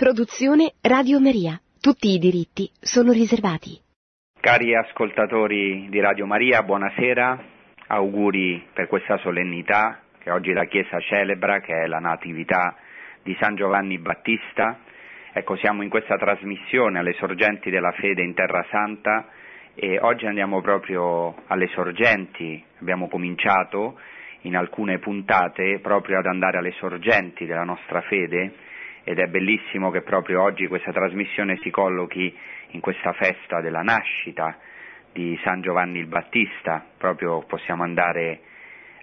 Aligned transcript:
Produzione 0.00 0.72
Radio 0.80 1.20
Maria. 1.20 1.60
Tutti 1.78 2.08
i 2.08 2.18
diritti 2.18 2.70
sono 2.80 3.12
riservati. 3.12 3.78
Cari 4.40 4.74
ascoltatori 4.74 5.88
di 5.90 6.00
Radio 6.00 6.24
Maria, 6.24 6.62
buonasera. 6.62 7.44
Auguri 7.88 8.64
per 8.72 8.86
questa 8.86 9.18
solennità 9.18 10.00
che 10.18 10.30
oggi 10.30 10.54
la 10.54 10.64
Chiesa 10.64 10.98
celebra, 11.00 11.60
che 11.60 11.82
è 11.82 11.86
la 11.86 11.98
Natività 11.98 12.76
di 13.22 13.36
San 13.38 13.56
Giovanni 13.56 13.98
Battista. 13.98 14.78
Ecco, 15.34 15.56
siamo 15.56 15.82
in 15.82 15.90
questa 15.90 16.16
trasmissione 16.16 16.98
alle 16.98 17.12
sorgenti 17.18 17.68
della 17.68 17.92
fede 17.92 18.22
in 18.22 18.32
Terra 18.32 18.64
Santa 18.70 19.28
e 19.74 19.98
oggi 20.00 20.24
andiamo 20.24 20.62
proprio 20.62 21.42
alle 21.48 21.68
sorgenti. 21.74 22.64
Abbiamo 22.80 23.06
cominciato 23.06 24.00
in 24.44 24.56
alcune 24.56 24.98
puntate 24.98 25.78
proprio 25.82 26.20
ad 26.20 26.24
andare 26.24 26.56
alle 26.56 26.72
sorgenti 26.78 27.44
della 27.44 27.64
nostra 27.64 28.00
fede 28.00 28.68
ed 29.04 29.18
è 29.18 29.26
bellissimo 29.26 29.90
che 29.90 30.02
proprio 30.02 30.42
oggi 30.42 30.66
questa 30.66 30.92
trasmissione 30.92 31.58
si 31.62 31.70
collochi 31.70 32.36
in 32.72 32.80
questa 32.80 33.12
festa 33.12 33.60
della 33.60 33.82
nascita 33.82 34.56
di 35.12 35.38
San 35.42 35.60
Giovanni 35.60 35.98
il 35.98 36.06
Battista, 36.06 36.84
proprio 36.96 37.44
possiamo 37.46 37.82
andare 37.82 38.40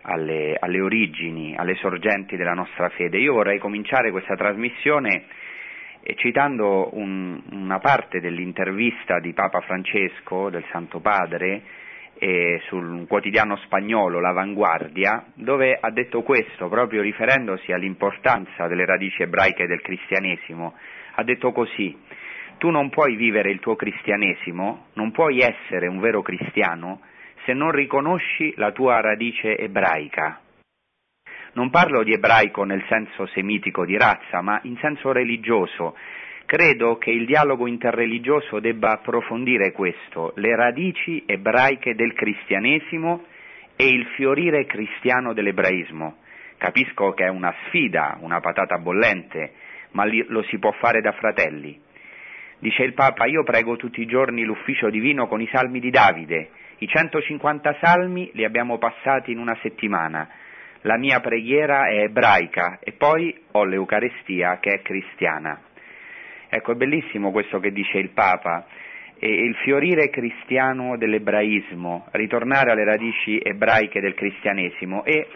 alle, 0.04 0.56
alle 0.60 0.80
origini, 0.80 1.56
alle 1.56 1.76
sorgenti 1.76 2.38
della 2.38 2.54
nostra 2.54 2.90
fede. 2.90 3.18
Io 3.18 3.34
vorrei 3.34 3.60
cominciare 3.60 4.12
questa 4.12 4.36
trasmissione 4.36 5.26
eh, 6.02 6.16
citando 6.16 6.96
un, 6.96 7.42
una 7.52 7.80
parte 7.80 8.22
dell'intervista 8.22 9.20
di 9.20 9.34
Papa 9.34 9.60
Francesco, 9.62 10.50
del 10.50 10.64
Santo 10.72 11.00
Padre, 11.00 11.62
eh, 12.20 12.62
sul 12.68 13.06
quotidiano 13.08 13.56
spagnolo 13.58 14.20
L'Avanguardia, 14.20 15.26
dove 15.34 15.78
ha 15.80 15.92
detto 15.92 16.22
questo, 16.24 16.68
proprio 16.70 17.02
riferendosi 17.02 17.72
all'importanza 17.72 18.68
delle 18.68 18.86
radici 18.86 19.22
ebraiche 19.22 19.68
del 19.68 19.82
cristianesimo. 19.82 20.76
Ha 21.16 21.24
detto 21.24 21.52
così, 21.52 21.98
tu 22.58 22.70
non 22.70 22.90
puoi 22.90 23.16
vivere 23.16 23.52
il 23.52 23.60
tuo 23.60 23.76
cristianesimo, 23.76 24.88
non 24.94 25.12
puoi 25.12 25.40
essere 25.40 25.88
un 25.88 26.00
vero 26.00 26.22
cristiano 26.22 27.02
se 27.46 27.54
non 27.54 27.72
riconosci 27.72 28.54
la 28.58 28.72
tua 28.72 29.00
radice 29.00 29.58
ebraica. 29.58 30.42
Non 31.54 31.70
parlo 31.70 32.04
di 32.04 32.14
ebraico 32.14 32.64
nel 32.64 32.84
senso 32.90 33.26
semitico 33.28 33.86
di 33.86 33.98
razza, 33.98 34.42
ma 34.42 34.60
in 34.64 34.78
senso 34.78 35.12
religioso, 35.12 35.96
Credo 36.48 36.98
che 36.98 37.12
il 37.12 37.26
dialogo 37.26 37.68
interreligioso 37.68 38.62
debba 38.62 38.92
approfondire 38.92 39.74
questo, 39.74 40.32
le 40.38 40.56
radici 40.56 41.22
ebraiche 41.26 41.94
del 41.94 42.14
cristianesimo 42.14 43.26
e 43.76 43.86
il 43.88 44.06
fiorire 44.16 44.66
cristiano 44.66 45.34
dell'ebraismo. 45.34 46.20
Capisco 46.58 47.12
che 47.12 47.26
è 47.26 47.28
una 47.28 47.54
sfida, 47.66 48.18
una 48.22 48.40
patata 48.40 48.78
bollente, 48.78 49.56
ma 49.92 50.06
lo 50.06 50.42
si 50.44 50.58
può 50.58 50.72
fare 50.72 51.02
da 51.02 51.12
fratelli. 51.12 51.78
Dice 52.60 52.84
il 52.84 52.94
Papa, 52.94 53.26
io 53.26 53.44
prego 53.44 53.76
tutti 53.76 54.00
i 54.00 54.06
giorni 54.06 54.46
l'ufficio 54.46 54.90
divino 54.90 55.28
con 55.28 55.42
i 55.42 55.50
salmi 55.52 55.82
di 55.82 55.90
Davide. 55.90 56.52
I 56.78 56.88
150 56.88 57.76
salmi 57.82 58.32
li 58.36 58.46
abbiamo 58.46 58.78
passati 58.78 59.34
in 59.34 59.40
una 59.40 59.58
settimana. 59.62 60.30
La 60.84 60.98
mia 60.98 61.20
preghiera 61.20 61.90
è 61.90 62.04
ebraica 62.04 62.80
e 62.82 62.94
poi 62.94 63.38
ho 63.52 63.66
l'Eucarestia 63.66 64.60
che 64.62 64.76
è 64.76 64.82
cristiana. 64.82 65.67
Ecco, 66.50 66.72
è 66.72 66.76
bellissimo 66.76 67.32
questo 67.32 67.60
che 67.60 67.72
dice 67.72 67.98
il 67.98 68.10
Papa, 68.10 68.66
e 69.20 69.28
il 69.28 69.56
fiorire 69.64 70.10
cristiano 70.10 70.96
dell'ebraismo, 70.98 72.08
ritornare 72.12 72.72
alle 72.72 72.84
radici 72.84 73.40
ebraiche 73.42 74.00
del 74.00 74.14
cristianesimo. 74.14 75.04
E 75.04 75.28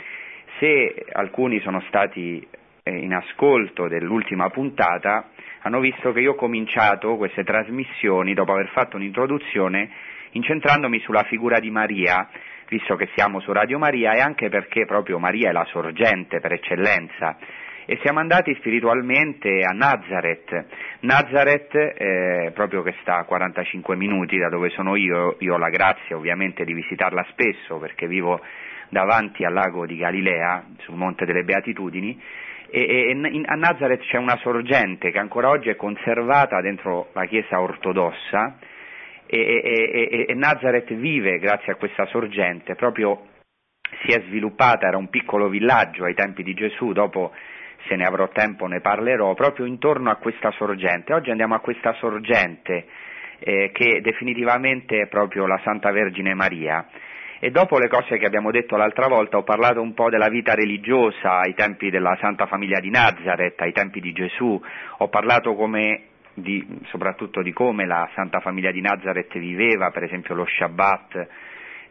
se 0.60 1.06
alcuni 1.14 1.60
sono 1.62 1.82
stati 1.88 2.46
eh, 2.84 2.96
in 2.96 3.14
ascolto 3.14 3.88
dell'ultima 3.88 4.50
puntata, 4.50 5.30
hanno 5.62 5.80
visto 5.80 6.12
che 6.12 6.22
io 6.22 6.32
ho 6.32 6.36
cominciato 6.36 7.18
queste 7.18 7.44
trasmissioni 7.44 8.34
dopo 8.34 8.52
aver 8.52 8.70
fatto 8.70 8.98
un'introduzione 8.98 9.90
incentrandomi 10.32 11.00
sulla 11.00 11.24
figura 11.24 11.60
di 11.60 11.72
Maria, 11.72 12.30
visto 12.70 12.96
che 12.96 13.10
siamo 13.16 13.40
su 13.42 13.52
Radio 13.52 13.78
Maria 13.80 14.14
e 14.14 14.20
anche 14.20 14.50
perché 14.50 14.86
proprio 14.86 15.20
Maria 15.20 15.50
è 15.50 15.52
la 15.52 15.66
sorgente 15.66 16.40
per 16.40 16.54
eccellenza 16.54 17.38
e 17.86 17.98
siamo 18.02 18.20
andati 18.20 18.54
spiritualmente 18.56 19.62
a 19.64 19.74
Nazareth. 19.74 20.66
Nazareth, 21.02 21.74
eh, 21.74 22.52
proprio 22.54 22.82
che 22.84 22.96
sta 23.02 23.18
a 23.18 23.24
45 23.26 23.96
minuti 23.96 24.38
da 24.38 24.50
dove 24.50 24.70
sono 24.70 24.96
io, 24.96 25.36
io 25.40 25.56
ho 25.56 25.58
la 25.58 25.70
grazia 25.70 26.16
ovviamente 26.16 26.64
di 26.64 26.74
visitarla 26.74 27.26
spesso 27.32 27.78
perché 27.78 28.08
vivo 28.08 28.40
davanti 28.90 29.44
al 29.46 29.54
lago 29.54 29.86
di 29.86 29.98
Galilea, 29.98 30.66
sul 30.80 30.96
Monte 30.96 31.26
delle 31.26 31.44
Beatitudini, 31.44 32.22
e, 32.70 32.82
e 32.82 33.12
in, 33.12 33.44
a 33.46 33.56
Nazareth 33.56 34.04
c'è 34.04 34.18
una 34.18 34.38
sorgente 34.38 35.12
che 35.12 35.20
ancora 35.20 35.50
oggi 35.50 35.70
è 35.70 35.76
conservata 35.76 36.62
dentro 36.62 37.10
la 37.14 37.26
Chiesa 37.26 37.60
ortodossa. 37.60 38.58
E, 39.34 39.62
e, 39.64 40.26
e 40.28 40.34
Nazareth 40.34 40.94
vive 40.94 41.40
grazie 41.40 41.72
a 41.72 41.76
questa 41.76 42.06
sorgente, 42.08 42.76
proprio 42.76 43.28
si 44.04 44.12
è 44.12 44.22
sviluppata, 44.28 44.88
era 44.88 44.98
un 44.98 45.10
piccolo 45.10 45.48
villaggio 45.48 46.04
ai 46.04 46.14
tempi 46.14 46.44
di 46.44 46.54
Gesù, 46.54 46.92
dopo 46.92 47.32
se 47.88 47.96
ne 47.96 48.06
avrò 48.06 48.28
tempo 48.30 48.68
ne 48.68 48.80
parlerò, 48.80 49.34
proprio 49.34 49.66
intorno 49.66 50.10
a 50.10 50.16
questa 50.16 50.52
sorgente. 50.52 51.14
Oggi 51.14 51.32
andiamo 51.32 51.56
a 51.56 51.60
questa 51.60 51.94
sorgente 51.94 52.86
eh, 53.40 53.72
che 53.74 54.02
definitivamente 54.02 55.02
è 55.02 55.08
proprio 55.08 55.48
la 55.48 55.60
Santa 55.64 55.92
Vergine 55.92 56.34
Maria. 56.34 56.88
E 57.40 57.50
dopo 57.50 57.80
le 57.80 57.88
cose 57.88 58.18
che 58.18 58.26
abbiamo 58.26 58.52
detto 58.52 58.78
l'altra 58.78 59.08
volta 59.08 59.38
ho 59.38 59.44
parlato 59.44 59.82
un 59.82 59.96
po' 59.96 60.10
della 60.12 60.30
vita 60.30 60.54
religiosa 60.54 61.40
ai 61.40 61.56
tempi 61.56 61.90
della 61.90 62.16
Santa 62.22 62.46
Famiglia 62.46 62.80
di 62.80 62.92
Nazareth, 62.92 63.60
ai 63.62 63.72
tempi 63.72 64.00
di 64.00 64.12
Gesù, 64.12 64.62
ho 64.98 65.08
parlato 65.08 65.56
come 65.56 66.04
di, 66.36 66.64
soprattutto 66.90 67.42
di 67.42 67.52
come 67.52 67.88
la 67.88 68.08
Santa 68.14 68.42
Famiglia 68.42 68.72
di 68.72 68.82
Nazareth 68.82 69.40
viveva, 69.40 69.90
per 69.90 70.04
esempio 70.04 70.36
lo 70.36 70.46
Shabbat, 70.46 71.28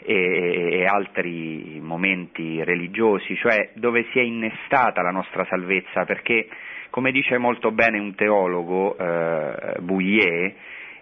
e, 0.02 0.84
altri 0.86 1.78
momenti 1.82 2.62
religiosi, 2.64 3.36
cioè 3.36 3.70
dove 3.74 4.06
si 4.10 4.18
è 4.18 4.22
innestata 4.22 5.02
la 5.02 5.10
nostra 5.10 5.44
salvezza, 5.46 6.04
perché 6.04 6.48
come 6.90 7.12
dice 7.12 7.38
molto 7.38 7.70
bene 7.70 7.98
un 7.98 8.14
teologo, 8.14 8.96
eh, 8.98 9.80
Bouillet, 9.80 10.54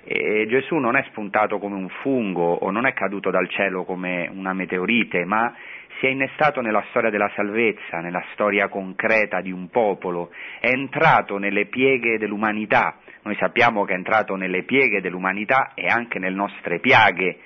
eh, 0.04 0.46
Gesù 0.48 0.76
non 0.76 0.96
è 0.96 1.04
spuntato 1.08 1.58
come 1.58 1.76
un 1.76 1.88
fungo 1.88 2.52
o 2.52 2.70
non 2.70 2.86
è 2.86 2.92
caduto 2.92 3.30
dal 3.30 3.48
cielo 3.48 3.84
come 3.84 4.30
una 4.32 4.52
meteorite, 4.52 5.24
ma 5.24 5.54
si 5.98 6.06
è 6.06 6.10
innestato 6.10 6.60
nella 6.60 6.84
storia 6.90 7.10
della 7.10 7.30
salvezza, 7.34 7.98
nella 8.00 8.22
storia 8.32 8.68
concreta 8.68 9.40
di 9.40 9.50
un 9.50 9.68
popolo, 9.68 10.30
è 10.60 10.68
entrato 10.68 11.38
nelle 11.38 11.66
pieghe 11.66 12.18
dell'umanità. 12.18 12.98
Noi 13.22 13.36
sappiamo 13.36 13.84
che 13.84 13.92
è 13.92 13.96
entrato 13.96 14.36
nelle 14.36 14.62
pieghe 14.62 15.00
dell'umanità 15.00 15.72
e 15.74 15.86
anche 15.86 16.18
nelle 16.18 16.36
nostre 16.36 16.78
piaghe, 16.78 17.38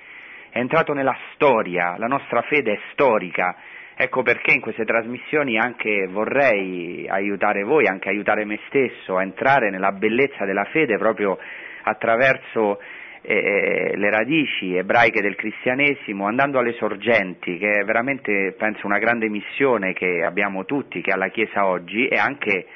è 0.53 0.59
entrato 0.59 0.93
nella 0.93 1.17
storia, 1.33 1.95
la 1.97 2.05
nostra 2.05 2.43
fede 2.43 2.73
è 2.73 2.79
storica. 2.91 3.55
Ecco 3.95 4.21
perché 4.21 4.53
in 4.53 4.61
queste 4.61 4.85
trasmissioni 4.85 5.57
anche 5.57 6.07
vorrei 6.11 7.07
aiutare 7.09 7.63
voi, 7.63 7.87
anche 7.87 8.09
aiutare 8.09 8.45
me 8.45 8.59
stesso 8.67 9.17
a 9.17 9.23
entrare 9.23 9.71
nella 9.71 9.91
bellezza 9.91 10.45
della 10.45 10.65
fede 10.65 10.97
proprio 10.97 11.39
attraverso 11.83 12.79
eh, 13.23 13.33
eh, 13.33 13.97
le 13.97 14.09
radici 14.11 14.75
ebraiche 14.75 15.21
del 15.21 15.35
cristianesimo, 15.35 16.27
andando 16.27 16.59
alle 16.59 16.73
sorgenti, 16.73 17.57
che 17.57 17.79
è 17.79 17.83
veramente 17.83 18.53
penso 18.55 18.85
una 18.85 18.99
grande 18.99 19.29
missione 19.29 19.93
che 19.93 20.23
abbiamo 20.23 20.65
tutti, 20.65 21.01
che 21.01 21.11
ha 21.11 21.17
la 21.17 21.29
Chiesa 21.29 21.65
oggi, 21.65 22.07
e 22.07 22.15
anche 22.15 22.67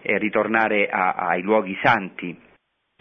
eh, 0.00 0.16
ritornare 0.16 0.88
a, 0.88 1.12
ai 1.12 1.42
luoghi 1.42 1.78
santi 1.82 2.34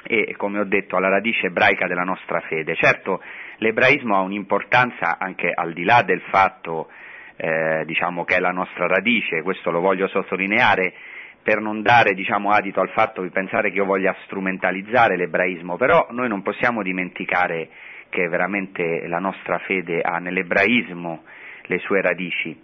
e, 0.04 0.36
come 0.36 0.60
ho 0.60 0.66
detto, 0.66 0.98
alla 0.98 1.10
radice 1.10 1.48
ebraica 1.48 1.88
della 1.88 2.04
nostra 2.04 2.42
fede. 2.42 2.76
Certo, 2.76 3.22
l'ebraismo 3.58 4.16
ha 4.16 4.22
un'importanza 4.22 5.18
anche 5.20 5.52
al 5.54 5.74
di 5.74 5.84
là 5.84 6.02
del 6.04 6.22
fatto 6.30 6.90
eh, 7.38 7.84
diciamo, 7.86 8.24
che 8.24 8.36
è 8.36 8.40
la 8.40 8.52
nostra 8.52 8.88
radice, 8.88 9.42
questo 9.44 9.72
lo 9.72 9.80
voglio 9.80 10.08
sottolineare 10.08 10.94
per 11.42 11.62
non 11.62 11.82
dare 11.82 12.14
diciamo, 12.14 12.52
adito 12.52 12.82
al 12.82 12.90
fatto 12.90 13.22
di 13.22 13.30
pensare 13.30 13.70
che 13.70 13.78
io 13.78 13.86
voglia 13.86 14.16
strumentalizzare 14.26 15.16
l'ebraismo, 15.16 15.78
però 15.78 16.08
noi 16.12 16.28
non 16.28 16.42
possiamo 16.42 16.84
dimenticare 16.84 17.70
che 18.10 18.28
veramente 18.28 19.08
la 19.08 19.20
nostra 19.20 19.58
fede 19.60 20.02
ha 20.02 20.18
nell'ebraismo 20.18 21.24
le 21.64 21.78
sue 21.80 22.02
radici. 22.02 22.60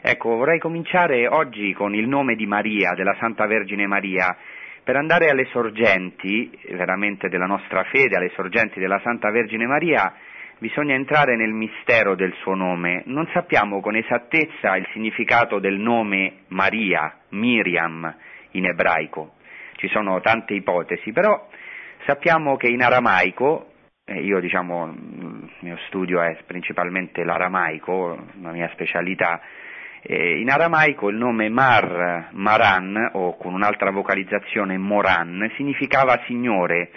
Ecco, 0.00 0.36
vorrei 0.36 0.58
cominciare 0.58 1.26
oggi 1.26 1.72
con 1.72 1.94
il 1.94 2.06
nome 2.06 2.36
di 2.36 2.46
Maria, 2.46 2.94
della 2.94 3.16
Santa 3.18 3.46
Vergine 3.46 3.86
Maria, 3.86 4.36
per 4.86 4.94
andare 4.94 5.30
alle 5.30 5.46
sorgenti 5.46 6.48
veramente 6.70 7.28
della 7.28 7.46
nostra 7.46 7.82
fede, 7.90 8.16
alle 8.16 8.30
sorgenti 8.36 8.78
della 8.78 9.00
Santa 9.02 9.32
Vergine 9.32 9.66
Maria, 9.66 10.14
bisogna 10.58 10.94
entrare 10.94 11.34
nel 11.34 11.50
mistero 11.50 12.14
del 12.14 12.32
suo 12.34 12.54
nome. 12.54 13.02
Non 13.06 13.28
sappiamo 13.32 13.80
con 13.80 13.96
esattezza 13.96 14.76
il 14.76 14.86
significato 14.92 15.58
del 15.58 15.76
nome 15.76 16.44
Maria, 16.50 17.18
Miriam 17.30 18.14
in 18.52 18.64
ebraico. 18.64 19.34
Ci 19.74 19.88
sono 19.88 20.20
tante 20.20 20.54
ipotesi, 20.54 21.10
però 21.10 21.48
sappiamo 22.04 22.56
che 22.56 22.68
in 22.68 22.80
aramaico, 22.80 23.72
eh, 24.04 24.20
io 24.20 24.38
diciamo, 24.38 24.86
il 24.86 25.50
mio 25.62 25.78
studio 25.88 26.22
è 26.22 26.38
principalmente 26.46 27.24
l'aramaico, 27.24 28.24
la 28.40 28.52
mia 28.52 28.70
specialità, 28.74 29.40
Eh, 30.08 30.38
in 30.38 30.50
aramaico 30.50 31.08
il 31.08 31.16
nome 31.16 31.48
Mar, 31.48 32.28
Maran, 32.30 33.10
o 33.14 33.36
con 33.36 33.54
un'altra 33.54 33.90
vocalizzazione 33.90 34.78
Moran, 34.78 35.50
significava 35.56 36.22
signore, 36.26 36.90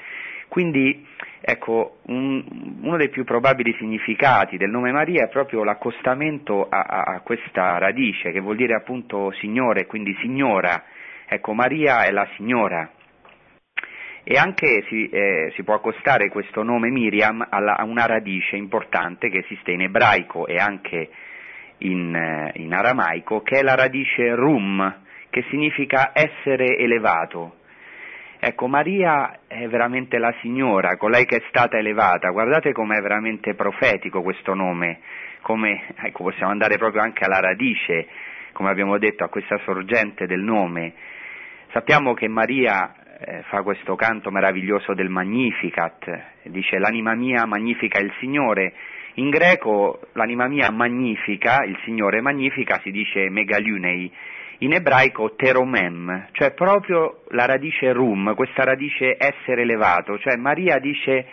quindi 0.48 1.08
ecco, 1.42 2.02
un, 2.06 2.44
uno 2.82 2.98
dei 2.98 3.10
più 3.10 3.24
probabili 3.24 3.74
significati 3.80 4.58
del 4.58 4.70
nome 4.70 4.92
Maria 4.92 5.24
è 5.24 5.30
proprio 5.30 5.64
l'accostamento 5.64 6.68
a, 6.70 6.82
a, 6.82 7.02
a 7.16 7.20
questa 7.22 7.80
radice, 7.80 8.32
che 8.32 8.42
vuol 8.42 8.58
dire 8.58 8.76
appunto 8.76 9.32
signore, 9.40 9.88
quindi 9.88 10.16
signora. 10.22 10.84
Ecco, 11.28 11.54
Maria 11.54 12.04
è 12.04 12.12
la 12.12 12.28
signora. 12.36 12.92
E 14.24 14.38
anche 14.38 14.84
si, 14.88 15.10
eh, 15.10 15.52
si, 15.56 15.64
può 15.64 15.74
accostare 15.74 16.30
questo 16.30 16.62
nome 16.62 16.92
Miriam 16.92 17.44
alla, 17.50 17.76
a 17.76 17.86
una 17.86 18.06
radice 18.06 18.56
importante 18.56 19.30
che 19.30 19.40
esiste 19.40 19.72
in 19.72 19.82
ebraico 19.82 20.46
e 20.46 20.58
anche 20.58 21.10
in, 21.80 22.16
eh, 22.16 22.52
in 22.56 22.74
aramaico, 22.74 23.42
che 23.42 23.60
è 23.60 23.62
la 23.62 23.76
radice 23.76 24.34
rum, 24.36 25.02
che 25.30 25.44
significa 25.50 26.12
essere 26.14 26.78
elevato. 26.78 27.56
Ecco, 28.40 28.68
Maria 28.68 29.40
è 29.48 29.68
veramente 29.68 30.18
la 30.18 30.34
signora, 30.42 30.96
colei 30.96 31.26
che 31.26 31.38
è 31.38 31.44
stata 31.50 31.78
elevata. 31.78 32.30
Guardate 32.30 32.72
com'è 32.72 33.02
veramente 33.02 33.54
profetico 33.54 34.22
questo 34.22 34.54
nome, 34.54 35.00
come 35.42 35.94
ecco, 36.04 36.24
possiamo 36.24 36.52
andare 36.52 36.78
proprio 36.78 37.02
anche 37.02 37.26
alla 37.26 37.42
radice, 37.42 38.08
come 38.54 38.70
abbiamo 38.70 38.98
detto, 38.98 39.26
a 39.26 39.30
questa 39.30 39.58
sorgente 39.66 40.26
del 40.26 40.42
nome. 40.42 40.94
Sappiamo 41.74 42.14
che 42.14 42.30
Maria 42.30 42.94
eh, 43.20 43.44
fa 43.50 43.62
questo 43.62 43.96
canto 43.96 44.32
meraviglioso 44.32 44.94
del 44.94 45.10
Magnificat, 45.10 46.24
dice 46.44 46.80
l'anima 46.80 47.16
mia 47.16 47.46
magnifica 47.46 48.00
il 48.00 48.14
Signore. 48.20 48.74
In 49.20 49.30
greco 49.30 50.00
l'anima 50.14 50.48
mia 50.48 50.72
magnifica, 50.72 51.66
il 51.66 51.78
Signore 51.84 52.22
magnifica, 52.22 52.80
si 52.82 52.90
dice 52.90 53.30
megalunei, 53.30 54.10
in 54.60 54.72
ebraico 54.72 55.36
teromem, 55.36 56.28
cioè 56.32 56.52
proprio 56.52 57.24
la 57.32 57.46
radice 57.46 57.92
rum, 57.92 58.34
questa 58.34 58.64
radice 58.64 59.18
essere 59.20 59.64
elevato, 59.64 60.18
cioè 60.20 60.38
Maria 60.38 60.80
dice 60.80 61.26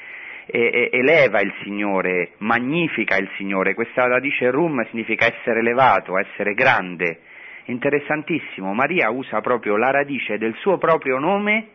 eh, 0.46 0.90
eleva 0.90 1.40
il 1.40 1.52
Signore, 1.62 2.32
magnifica 2.38 3.16
il 3.18 3.30
Signore, 3.36 3.74
questa 3.74 4.08
radice 4.08 4.50
rum 4.50 4.84
significa 4.88 5.26
essere 5.26 5.60
elevato, 5.60 6.18
essere 6.18 6.54
grande. 6.54 7.20
Interessantissimo, 7.66 8.74
Maria 8.74 9.10
usa 9.10 9.40
proprio 9.40 9.76
la 9.76 9.92
radice 9.92 10.38
del 10.38 10.56
suo 10.56 10.76
proprio 10.76 11.18
nome 11.18 11.68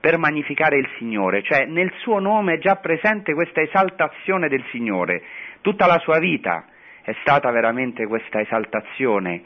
per 0.00 0.16
magnificare 0.16 0.78
il 0.78 0.88
Signore, 0.96 1.42
cioè 1.42 1.66
nel 1.66 1.92
suo 1.98 2.18
nome 2.18 2.54
è 2.54 2.58
già 2.58 2.76
presente 2.76 3.34
questa 3.34 3.60
esaltazione 3.60 4.48
del 4.48 4.64
Signore, 4.70 5.22
tutta 5.60 5.86
la 5.86 5.98
sua 5.98 6.18
vita 6.18 6.64
è 7.02 7.14
stata 7.20 7.50
veramente 7.50 8.06
questa 8.06 8.40
esaltazione 8.40 9.42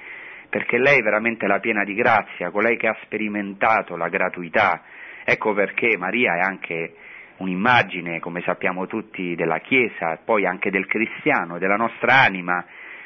perché 0.49 0.79
lei 0.79 0.99
è 0.99 1.03
veramente 1.03 1.49
la 1.49 1.59
piena 1.59 1.83
di 1.83 1.95
grazia, 1.95 2.51
colei 2.51 2.77
che 2.77 2.87
ha 2.87 2.97
sperimentato 3.03 3.97
la 3.97 4.09
gratuità. 4.09 4.83
Ecco 5.25 5.53
perché 5.53 5.97
Maria 5.99 6.37
è 6.37 6.41
anche 6.41 6.95
un'immagine, 7.39 8.21
come 8.21 8.41
sappiamo 8.43 8.87
tutti, 8.87 9.35
della 9.35 9.59
Chiesa, 9.59 10.21
poi 10.25 10.47
anche 10.47 10.71
del 10.71 10.87
cristiano, 10.87 11.59
della 11.59 11.75
nostra 11.75 12.21
anima, 12.21 12.65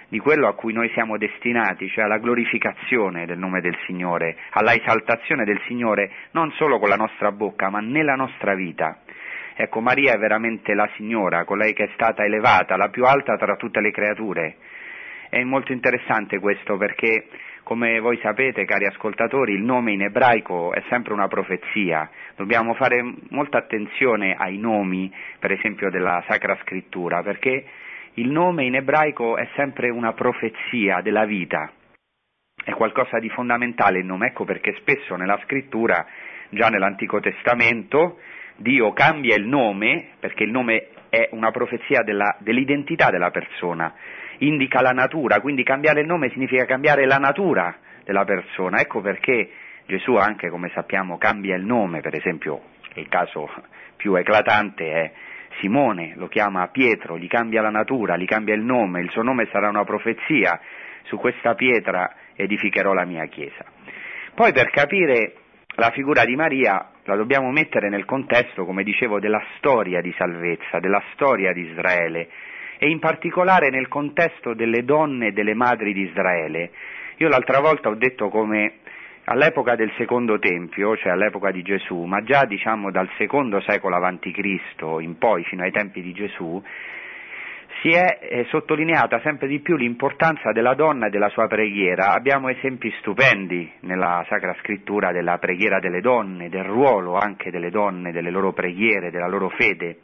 di 0.08 0.19
quello 0.19 0.49
a 0.49 0.55
cui 0.55 0.72
noi 0.72 0.88
siamo 0.90 1.19
destinati, 1.19 1.88
cioè 1.88 2.05
alla 2.05 2.19
glorificazione 2.19 3.26
del 3.26 3.38
nome 3.38 3.60
del 3.60 3.76
Signore, 3.84 4.37
alla 4.50 4.75
esaltazione 4.75 5.44
del 5.44 5.60
Signore, 5.66 6.10
non 6.31 6.50
solo 6.52 6.78
con 6.78 6.88
la 6.88 6.96
nostra 6.96 7.31
bocca, 7.31 7.69
ma 7.69 7.81
nella 7.81 8.14
nostra 8.14 8.55
vita. 8.55 9.00
Ecco, 9.55 9.81
Maria 9.81 10.14
è 10.14 10.19
veramente 10.19 10.72
la 10.72 10.88
Signora, 10.94 11.44
colei 11.44 11.75
che 11.75 11.84
è 11.84 11.90
stata 11.93 12.25
elevata, 12.25 12.76
la 12.76 12.88
più 12.88 13.05
alta 13.05 13.37
tra 13.37 13.56
tutte 13.56 13.81
le 13.81 13.90
creature. 13.90 14.56
È 15.28 15.43
molto 15.43 15.72
interessante 15.72 16.38
questo 16.38 16.78
perché, 16.78 17.26
come 17.62 18.00
voi 18.00 18.19
sapete, 18.22 18.64
cari 18.64 18.87
ascoltatori, 18.87 19.52
il 19.52 19.62
nome 19.62 19.93
in 19.93 20.02
ebraico 20.02 20.72
è 20.72 20.82
sempre 20.88 21.12
una 21.12 21.28
profezia. 21.28 22.08
Dobbiamo 22.34 22.72
fare 22.75 23.04
molta 23.28 23.58
attenzione 23.58 24.34
ai 24.38 24.56
nomi, 24.56 25.12
per 25.38 25.52
esempio, 25.52 25.90
della 25.90 26.25
Sacra 26.26 26.56
Scrittura, 26.62 27.22
perché 27.22 27.64
il 28.18 28.30
nome 28.30 28.64
in 28.64 28.74
ebraico 28.74 29.36
è 29.36 29.48
sempre 29.54 29.90
una 29.90 30.12
profezia 30.12 31.00
della 31.00 31.24
vita. 31.24 31.70
È 32.64 32.72
qualcosa 32.72 33.18
di 33.18 33.28
fondamentale 33.28 34.00
il 34.00 34.04
nome, 34.04 34.28
ecco 34.28 34.44
perché 34.44 34.74
spesso 34.80 35.14
nella 35.14 35.40
scrittura, 35.44 36.04
già 36.50 36.68
nell'Antico 36.68 37.20
Testamento, 37.20 38.18
Dio 38.56 38.92
cambia 38.92 39.36
il 39.36 39.46
nome, 39.46 40.08
perché 40.18 40.42
il 40.42 40.50
nome 40.50 40.88
è 41.08 41.28
una 41.30 41.50
profezia 41.52 42.02
della, 42.02 42.36
dell'identità 42.40 43.10
della 43.10 43.30
persona 43.30 43.94
indica 44.38 44.80
la 44.80 44.92
natura, 44.92 45.40
quindi 45.40 45.62
cambiare 45.62 46.00
il 46.00 46.06
nome 46.06 46.30
significa 46.30 46.64
cambiare 46.64 47.06
la 47.06 47.16
natura 47.16 47.76
della 48.04 48.24
persona. 48.24 48.80
Ecco 48.80 49.00
perché 49.00 49.50
Gesù 49.86 50.14
anche, 50.14 50.48
come 50.48 50.70
sappiamo, 50.74 51.18
cambia 51.18 51.56
il 51.56 51.64
nome, 51.64 52.00
per 52.00 52.14
esempio 52.14 52.62
il 52.94 53.08
caso 53.08 53.48
più 53.96 54.14
eclatante 54.14 54.92
è 54.92 55.12
Simone, 55.60 56.12
lo 56.16 56.28
chiama 56.28 56.68
Pietro, 56.68 57.18
gli 57.18 57.26
cambia 57.26 57.62
la 57.62 57.70
natura, 57.70 58.16
gli 58.16 58.26
cambia 58.26 58.54
il 58.54 58.62
nome, 58.62 59.00
il 59.00 59.10
suo 59.10 59.22
nome 59.22 59.48
sarà 59.50 59.68
una 59.68 59.84
profezia, 59.84 60.60
su 61.04 61.16
questa 61.16 61.54
pietra 61.54 62.14
edificherò 62.34 62.92
la 62.92 63.04
mia 63.04 63.24
chiesa. 63.26 63.64
Poi 64.34 64.52
per 64.52 64.70
capire 64.70 65.34
la 65.76 65.90
figura 65.90 66.24
di 66.24 66.36
Maria 66.36 66.90
la 67.04 67.16
dobbiamo 67.16 67.50
mettere 67.50 67.88
nel 67.88 68.04
contesto, 68.04 68.64
come 68.64 68.82
dicevo, 68.82 69.18
della 69.18 69.42
storia 69.56 70.00
di 70.00 70.14
salvezza, 70.16 70.78
della 70.78 71.02
storia 71.12 71.52
di 71.52 71.62
Israele, 71.62 72.28
e 72.78 72.88
in 72.88 72.98
particolare 73.00 73.70
nel 73.70 73.88
contesto 73.88 74.54
delle 74.54 74.84
donne 74.84 75.28
e 75.28 75.32
delle 75.32 75.54
madri 75.54 75.92
di 75.92 76.02
Israele. 76.02 76.70
Io 77.16 77.28
l'altra 77.28 77.60
volta 77.60 77.88
ho 77.88 77.94
detto 77.94 78.28
come 78.28 78.74
all'epoca 79.30 79.76
del 79.76 79.92
secondo 79.98 80.38
tempio, 80.38 80.96
cioè 80.96 81.12
all'epoca 81.12 81.50
di 81.50 81.62
Gesù, 81.62 82.04
ma 82.04 82.22
già 82.22 82.46
diciamo 82.46 82.90
dal 82.90 83.08
secondo 83.19 83.60
secolo 83.60 83.94
avanti 83.94 84.32
Cristo 84.32 85.00
in 85.00 85.19
poi 85.19 85.44
fino 85.44 85.62
ai 85.62 85.70
tempi 85.70 86.00
di 86.00 86.12
Gesù, 86.12 86.62
si 87.82 87.90
è 87.90 88.19
eh, 88.22 88.46
sottolineata 88.48 89.20
sempre 89.20 89.46
di 89.46 89.60
più 89.60 89.76
l'importanza 89.76 90.50
della 90.52 90.75
donna 90.75 91.06
e 91.06 91.10
della 91.10 91.28
sua 91.28 91.46
preghiera. 91.46 92.12
Abbiamo 92.12 92.48
esempi 92.48 92.90
stupendi 93.00 93.70
nella 93.80 94.25
Sacra 94.28 94.56
Scrittura 94.60 95.12
della 95.12 95.36
preghiera 95.36 95.78
delle 95.78 96.00
donne, 96.00 96.48
del 96.48 96.64
ruolo 96.64 97.14
anche 97.14 97.50
delle 97.50 97.70
donne, 97.70 98.12
delle 98.12 98.30
loro 98.30 98.52
preghiere, 98.52 99.10
della 99.10 99.28
loro 99.28 99.50
fede 99.50 99.98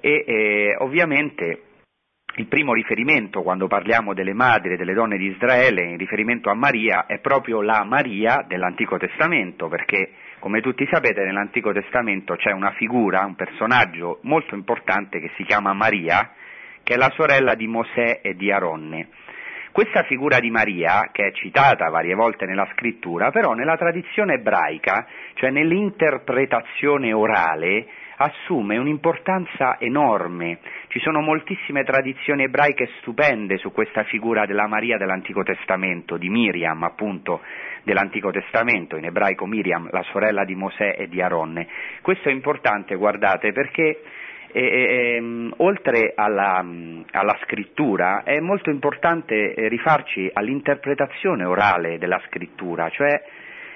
e 0.00 0.24
eh, 0.26 0.76
ovviamente 0.80 1.62
il 2.36 2.46
primo 2.46 2.72
riferimento 2.72 3.42
quando 3.42 3.68
parliamo 3.68 4.12
delle 4.12 4.32
madri 4.32 4.72
e 4.72 4.76
delle 4.76 4.92
donne 4.92 5.16
di 5.16 5.26
Israele 5.26 5.84
in 5.84 5.96
riferimento 5.96 6.50
a 6.50 6.54
Maria 6.54 7.06
è 7.06 7.20
proprio 7.20 7.62
la 7.62 7.84
Maria 7.84 8.44
dell'Antico 8.46 8.96
Testamento, 8.98 9.68
perché 9.68 10.10
come 10.40 10.60
tutti 10.60 10.84
sapete 10.90 11.22
nell'Antico 11.22 11.72
Testamento 11.72 12.34
c'è 12.34 12.50
una 12.50 12.72
figura, 12.72 13.24
un 13.24 13.36
personaggio 13.36 14.18
molto 14.22 14.56
importante 14.56 15.20
che 15.20 15.30
si 15.36 15.44
chiama 15.44 15.72
Maria, 15.74 16.32
che 16.82 16.94
è 16.94 16.96
la 16.96 17.12
sorella 17.14 17.54
di 17.54 17.68
Mosè 17.68 18.18
e 18.20 18.34
di 18.34 18.50
Aronne. 18.50 19.08
Questa 19.70 20.02
figura 20.02 20.40
di 20.40 20.50
Maria, 20.50 21.10
che 21.12 21.28
è 21.28 21.32
citata 21.32 21.88
varie 21.88 22.14
volte 22.14 22.46
nella 22.46 22.68
scrittura, 22.72 23.30
però 23.30 23.54
nella 23.54 23.76
tradizione 23.76 24.34
ebraica, 24.34 25.06
cioè 25.34 25.50
nell'interpretazione 25.50 27.12
orale, 27.12 27.86
assume 28.16 28.76
un'importanza 28.78 29.78
enorme. 29.78 30.58
Ci 30.88 31.00
sono 31.00 31.20
moltissime 31.20 31.84
tradizioni 31.84 32.44
ebraiche 32.44 32.90
stupende 32.98 33.56
su 33.58 33.72
questa 33.72 34.04
figura 34.04 34.46
della 34.46 34.66
Maria 34.66 34.96
dell'Antico 34.96 35.42
Testamento, 35.42 36.16
di 36.16 36.28
Miriam 36.28 36.82
appunto 36.82 37.40
dell'Antico 37.82 38.30
Testamento, 38.30 38.96
in 38.96 39.04
ebraico 39.04 39.46
Miriam, 39.46 39.88
la 39.90 40.02
sorella 40.10 40.44
di 40.44 40.54
Mosè 40.54 40.96
e 40.98 41.08
di 41.08 41.20
Aronne. 41.20 41.66
Questo 42.00 42.28
è 42.28 42.32
importante, 42.32 42.94
guardate, 42.94 43.52
perché 43.52 44.00
e, 44.56 44.62
e, 44.62 45.50
oltre 45.56 46.12
alla, 46.14 46.64
alla, 47.10 47.38
scrittura 47.42 48.22
è 48.22 48.38
molto 48.38 48.70
importante 48.70 49.52
rifarci 49.68 50.30
all'interpretazione 50.32 51.44
orale 51.44 51.98
della 51.98 52.22
scrittura, 52.28 52.88
cioè 52.88 53.20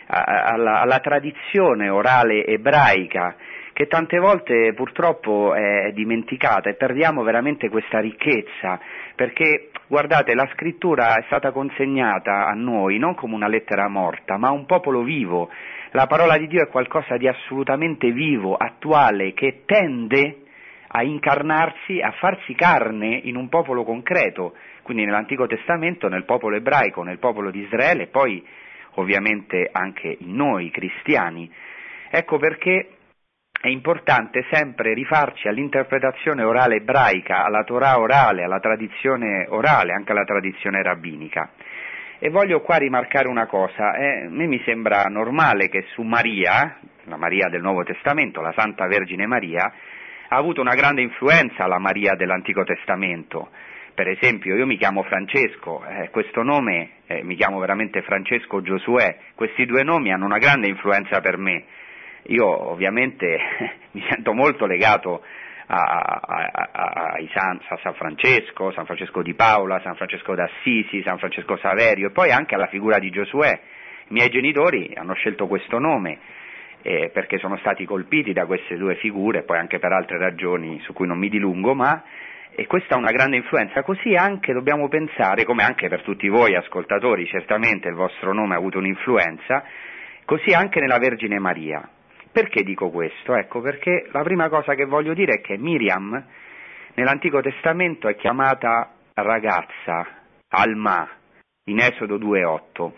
alla, 0.07 0.81
alla 0.81 1.01
tradizione 1.01 1.89
orale 1.89 2.47
ebraica 2.47 3.35
che 3.79 3.87
tante 3.87 4.19
volte 4.19 4.73
purtroppo 4.75 5.55
è 5.55 5.93
dimenticata 5.93 6.69
e 6.69 6.75
perdiamo 6.75 7.23
veramente 7.23 7.69
questa 7.69 8.01
ricchezza, 8.01 8.81
perché 9.15 9.71
guardate 9.87 10.35
la 10.35 10.49
scrittura 10.53 11.15
è 11.15 11.23
stata 11.27 11.53
consegnata 11.53 12.49
a 12.49 12.55
noi 12.55 12.99
non 12.99 13.15
come 13.15 13.37
una 13.37 13.47
lettera 13.47 13.87
morta, 13.87 14.37
ma 14.37 14.51
un 14.51 14.67
popolo 14.67 15.05
vivo. 15.05 15.49
La 15.93 16.09
parola 16.09 16.37
di 16.37 16.49
Dio 16.49 16.61
è 16.61 16.67
qualcosa 16.67 17.17
di 17.19 17.29
assolutamente 17.29 18.11
vivo, 18.11 18.57
attuale, 18.57 19.33
che 19.33 19.63
tende 19.65 20.39
a 20.89 21.05
incarnarsi, 21.05 22.01
a 22.01 22.11
farsi 22.19 22.55
carne 22.55 23.15
in 23.15 23.37
un 23.37 23.49
popolo 23.49 23.85
concreto, 23.85 24.57
quindi 24.83 25.05
nell'Antico 25.05 25.47
Testamento, 25.47 26.09
nel 26.09 26.25
popolo 26.25 26.57
ebraico, 26.57 27.05
nel 27.05 27.21
popolo 27.21 27.53
di 27.53 27.61
Israele 27.61 28.03
e 28.03 28.09
poi 28.09 28.45
ovviamente 28.95 29.69
anche 29.71 30.17
in 30.19 30.35
noi 30.35 30.69
cristiani. 30.73 31.49
Ecco 32.11 32.39
perché 32.39 32.95
è 33.61 33.69
importante 33.69 34.47
sempre 34.51 34.95
rifarci 34.95 35.49
all'interpretazione 35.49 36.45
orale 36.45 36.77
ebraica, 36.77 37.45
alla 37.45 37.65
Torah 37.65 37.99
orale, 37.99 38.45
alla 38.45 38.61
tradizione 38.61 39.47
orale, 39.49 39.93
anche 39.93 40.13
alla 40.13 40.25
tradizione 40.25 40.81
rabbinica. 40.83 41.51
E 42.21 42.31
voglio 42.31 42.61
qua 42.61 42.77
rimarcare 42.77 43.29
una 43.29 43.47
cosa, 43.47 43.95
eh, 43.97 44.27
a 44.27 44.29
me 44.29 44.47
mi 44.47 44.61
sembra 44.65 45.05
normale 45.05 45.69
che 45.69 45.87
su 45.93 46.03
Maria, 46.03 46.79
la 47.05 47.17
Maria 47.17 47.49
del 47.49 47.63
Nuovo 47.63 47.83
Testamento, 47.83 48.41
la 48.41 48.53
Santa 48.57 48.87
Vergine 48.87 49.27
Maria, 49.27 49.73
ha 50.29 50.37
avuto 50.37 50.61
una 50.61 50.75
grande 50.75 51.03
influenza 51.03 51.67
la 51.67 51.79
Maria 51.79 52.15
dell'Antico 52.15 52.63
Testamento. 52.63 53.51
Per 53.95 54.07
esempio, 54.07 54.55
io 54.55 54.67
mi 54.67 54.77
chiamo 54.77 55.03
Francesco, 55.03 55.85
eh, 55.85 56.11
questo 56.11 56.43
nome, 56.43 56.91
eh, 57.07 57.25
mi 57.25 57.35
chiamo 57.35 57.59
veramente 57.59 58.03
Francesco 58.03 58.63
Giosuè, 58.63 59.17
questi 59.35 59.67
due 59.67 59.83
nomi 59.83 60.13
hanno 60.13 60.27
una 60.27 60.39
grande 60.39 60.69
influenza 60.69 61.21
per 61.21 61.37
me. 61.37 61.65
Io 62.29 62.47
ovviamente 62.47 63.39
mi 63.93 64.05
sento 64.09 64.33
molto 64.33 64.67
legato 64.67 65.23
a, 65.67 65.77
a, 65.77 66.51
a, 66.73 67.17
San, 67.33 67.61
a, 67.69 67.79
San, 67.83 67.95
Francesco, 67.95 68.71
San 68.73 68.85
Francesco 68.85 69.23
di 69.23 69.35
Paola, 69.35 69.81
San 69.83 69.97
Francesco 69.97 70.35
d'Assisi, 70.35 71.03
San 71.05 71.19
Francesco 71.19 71.57
Saverio 71.57 72.09
e 72.09 72.11
poi 72.11 72.31
anche 72.31 72.55
alla 72.55 72.67
figura 72.67 72.99
di 72.99 73.11
Giosuè. 73.11 73.61
I 74.09 74.13
miei 74.13 74.29
genitori 74.29 74.93
hanno 74.95 75.15
scelto 75.15 75.47
questo 75.47 75.79
nome 75.79 76.19
eh, 76.83 77.11
perché 77.13 77.39
sono 77.39 77.57
stati 77.59 77.85
colpiti 77.85 78.33
da 78.33 78.47
queste 78.47 78.77
due 78.77 78.97
figure, 78.97 79.43
poi 79.43 79.59
anche 79.59 79.79
per 79.79 79.93
altre 79.93 80.19
ragioni 80.19 80.81
su 80.85 80.93
cui 80.93 81.07
non 81.07 81.19
mi 81.19 81.29
dilungo, 81.29 81.75
ma 81.75 82.03
e 82.51 82.67
questa 82.67 82.95
ha 82.95 82.99
una 82.99 83.13
grande 83.13 83.37
influenza, 83.37 83.83
così 83.83 84.15
anche 84.15 84.53
dobbiamo 84.53 84.89
pensare, 84.89 85.45
come 85.45 85.63
anche 85.63 85.89
per 85.89 86.03
tutti 86.03 86.29
voi 86.29 86.57
ascoltatori, 86.57 87.27
certamente 87.27 87.89
il 87.89 87.95
vostro 87.95 88.33
nome 88.33 88.55
ha 88.55 88.59
avuto 88.59 88.79
un'influenza, 88.79 89.65
così 90.25 90.53
anche 90.53 90.81
nella 90.81 90.99
Vergine 90.99 91.39
Maria. 91.39 91.89
Perché 92.39 92.63
dico 92.63 92.91
questo? 92.91 93.35
Ecco, 93.35 93.61
perché 93.61 94.07
la 94.13 94.23
prima 94.23 94.49
cosa 94.49 94.77
che 94.77 94.85
voglio 94.85 95.13
dire 95.13 95.39
è 95.39 95.41
che 95.41 95.59
Miriam 95.59 96.25
nell'Antico 96.95 97.41
Testamento 97.41 98.07
è 98.07 98.15
chiamata 98.15 98.95
ragazza, 99.15 100.07
Alma, 100.51 101.09
in 101.65 101.81
Esodo 101.81 102.17
2.8. 102.17 102.93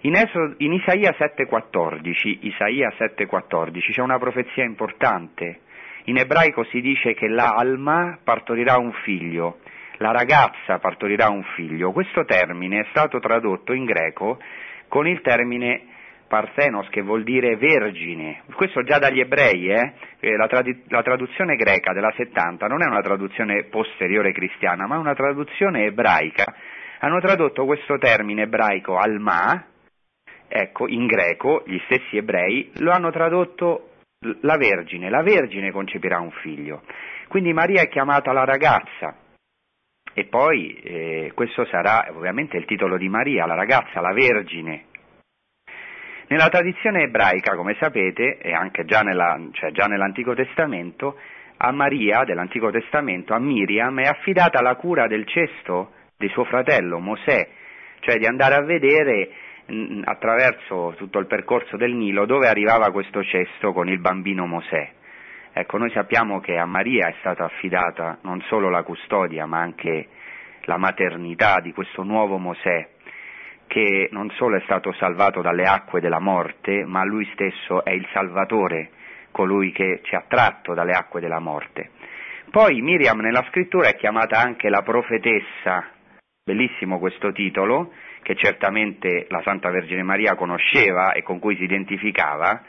In, 0.00 0.16
Esodo, 0.16 0.54
in 0.58 0.72
Isaia 0.72 1.14
7.14, 1.16 2.38
Isaia 2.40 2.92
7.14 2.98 3.92
c'è 3.92 4.00
una 4.00 4.18
profezia 4.18 4.64
importante. 4.64 5.60
In 6.06 6.18
ebraico 6.18 6.64
si 6.64 6.80
dice 6.80 7.14
che 7.14 7.28
la 7.28 7.50
Alma 7.50 8.18
partorirà 8.24 8.76
un 8.76 8.92
figlio, 9.04 9.60
la 9.98 10.10
ragazza 10.10 10.80
partorirà 10.80 11.28
un 11.28 11.44
figlio. 11.54 11.92
Questo 11.92 12.24
termine 12.24 12.80
è 12.80 12.86
stato 12.90 13.20
tradotto 13.20 13.72
in 13.72 13.84
greco 13.84 14.40
con 14.88 15.06
il 15.06 15.20
termine 15.20 15.92
parthenos 16.26 16.88
che 16.88 17.02
vuol 17.02 17.22
dire 17.22 17.56
vergine, 17.56 18.42
questo 18.54 18.82
già 18.82 18.98
dagli 18.98 19.20
ebrei, 19.20 19.68
eh? 19.70 19.92
la, 20.36 20.46
trad- 20.46 20.82
la, 20.88 21.02
traduzione 21.02 21.56
greca 21.56 21.92
della 21.92 22.12
70 22.16 22.66
non 22.66 22.82
è 22.82 22.86
una 22.86 23.02
traduzione 23.02 23.64
posteriore 23.64 24.32
cristiana, 24.32 24.86
ma 24.86 24.98
una 24.98 25.14
traduzione 25.14 25.84
ebraica. 25.84 26.54
Hanno 27.00 27.20
tradotto 27.20 27.64
questo 27.66 27.98
termine 27.98 28.42
ebraico 28.42 28.96
alma, 28.96 29.66
ecco, 30.48 30.88
in 30.88 31.06
greco, 31.06 31.62
gli 31.66 31.78
stessi 31.84 32.16
ebrei, 32.16 32.70
lo 32.78 32.90
hanno 32.90 33.10
tradotto 33.10 33.90
la 34.40 34.56
Vergine, 34.56 35.10
la 35.10 35.22
Vergine 35.22 35.70
concepirà 35.70 36.18
un 36.20 36.30
figlio. 36.30 36.82
Quindi 37.28 37.52
Maria 37.52 37.82
è 37.82 37.88
chiamata 37.88 38.32
la 38.32 38.44
ragazza. 38.44 39.16
E 40.16 40.24
poi 40.26 40.74
eh, 40.74 41.32
questo 41.34 41.64
sarà 41.66 42.06
ovviamente 42.10 42.56
il 42.56 42.64
titolo 42.66 42.96
di 42.96 43.08
Maria, 43.08 43.46
la 43.46 43.56
ragazza, 43.56 44.00
la 44.00 44.12
Vergine, 44.12 44.84
nella 46.28 46.48
tradizione 46.48 47.02
ebraica, 47.02 47.54
come 47.54 47.76
sapete, 47.78 48.38
e 48.38 48.52
anche 48.52 48.84
già, 48.84 49.00
nella, 49.02 49.38
cioè 49.52 49.72
già 49.72 49.86
nell'Antico 49.86 50.34
Testamento, 50.34 51.18
a 51.58 51.70
Maria 51.70 52.24
dell'Antico 52.24 52.70
Testamento, 52.70 53.34
a 53.34 53.38
Miriam, 53.38 54.00
è 54.00 54.06
affidata 54.06 54.60
la 54.62 54.74
cura 54.76 55.06
del 55.06 55.26
cesto 55.26 55.92
di 56.16 56.28
suo 56.28 56.44
fratello 56.44 56.98
Mosè, 56.98 57.48
cioè 58.00 58.16
di 58.16 58.26
andare 58.26 58.54
a 58.54 58.62
vedere 58.62 59.30
mh, 59.66 60.02
attraverso 60.04 60.94
tutto 60.96 61.18
il 61.18 61.26
percorso 61.26 61.76
del 61.76 61.92
Nilo 61.92 62.26
dove 62.26 62.48
arrivava 62.48 62.90
questo 62.90 63.22
cesto 63.22 63.72
con 63.72 63.88
il 63.88 63.98
bambino 63.98 64.46
Mosè. 64.46 64.90
Ecco, 65.52 65.78
noi 65.78 65.90
sappiamo 65.90 66.40
che 66.40 66.56
a 66.56 66.64
Maria 66.64 67.08
è 67.08 67.14
stata 67.20 67.44
affidata 67.44 68.18
non 68.22 68.40
solo 68.48 68.70
la 68.70 68.82
custodia, 68.82 69.46
ma 69.46 69.60
anche 69.60 70.08
la 70.62 70.78
maternità 70.78 71.60
di 71.60 71.72
questo 71.72 72.02
nuovo 72.02 72.38
Mosè, 72.38 72.88
che 73.74 74.06
non 74.12 74.30
solo 74.36 74.56
è 74.56 74.60
stato 74.60 74.92
salvato 74.92 75.42
dalle 75.42 75.64
acque 75.64 76.00
della 76.00 76.20
morte, 76.20 76.84
ma 76.84 77.04
lui 77.04 77.28
stesso 77.32 77.84
è 77.84 77.90
il 77.90 78.06
Salvatore, 78.12 78.90
colui 79.32 79.72
che 79.72 79.98
ci 80.04 80.14
ha 80.14 80.22
tratto 80.28 80.74
dalle 80.74 80.92
acque 80.92 81.20
della 81.20 81.40
morte. 81.40 81.90
Poi 82.52 82.80
Miriam 82.82 83.18
nella 83.18 83.44
scrittura 83.48 83.88
è 83.88 83.96
chiamata 83.96 84.38
anche 84.38 84.68
la 84.68 84.82
profetessa, 84.82 85.88
bellissimo 86.44 87.00
questo 87.00 87.32
titolo, 87.32 87.90
che 88.22 88.36
certamente 88.36 89.26
la 89.28 89.42
Santa 89.42 89.70
Vergine 89.70 90.04
Maria 90.04 90.36
conosceva 90.36 91.10
e 91.10 91.22
con 91.22 91.40
cui 91.40 91.56
si 91.56 91.64
identificava, 91.64 92.62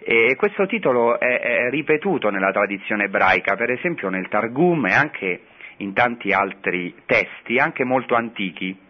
e 0.00 0.34
questo 0.34 0.66
titolo 0.66 1.16
è, 1.16 1.38
è 1.38 1.70
ripetuto 1.70 2.30
nella 2.30 2.50
tradizione 2.50 3.04
ebraica, 3.04 3.54
per 3.54 3.70
esempio 3.70 4.08
nel 4.08 4.26
Targum 4.26 4.86
e 4.86 4.92
anche 4.94 5.42
in 5.76 5.92
tanti 5.92 6.32
altri 6.32 6.92
testi, 7.06 7.58
anche 7.58 7.84
molto 7.84 8.16
antichi 8.16 8.82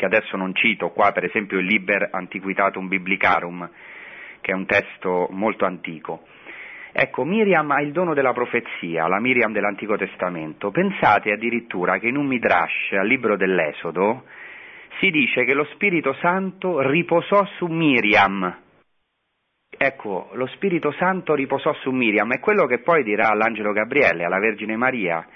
che 0.00 0.06
adesso 0.06 0.34
non 0.38 0.54
cito, 0.54 0.88
qua 0.92 1.12
per 1.12 1.24
esempio 1.24 1.58
il 1.58 1.66
Liber 1.66 2.08
Antiquitatum 2.10 2.88
Biblicarum, 2.88 3.68
che 4.40 4.50
è 4.50 4.54
un 4.54 4.64
testo 4.64 5.28
molto 5.30 5.66
antico. 5.66 6.22
Ecco, 6.90 7.24
Miriam 7.24 7.70
ha 7.70 7.82
il 7.82 7.92
dono 7.92 8.14
della 8.14 8.32
profezia, 8.32 9.06
la 9.08 9.20
Miriam 9.20 9.52
dell'Antico 9.52 9.96
Testamento. 9.98 10.70
Pensate 10.70 11.32
addirittura 11.32 11.98
che 11.98 12.08
in 12.08 12.16
un 12.16 12.26
Midrash, 12.26 12.92
al 12.92 13.06
libro 13.06 13.36
dell'Esodo, 13.36 14.24
si 15.00 15.10
dice 15.10 15.44
che 15.44 15.52
lo 15.52 15.64
Spirito 15.74 16.14
Santo 16.14 16.80
riposò 16.80 17.44
su 17.58 17.66
Miriam. 17.66 18.58
Ecco, 19.76 20.30
lo 20.32 20.46
Spirito 20.46 20.92
Santo 20.92 21.34
riposò 21.34 21.74
su 21.74 21.90
Miriam, 21.90 22.32
è 22.32 22.40
quello 22.40 22.64
che 22.64 22.78
poi 22.78 23.02
dirà 23.02 23.28
all'angelo 23.28 23.72
Gabriele, 23.72 24.24
alla 24.24 24.38
Vergine 24.38 24.76
Maria, 24.76 25.26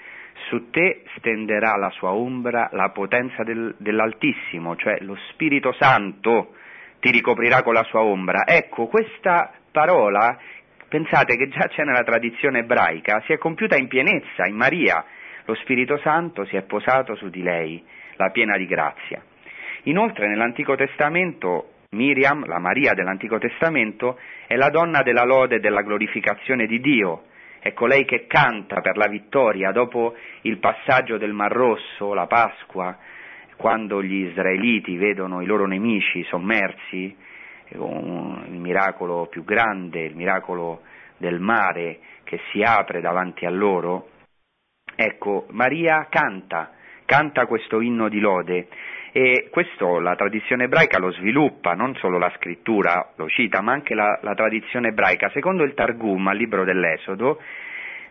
su 0.49 0.69
te 0.69 1.03
stenderà 1.17 1.75
la 1.77 1.89
sua 1.91 2.11
ombra 2.11 2.69
la 2.71 2.89
potenza 2.89 3.43
del, 3.43 3.75
dell'Altissimo, 3.77 4.75
cioè 4.75 4.97
lo 5.01 5.15
Spirito 5.31 5.73
Santo 5.73 6.53
ti 6.99 7.11
ricoprirà 7.11 7.63
con 7.63 7.73
la 7.73 7.83
sua 7.83 8.01
ombra. 8.01 8.45
Ecco, 8.45 8.87
questa 8.87 9.51
parola, 9.71 10.37
pensate 10.87 11.35
che 11.35 11.49
già 11.49 11.67
c'è 11.67 11.83
nella 11.83 12.03
tradizione 12.03 12.59
ebraica, 12.59 13.21
si 13.25 13.33
è 13.33 13.37
compiuta 13.37 13.75
in 13.75 13.87
pienezza, 13.87 14.45
in 14.45 14.55
Maria. 14.55 15.03
Lo 15.45 15.55
Spirito 15.55 15.97
Santo 15.99 16.45
si 16.45 16.55
è 16.55 16.63
posato 16.63 17.15
su 17.15 17.29
di 17.29 17.43
lei, 17.43 17.83
la 18.15 18.29
piena 18.29 18.57
di 18.57 18.65
grazia. 18.65 19.21
Inoltre 19.83 20.27
nell'Antico 20.27 20.75
Testamento 20.75 21.69
Miriam, 21.91 22.45
la 22.45 22.59
Maria 22.59 22.93
dell'Antico 22.93 23.37
Testamento, 23.37 24.19
è 24.47 24.55
la 24.55 24.69
donna 24.69 25.01
della 25.01 25.23
lode 25.23 25.55
e 25.55 25.59
della 25.59 25.81
glorificazione 25.81 26.65
di 26.65 26.79
Dio, 26.79 27.25
è 27.65 27.73
colei 27.73 28.05
che 28.05 28.27
canta 28.27 28.79
per 28.81 28.95
la 28.95 29.07
vittoria 29.07 29.71
dopo 29.71 30.13
il 30.41 30.59
passaggio 30.59 31.17
del 31.17 31.33
Mar 31.33 31.51
Rosso, 31.51 32.13
la 32.13 32.27
Pasqua, 32.27 32.95
quando 33.55 34.03
gli 34.03 34.27
israeliti 34.27 34.97
vedono 34.97 35.41
i 35.41 35.47
loro 35.47 35.65
nemici 35.65 36.23
sommersi, 36.25 37.17
il 37.69 38.59
miracolo 38.59 39.25
più 39.31 39.43
grande, 39.43 40.03
il 40.03 40.15
miracolo 40.15 40.83
del 41.17 41.39
mare 41.39 42.01
che 42.23 42.39
si 42.51 42.61
apre 42.61 43.01
davanti 43.01 43.47
a 43.47 43.49
loro. 43.49 44.09
Ecco, 44.95 45.47
Maria 45.49 46.05
canta, 46.07 46.71
canta 47.05 47.47
questo 47.47 47.81
inno 47.81 48.09
di 48.09 48.19
lode 48.19 48.67
e 49.17 49.47
questo 49.49 50.01
la 50.01 50.13
tradizione 50.15 50.65
ebraica 50.65 50.99
lo 50.99 51.09
sviluppa, 51.13 51.71
non 51.71 51.95
solo 51.95 52.17
la 52.17 52.33
scrittura 52.35 53.13
lo 53.15 53.29
cita, 53.29 53.61
ma 53.61 53.71
anche 53.71 53.95
la, 53.95 54.19
la 54.21 54.33
tradizione 54.33 54.89
ebraica. 54.89 55.29
Secondo 55.29 55.63
il 55.63 55.73
Targum, 55.73 56.27
al 56.27 56.35
libro 56.35 56.65
dell'Esodo, 56.65 57.41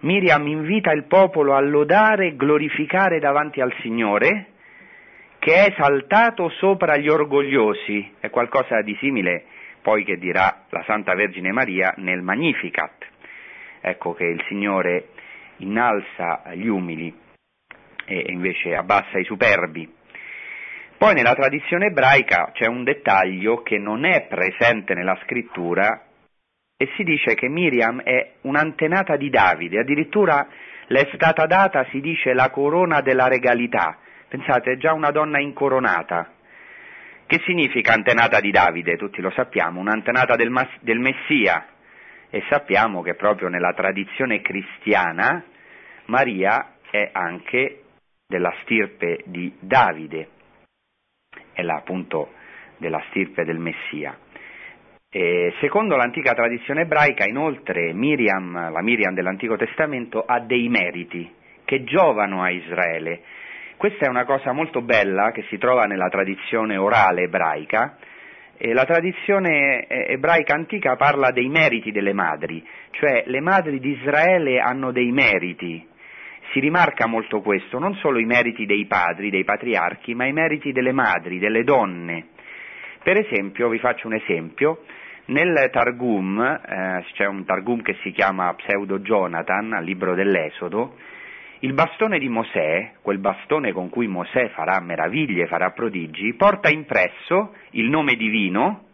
Miriam 0.00 0.46
invita 0.46 0.92
il 0.92 1.04
popolo 1.04 1.52
a 1.52 1.60
lodare 1.60 2.28
e 2.28 2.36
glorificare 2.36 3.18
davanti 3.18 3.60
al 3.60 3.74
Signore, 3.82 4.46
che 5.40 5.52
è 5.52 5.72
esaltato 5.72 6.48
sopra 6.48 6.96
gli 6.96 7.10
orgogliosi. 7.10 8.14
È 8.18 8.30
qualcosa 8.30 8.80
di 8.80 8.96
simile 8.98 9.44
poi 9.82 10.04
che 10.04 10.16
dirà 10.16 10.64
la 10.70 10.84
Santa 10.86 11.14
Vergine 11.14 11.52
Maria 11.52 11.92
nel 11.98 12.22
Magnificat. 12.22 13.04
Ecco 13.82 14.14
che 14.14 14.24
il 14.24 14.42
Signore 14.48 15.08
innalza 15.58 16.44
gli 16.54 16.66
umili 16.66 17.14
e 18.06 18.24
invece 18.28 18.74
abbassa 18.74 19.18
i 19.18 19.24
superbi. 19.24 20.00
Poi 20.96 21.14
nella 21.14 21.34
tradizione 21.34 21.86
ebraica 21.86 22.50
c'è 22.52 22.66
un 22.66 22.84
dettaglio 22.84 23.62
che 23.62 23.78
non 23.78 24.04
è 24.04 24.26
presente 24.26 24.94
nella 24.94 25.18
scrittura 25.24 26.06
e 26.76 26.90
si 26.96 27.04
dice 27.04 27.34
che 27.34 27.48
Miriam 27.48 28.00
è 28.02 28.34
un'antenata 28.42 29.16
di 29.16 29.30
Davide, 29.30 29.80
addirittura 29.80 30.46
le 30.86 31.00
è 31.00 31.10
stata 31.14 31.46
data, 31.46 31.86
si 31.90 32.00
dice, 32.00 32.34
la 32.34 32.50
corona 32.50 33.00
della 33.00 33.28
regalità. 33.28 33.98
Pensate, 34.28 34.72
è 34.72 34.76
già 34.76 34.92
una 34.92 35.10
donna 35.10 35.40
incoronata. 35.40 36.32
Che 37.26 37.40
significa 37.46 37.94
antenata 37.94 38.40
di 38.40 38.50
Davide? 38.50 38.96
Tutti 38.96 39.20
lo 39.20 39.30
sappiamo, 39.30 39.80
un'antenata 39.80 40.36
del, 40.36 40.50
mas- 40.50 40.78
del 40.80 40.98
Messia. 40.98 41.66
E 42.28 42.42
sappiamo 42.50 43.00
che 43.02 43.14
proprio 43.14 43.48
nella 43.48 43.72
tradizione 43.72 44.40
cristiana 44.42 45.42
Maria 46.06 46.74
è 46.90 47.08
anche 47.12 47.82
della 48.26 48.52
stirpe 48.62 49.22
di 49.24 49.54
Davide. 49.58 50.28
È 51.64 51.66
la, 51.66 51.76
appunto 51.76 52.30
della 52.76 53.02
stirpe 53.08 53.44
del 53.44 53.58
Messia. 53.58 54.16
E 55.10 55.54
secondo 55.60 55.96
l'antica 55.96 56.34
tradizione 56.34 56.82
ebraica, 56.82 57.24
inoltre, 57.24 57.92
Miriam, 57.92 58.72
la 58.72 58.82
Miriam 58.82 59.14
dell'Antico 59.14 59.56
Testamento, 59.56 60.24
ha 60.26 60.40
dei 60.40 60.68
meriti 60.68 61.32
che 61.64 61.84
giovano 61.84 62.42
a 62.42 62.50
Israele. 62.50 63.22
Questa 63.76 64.06
è 64.06 64.08
una 64.08 64.24
cosa 64.24 64.52
molto 64.52 64.82
bella 64.82 65.30
che 65.30 65.42
si 65.48 65.56
trova 65.56 65.84
nella 65.84 66.08
tradizione 66.08 66.76
orale 66.76 67.22
ebraica. 67.22 67.96
E 68.56 68.72
la 68.72 68.84
tradizione 68.84 69.86
eh, 69.86 70.12
ebraica 70.12 70.54
antica 70.54 70.96
parla 70.96 71.30
dei 71.30 71.48
meriti 71.48 71.90
delle 71.90 72.12
madri, 72.12 72.64
cioè 72.90 73.24
le 73.26 73.40
madri 73.40 73.80
di 73.80 73.90
Israele 73.90 74.60
hanno 74.60 74.92
dei 74.92 75.10
meriti. 75.10 75.86
Si 76.52 76.60
rimarca 76.60 77.06
molto 77.06 77.40
questo, 77.40 77.78
non 77.78 77.94
solo 77.96 78.18
i 78.18 78.24
meriti 78.24 78.66
dei 78.66 78.86
padri, 78.86 79.30
dei 79.30 79.44
patriarchi, 79.44 80.14
ma 80.14 80.26
i 80.26 80.32
meriti 80.32 80.72
delle 80.72 80.92
madri, 80.92 81.38
delle 81.38 81.64
donne. 81.64 82.28
Per 83.02 83.18
esempio, 83.18 83.68
vi 83.68 83.78
faccio 83.78 84.06
un 84.06 84.14
esempio, 84.14 84.84
nel 85.26 85.70
Targum, 85.72 86.40
eh, 86.40 87.04
c'è 87.14 87.26
un 87.26 87.44
Targum 87.44 87.82
che 87.82 87.96
si 88.02 88.12
chiama 88.12 88.52
Pseudo 88.54 89.00
Jonathan, 89.00 89.72
al 89.72 89.84
libro 89.84 90.14
dell'Esodo, 90.14 90.96
il 91.60 91.72
bastone 91.72 92.18
di 92.18 92.28
Mosè, 92.28 92.96
quel 93.00 93.18
bastone 93.18 93.72
con 93.72 93.88
cui 93.88 94.06
Mosè 94.06 94.50
farà 94.50 94.78
meraviglie, 94.80 95.46
farà 95.46 95.70
prodigi, 95.70 96.34
porta 96.34 96.68
impresso 96.68 97.54
il 97.70 97.88
nome 97.88 98.16
divino, 98.16 98.88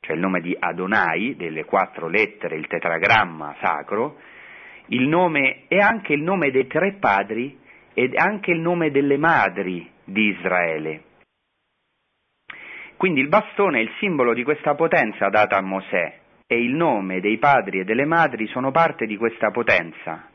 cioè 0.00 0.16
il 0.16 0.20
nome 0.20 0.40
di 0.40 0.56
Adonai, 0.58 1.36
delle 1.36 1.64
quattro 1.64 2.08
lettere, 2.08 2.56
il 2.56 2.66
tetragramma 2.66 3.54
sacro, 3.60 4.16
il 4.90 5.06
nome 5.06 5.64
e 5.68 5.78
anche 5.80 6.12
il 6.12 6.22
nome 6.22 6.50
dei 6.50 6.66
tre 6.66 6.94
padri 6.98 7.58
ed 7.94 8.14
anche 8.16 8.50
il 8.52 8.60
nome 8.60 8.90
delle 8.90 9.16
madri 9.16 9.88
di 10.04 10.28
Israele. 10.28 11.02
Quindi 12.96 13.20
il 13.20 13.28
bastone 13.28 13.78
è 13.78 13.82
il 13.82 13.90
simbolo 13.98 14.34
di 14.34 14.42
questa 14.42 14.74
potenza 14.74 15.28
data 15.28 15.56
a 15.56 15.62
Mosè 15.62 16.18
e 16.46 16.62
il 16.62 16.74
nome 16.74 17.20
dei 17.20 17.38
padri 17.38 17.80
e 17.80 17.84
delle 17.84 18.04
madri 18.04 18.46
sono 18.48 18.70
parte 18.70 19.06
di 19.06 19.16
questa 19.16 19.50
potenza. 19.50 20.28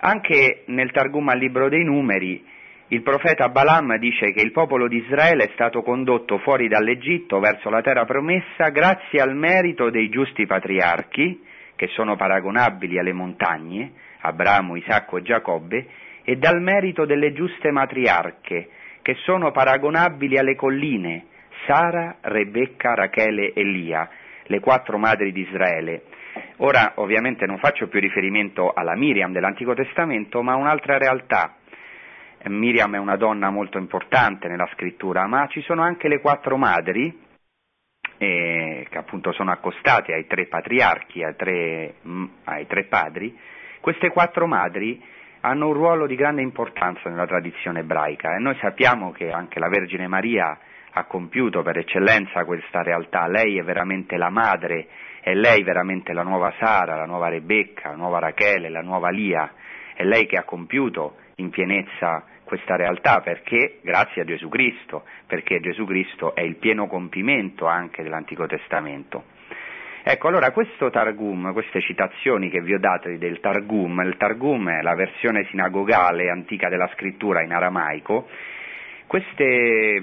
Anche 0.00 0.64
nel 0.66 0.90
Targum 0.90 1.28
al 1.28 1.38
libro 1.38 1.68
dei 1.68 1.84
numeri 1.84 2.44
il 2.88 3.02
profeta 3.02 3.48
Balaam 3.48 3.96
dice 3.98 4.32
che 4.32 4.40
il 4.40 4.50
popolo 4.50 4.88
di 4.88 4.96
Israele 4.96 5.44
è 5.44 5.50
stato 5.52 5.82
condotto 5.82 6.38
fuori 6.38 6.68
dall'Egitto 6.68 7.38
verso 7.38 7.68
la 7.68 7.82
terra 7.82 8.04
promessa 8.04 8.70
grazie 8.70 9.20
al 9.20 9.36
merito 9.36 9.90
dei 9.90 10.08
giusti 10.08 10.46
patriarchi, 10.46 11.38
che 11.78 11.86
sono 11.94 12.16
paragonabili 12.16 12.98
alle 12.98 13.12
montagne, 13.12 13.92
Abramo, 14.22 14.74
Isacco 14.74 15.18
e 15.18 15.22
Giacobbe, 15.22 15.86
e 16.24 16.34
dal 16.34 16.60
merito 16.60 17.04
delle 17.04 17.32
giuste 17.32 17.70
matriarche, 17.70 18.68
che 19.00 19.14
sono 19.22 19.52
paragonabili 19.52 20.36
alle 20.36 20.56
colline, 20.56 21.26
Sara, 21.66 22.16
Rebecca, 22.20 22.94
Rachele 22.94 23.52
e 23.52 23.62
Lia, 23.62 24.08
le 24.46 24.58
quattro 24.58 24.98
madri 24.98 25.30
di 25.30 25.42
Israele. 25.42 26.02
Ora 26.56 26.94
ovviamente 26.96 27.46
non 27.46 27.58
faccio 27.58 27.86
più 27.86 28.00
riferimento 28.00 28.72
alla 28.72 28.96
Miriam 28.96 29.30
dell'Antico 29.30 29.74
Testamento, 29.74 30.42
ma 30.42 30.54
a 30.54 30.56
un'altra 30.56 30.98
realtà. 30.98 31.54
Miriam 32.46 32.92
è 32.96 32.98
una 32.98 33.16
donna 33.16 33.50
molto 33.50 33.78
importante 33.78 34.48
nella 34.48 34.68
scrittura, 34.72 35.28
ma 35.28 35.46
ci 35.46 35.60
sono 35.60 35.82
anche 35.82 36.08
le 36.08 36.18
quattro 36.18 36.56
madri, 36.56 37.26
eh, 38.18 38.86
che 38.90 38.98
appunto 38.98 39.32
sono 39.32 39.50
accostate 39.50 40.12
ai 40.12 40.26
tre 40.26 40.46
patriarchi, 40.46 41.22
ai 41.22 41.36
tre, 41.36 41.94
mm, 42.06 42.24
ai 42.44 42.66
tre 42.66 42.84
padri. 42.84 43.36
Queste 43.80 44.10
quattro 44.10 44.46
madri 44.46 45.00
hanno 45.40 45.68
un 45.68 45.72
ruolo 45.72 46.06
di 46.06 46.16
grande 46.16 46.42
importanza 46.42 47.08
nella 47.08 47.26
tradizione 47.26 47.80
ebraica 47.80 48.34
e 48.34 48.38
noi 48.38 48.56
sappiamo 48.60 49.12
che 49.12 49.30
anche 49.30 49.60
la 49.60 49.68
Vergine 49.68 50.08
Maria 50.08 50.58
ha 50.90 51.04
compiuto 51.04 51.62
per 51.62 51.78
eccellenza 51.78 52.44
questa 52.44 52.82
realtà. 52.82 53.28
Lei 53.28 53.58
è 53.58 53.62
veramente 53.62 54.16
la 54.16 54.30
madre, 54.30 54.88
è 55.20 55.32
lei 55.34 55.62
veramente 55.62 56.12
la 56.12 56.22
nuova 56.22 56.52
Sara, 56.58 56.96
la 56.96 57.06
nuova 57.06 57.28
Rebecca, 57.28 57.90
la 57.90 57.96
nuova 57.96 58.18
Rachele, 58.18 58.68
la 58.68 58.82
nuova 58.82 59.10
Lia, 59.10 59.52
è 59.94 60.02
lei 60.02 60.26
che 60.26 60.36
ha 60.36 60.44
compiuto 60.44 61.16
in 61.36 61.50
pienezza 61.50 62.24
questa 62.48 62.76
realtà 62.76 63.20
perché 63.20 63.78
grazie 63.82 64.22
a 64.22 64.24
Gesù 64.24 64.48
Cristo, 64.48 65.04
perché 65.26 65.60
Gesù 65.60 65.84
Cristo 65.84 66.34
è 66.34 66.40
il 66.40 66.56
pieno 66.56 66.86
compimento 66.86 67.66
anche 67.66 68.02
dell'Antico 68.02 68.46
Testamento. 68.46 69.36
Ecco, 70.02 70.28
allora 70.28 70.50
questo 70.52 70.88
Targum, 70.88 71.52
queste 71.52 71.82
citazioni 71.82 72.48
che 72.48 72.62
vi 72.62 72.72
ho 72.72 72.78
dato 72.78 73.14
del 73.14 73.40
Targum, 73.40 74.00
il 74.00 74.16
Targum 74.16 74.70
è 74.70 74.80
la 74.80 74.94
versione 74.94 75.44
sinagogale 75.50 76.30
antica 76.30 76.70
della 76.70 76.88
scrittura 76.94 77.42
in 77.42 77.52
aramaico, 77.52 78.26
queste, 79.06 80.02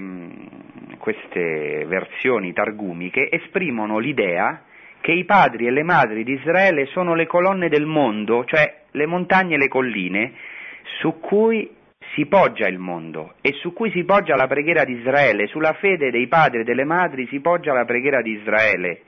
queste 0.98 1.84
versioni 1.86 2.52
targumiche 2.52 3.28
esprimono 3.28 3.98
l'idea 3.98 4.62
che 5.00 5.10
i 5.10 5.24
padri 5.24 5.66
e 5.66 5.70
le 5.70 5.82
madri 5.82 6.22
di 6.22 6.34
Israele 6.34 6.86
sono 6.86 7.14
le 7.14 7.26
colonne 7.26 7.68
del 7.68 7.86
mondo, 7.86 8.44
cioè 8.44 8.82
le 8.92 9.06
montagne 9.06 9.56
e 9.56 9.58
le 9.58 9.68
colline 9.68 10.32
su 11.00 11.18
cui 11.18 11.75
si 12.14 12.26
poggia 12.26 12.66
il 12.66 12.78
mondo 12.78 13.34
e 13.40 13.52
su 13.54 13.72
cui 13.72 13.90
si 13.90 14.04
poggia 14.04 14.36
la 14.36 14.46
preghiera 14.46 14.84
di 14.84 14.94
Israele, 14.94 15.46
sulla 15.46 15.74
fede 15.74 16.10
dei 16.10 16.26
padri 16.26 16.60
e 16.60 16.64
delle 16.64 16.84
madri 16.84 17.26
si 17.26 17.40
poggia 17.40 17.72
la 17.72 17.84
preghiera 17.84 18.22
di 18.22 18.32
Israele. 18.32 19.02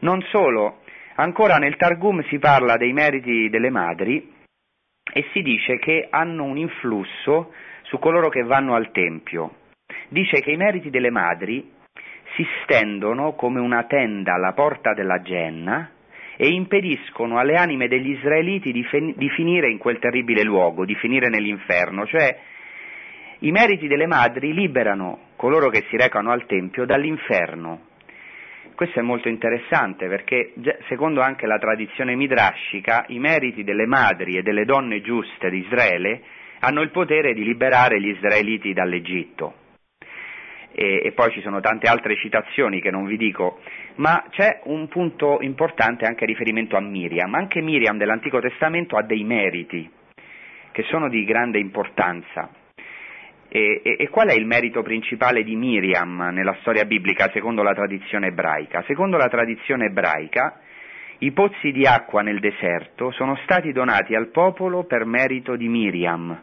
Non 0.00 0.20
solo, 0.30 0.80
ancora 1.14 1.56
nel 1.56 1.76
Targum 1.76 2.22
si 2.24 2.38
parla 2.38 2.76
dei 2.76 2.92
meriti 2.92 3.48
delle 3.48 3.70
madri 3.70 4.32
e 5.12 5.24
si 5.32 5.42
dice 5.42 5.78
che 5.78 6.08
hanno 6.10 6.44
un 6.44 6.56
influsso 6.56 7.52
su 7.82 7.98
coloro 7.98 8.28
che 8.28 8.42
vanno 8.42 8.74
al 8.74 8.90
Tempio. 8.90 9.56
Dice 10.08 10.40
che 10.40 10.50
i 10.50 10.56
meriti 10.56 10.90
delle 10.90 11.10
madri 11.10 11.70
si 12.34 12.46
stendono 12.62 13.34
come 13.34 13.60
una 13.60 13.84
tenda 13.84 14.34
alla 14.34 14.52
porta 14.52 14.94
della 14.94 15.20
Genna 15.22 15.90
e 16.42 16.48
impediscono 16.48 17.38
alle 17.38 17.54
anime 17.54 17.86
degli 17.86 18.10
israeliti 18.10 18.72
di, 18.72 18.82
fe- 18.82 19.14
di 19.14 19.28
finire 19.28 19.70
in 19.70 19.78
quel 19.78 20.00
terribile 20.00 20.42
luogo, 20.42 20.84
di 20.84 20.96
finire 20.96 21.28
nell'inferno, 21.28 22.04
cioè 22.04 22.36
i 23.38 23.52
meriti 23.52 23.86
delle 23.86 24.08
madri 24.08 24.52
liberano 24.52 25.26
coloro 25.36 25.68
che 25.68 25.84
si 25.88 25.96
recano 25.96 26.32
al 26.32 26.44
Tempio 26.46 26.84
dall'inferno. 26.84 27.82
Questo 28.74 28.98
è 28.98 29.02
molto 29.02 29.28
interessante 29.28 30.08
perché, 30.08 30.52
secondo 30.88 31.20
anche 31.20 31.46
la 31.46 31.58
tradizione 31.58 32.16
midrascica, 32.16 33.04
i 33.06 33.20
meriti 33.20 33.62
delle 33.62 33.86
madri 33.86 34.36
e 34.36 34.42
delle 34.42 34.64
donne 34.64 35.00
giuste 35.00 35.48
di 35.48 35.58
Israele 35.58 36.22
hanno 36.58 36.80
il 36.80 36.90
potere 36.90 37.34
di 37.34 37.44
liberare 37.44 38.00
gli 38.00 38.08
israeliti 38.08 38.72
dall'Egitto. 38.72 39.61
E, 40.74 41.02
e, 41.04 41.12
poi 41.12 41.30
ci 41.32 41.42
sono 41.42 41.60
tante 41.60 41.86
altre 41.86 42.16
citazioni 42.16 42.80
che 42.80 42.90
non 42.90 43.04
vi 43.04 43.16
dico, 43.16 43.60
ma 43.96 44.24
c'è 44.30 44.60
un 44.64 44.88
punto 44.88 45.38
importante 45.40 46.06
anche 46.06 46.24
a 46.24 46.26
riferimento 46.26 46.76
a 46.76 46.80
Miriam. 46.80 47.34
Anche 47.34 47.60
Miriam 47.60 47.98
dell'Antico 47.98 48.40
Testamento 48.40 48.96
ha 48.96 49.02
dei 49.02 49.24
meriti 49.24 49.90
che 50.72 50.82
sono 50.84 51.08
di 51.08 51.24
grande 51.24 51.58
importanza. 51.58 52.48
E, 53.48 53.82
e, 53.84 53.96
e 53.98 54.08
qual 54.08 54.28
è 54.28 54.32
il 54.34 54.46
merito 54.46 54.82
principale 54.82 55.44
di 55.44 55.54
Miriam 55.56 56.30
nella 56.32 56.56
storia 56.60 56.86
biblica 56.86 57.30
secondo 57.32 57.62
la 57.62 57.74
tradizione 57.74 58.28
ebraica? 58.28 58.82
Secondo 58.86 59.18
la 59.18 59.28
tradizione 59.28 59.86
ebraica, 59.86 60.58
i 61.18 61.32
pozzi 61.32 61.70
di 61.70 61.84
acqua 61.84 62.22
nel 62.22 62.40
deserto 62.40 63.10
sono 63.12 63.36
stati 63.44 63.70
donati 63.72 64.14
al 64.14 64.28
popolo 64.28 64.84
per 64.84 65.04
merito 65.04 65.54
di 65.54 65.68
Miriam. 65.68 66.42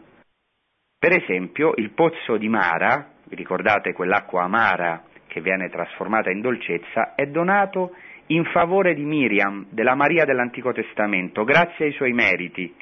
Per 0.98 1.12
esempio, 1.12 1.72
il 1.76 1.90
pozzo 1.90 2.36
di 2.36 2.48
Mara, 2.48 3.14
vi 3.30 3.36
ricordate 3.36 3.92
quell'acqua 3.92 4.42
amara 4.42 5.04
che 5.28 5.40
viene 5.40 5.70
trasformata 5.70 6.30
in 6.30 6.40
dolcezza, 6.40 7.14
è 7.14 7.26
donato 7.26 7.94
in 8.26 8.44
favore 8.46 8.94
di 8.94 9.04
Miriam, 9.04 9.66
della 9.70 9.94
Maria 9.94 10.24
dell'Antico 10.24 10.72
Testamento, 10.72 11.44
grazie 11.44 11.86
ai 11.86 11.92
suoi 11.92 12.12
meriti. 12.12 12.74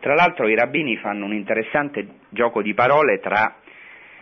Tra 0.00 0.14
l'altro 0.14 0.48
i 0.48 0.54
rabbini 0.54 0.96
fanno 0.96 1.26
un 1.26 1.34
interessante 1.34 2.06
gioco 2.30 2.62
di 2.62 2.72
parole 2.72 3.20
tra 3.20 3.56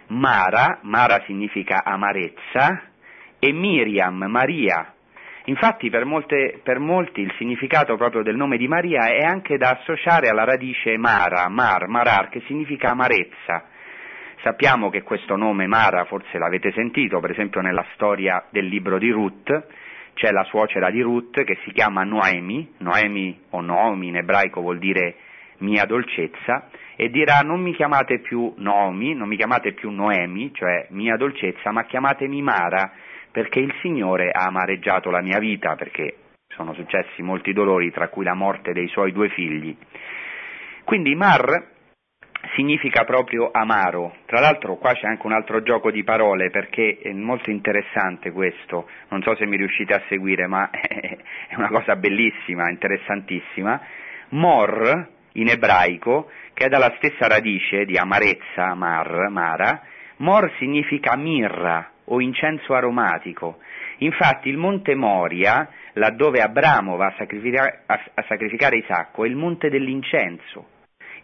Mara, 0.08 0.80
Mara 0.82 1.22
significa 1.24 1.84
amarezza, 1.84 2.90
e 3.38 3.52
Miriam, 3.52 4.24
Maria, 4.24 4.92
Infatti 5.46 5.90
per, 5.90 6.06
molte, 6.06 6.60
per, 6.62 6.78
molti 6.78 7.20
il 7.20 7.30
significato 7.36 7.96
proprio 7.96 8.22
del 8.22 8.34
nome 8.34 8.56
di 8.56 8.66
Maria 8.66 9.08
è 9.08 9.20
anche 9.20 9.58
da 9.58 9.76
associare 9.78 10.30
alla 10.30 10.44
radice 10.44 10.96
Mara, 10.96 11.46
Mar, 11.50 11.86
Marar, 11.86 12.30
che 12.30 12.40
significa 12.46 12.92
amarezza. 12.92 13.66
Sappiamo 14.44 14.90
che 14.90 15.00
questo 15.00 15.37
nome 15.37 15.66
Mara, 15.66 16.04
forse 16.04 16.37
l'avete 16.37 16.70
sentito, 16.72 17.18
per 17.18 17.30
esempio 17.30 17.62
nella 17.62 17.87
storia 17.94 18.44
del 18.50 18.66
libro 18.66 18.98
di 18.98 19.09
Ruth, 19.09 19.68
c'è 20.12 20.30
la 20.33 20.44
suocera 20.44 20.90
di 20.90 21.00
Ruth 21.00 21.44
che 21.44 21.57
si 21.64 21.72
chiama 21.72 22.04
Noemi, 22.04 22.74
Noemi 22.80 23.40
o 23.52 23.62
Noomi 23.62 24.09
in 24.09 24.16
ebraico 24.16 24.61
vuol 24.61 24.78
dire 24.78 25.14
mia 25.61 25.87
dolcezza, 25.87 26.68
e 26.94 27.09
dirà 27.09 27.38
non 27.38 27.62
mi 27.62 27.74
chiamate 27.74 28.18
più 28.18 28.52
Noomi, 28.59 29.14
non 29.14 29.28
mi 29.28 29.37
chiamate 29.37 29.72
più 29.72 29.88
Noemi, 29.88 30.52
cioè 30.52 30.88
mia 30.90 31.16
dolcezza, 31.16 31.70
ma 31.70 31.85
chiamatemi 31.85 32.42
Mara, 32.42 32.92
perché 33.30 33.61
il 33.61 33.72
Signore 33.80 34.28
ha 34.30 34.44
amareggiato 34.44 35.09
la 35.09 35.22
mia 35.22 35.38
vita, 35.38 35.74
perché 35.74 36.16
sono 36.48 36.74
successi 36.74 37.22
molti 37.22 37.54
dolori, 37.54 37.90
tra 37.90 38.09
cui 38.09 38.24
la 38.24 38.35
morte 38.35 38.74
dei 38.74 38.88
suoi 38.88 39.11
due 39.11 39.30
figli. 39.30 39.74
Quindi 40.85 41.14
Mar 41.14 41.72
significa 42.54 43.04
proprio 43.04 43.50
amaro. 43.52 44.16
Tra 44.26 44.40
l'altro 44.40 44.76
qua 44.76 44.92
c'è 44.92 45.07
anche 45.07 45.26
un 45.26 45.33
altro 45.33 45.62
gioco 45.62 45.90
di 45.90 46.04
parole 46.04 46.50
perché 46.50 46.98
è 47.02 47.12
molto 47.12 47.50
interessante 47.50 48.30
questo, 48.30 48.88
non 49.09 49.22
so 49.22 49.35
se 49.37 49.46
mi 49.46 49.57
riuscite 49.57 49.94
a 49.94 50.02
seguire, 50.09 50.46
ma 50.46 50.68
è 50.70 51.54
una 51.57 51.68
cosa 51.68 51.96
bellissima, 51.96 52.70
interessantissima. 52.70 53.80
Mor 54.30 55.09
in 55.33 55.48
ebraico, 55.48 56.30
che 56.52 56.66
è 56.66 56.68
dalla 56.68 56.92
stessa 56.96 57.26
radice 57.26 57.85
di 57.85 57.96
amarezza, 57.96 58.66
amar, 58.66 59.28
mara, 59.30 59.83
mor 60.18 60.52
significa 60.59 61.16
mirra 61.16 61.90
o 62.04 62.20
incenso 62.20 62.74
aromatico. 62.74 63.59
Infatti 63.98 64.48
il 64.48 64.57
monte 64.57 64.94
Moria, 64.94 65.68
laddove 65.94 66.40
Abramo 66.40 66.96
va 66.96 67.07
a 67.07 67.14
sacrificare, 67.16 67.83
a, 67.87 68.00
a 68.14 68.24
sacrificare 68.28 68.76
Isacco, 68.78 69.24
è 69.24 69.28
il 69.28 69.37
monte 69.37 69.70
dell'incenso 69.70 70.72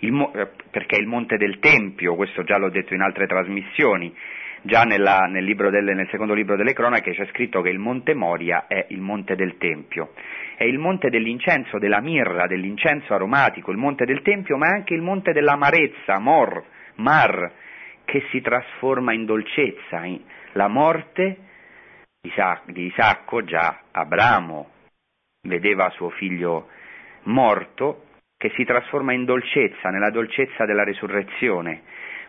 il, 0.01 0.31
eh, 0.35 0.51
perché 0.71 0.97
il 0.97 1.07
monte 1.07 1.37
del 1.37 1.59
Tempio, 1.59 2.15
questo 2.15 2.43
già 2.45 2.59
l'ho 2.59 2.71
detto 2.71 2.95
in 2.95 3.01
altre 3.01 3.27
trasmissioni, 3.27 4.15
già 4.63 4.83
nella, 4.83 5.21
nel, 5.29 5.45
delle, 5.45 5.95
nel, 5.95 6.09
secondo 6.11 6.35
libro 6.35 6.57
delle 6.57 6.73
cronache 6.73 7.13
c'è 7.13 7.27
scritto 7.27 7.63
che 7.63 7.71
il 7.71 7.79
monte 7.79 8.15
Moria 8.15 8.67
è 8.67 8.87
il 8.89 9.01
monte 9.01 9.35
del 9.35 9.57
Tempio, 9.59 10.13
è 10.57 10.65
il 10.65 10.79
monte 10.79 11.09
dell'incenso, 11.09 11.79
della 11.79 12.01
mirra, 12.01 12.47
dell'incenso 12.47 13.15
aromatico, 13.15 13.71
il 13.71 13.79
monte 13.79 14.05
del 14.05 14.23
Tempio, 14.23 14.57
ma 14.57 14.69
è 14.69 14.75
anche 14.75 14.95
il 14.95 15.03
monte 15.03 15.33
dell'amarezza, 15.33 16.19
Mor, 16.19 16.65
Mar, 16.97 17.53
che 18.05 18.25
si 18.31 18.41
trasforma 18.41 19.13
in 19.13 19.25
dolcezza. 19.25 20.03
La 20.53 20.69
morte 20.69 21.39
di 22.21 22.85
Isacco, 22.87 23.45
già 23.45 23.83
Abramo 23.93 24.71
vedeva 25.43 25.89
suo 25.91 26.11
figlio 26.11 26.69
morto, 27.25 28.05
che 28.41 28.51
si 28.57 28.65
trasforma 28.65 29.13
in 29.13 29.27
dolcezza, 29.27 29.91
nella 29.91 30.09
dolcezza 30.09 30.65
della 30.65 30.83
resurrezione. 30.83 31.83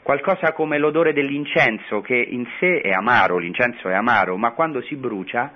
Qualcosa 0.03 0.51
come 0.51 0.77
l'odore 0.77 1.13
dell'incenso 1.13 2.01
che 2.01 2.17
in 2.17 2.45
sé 2.59 2.81
è 2.81 2.91
amaro, 2.91 3.37
l'incenso 3.37 3.87
è 3.87 3.93
amaro, 3.93 4.35
ma 4.35 4.51
quando 4.51 4.81
si 4.81 4.97
brucia, 4.97 5.53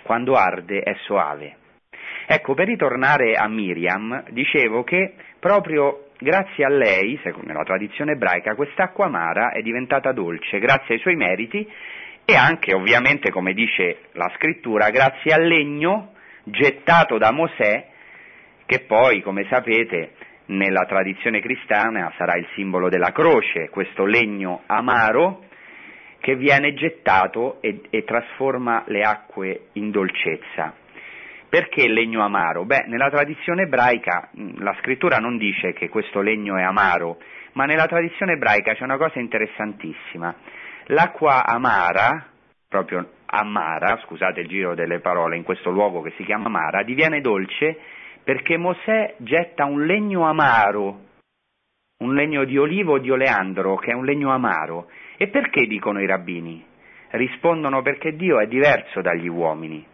quando 0.00 0.36
arde, 0.36 0.80
è 0.80 0.94
soave. 1.00 1.56
Ecco, 2.24 2.54
per 2.54 2.68
ritornare 2.68 3.34
a 3.34 3.46
Miriam, 3.46 4.24
dicevo 4.30 4.84
che 4.84 5.16
proprio 5.38 6.06
grazie 6.18 6.64
a 6.64 6.70
lei, 6.70 7.20
secondo 7.22 7.52
la 7.52 7.64
tradizione 7.64 8.12
ebraica, 8.12 8.54
quest'acqua 8.54 9.04
amara 9.04 9.50
è 9.50 9.60
diventata 9.60 10.12
dolce, 10.12 10.60
grazie 10.60 10.94
ai 10.94 11.00
suoi 11.00 11.16
meriti 11.16 11.70
e 12.24 12.34
anche, 12.34 12.74
ovviamente, 12.74 13.30
come 13.30 13.52
dice 13.52 14.04
la 14.12 14.32
scrittura, 14.36 14.88
grazie 14.88 15.34
al 15.34 15.46
legno 15.46 16.12
gettato 16.44 17.18
da 17.18 17.32
Mosè 17.32 17.89
che 18.70 18.84
poi, 18.86 19.20
come 19.20 19.46
sapete, 19.48 20.12
nella 20.46 20.84
tradizione 20.86 21.40
cristiana 21.40 22.12
sarà 22.16 22.36
il 22.36 22.46
simbolo 22.54 22.88
della 22.88 23.10
croce, 23.10 23.68
questo 23.68 24.04
legno 24.04 24.62
amaro 24.66 25.42
che 26.20 26.36
viene 26.36 26.74
gettato 26.74 27.60
e, 27.62 27.80
e 27.90 28.04
trasforma 28.04 28.84
le 28.86 29.02
acque 29.02 29.70
in 29.72 29.90
dolcezza. 29.90 30.72
Perché 31.48 31.88
legno 31.88 32.22
amaro? 32.22 32.64
Beh, 32.64 32.84
nella 32.86 33.10
tradizione 33.10 33.62
ebraica 33.62 34.30
la 34.58 34.76
scrittura 34.78 35.16
non 35.16 35.36
dice 35.36 35.72
che 35.72 35.88
questo 35.88 36.20
legno 36.20 36.56
è 36.56 36.62
amaro, 36.62 37.18
ma 37.54 37.64
nella 37.64 37.86
tradizione 37.86 38.34
ebraica 38.34 38.74
c'è 38.74 38.84
una 38.84 38.98
cosa 38.98 39.18
interessantissima. 39.18 40.32
L'acqua 40.84 41.44
amara, 41.44 42.24
proprio 42.68 43.04
amara, 43.26 43.98
scusate 44.04 44.42
il 44.42 44.46
giro 44.46 44.76
delle 44.76 45.00
parole, 45.00 45.36
in 45.36 45.42
questo 45.42 45.70
luogo 45.70 46.02
che 46.02 46.12
si 46.16 46.22
chiama 46.22 46.46
amara, 46.46 46.84
diviene 46.84 47.20
dolce 47.20 47.98
perché 48.30 48.56
Mosè 48.56 49.16
getta 49.16 49.64
un 49.64 49.86
legno 49.86 50.24
amaro, 50.24 51.00
un 52.04 52.14
legno 52.14 52.44
di 52.44 52.56
olivo 52.58 52.92
o 52.92 52.98
di 52.98 53.10
oleandro, 53.10 53.74
che 53.74 53.90
è 53.90 53.92
un 53.92 54.04
legno 54.04 54.30
amaro. 54.30 54.88
E 55.16 55.26
perché 55.26 55.66
dicono 55.66 56.00
i 56.00 56.06
rabbini? 56.06 56.64
Rispondono 57.08 57.82
perché 57.82 58.14
Dio 58.14 58.38
è 58.38 58.46
diverso 58.46 59.00
dagli 59.00 59.26
uomini, 59.26 59.84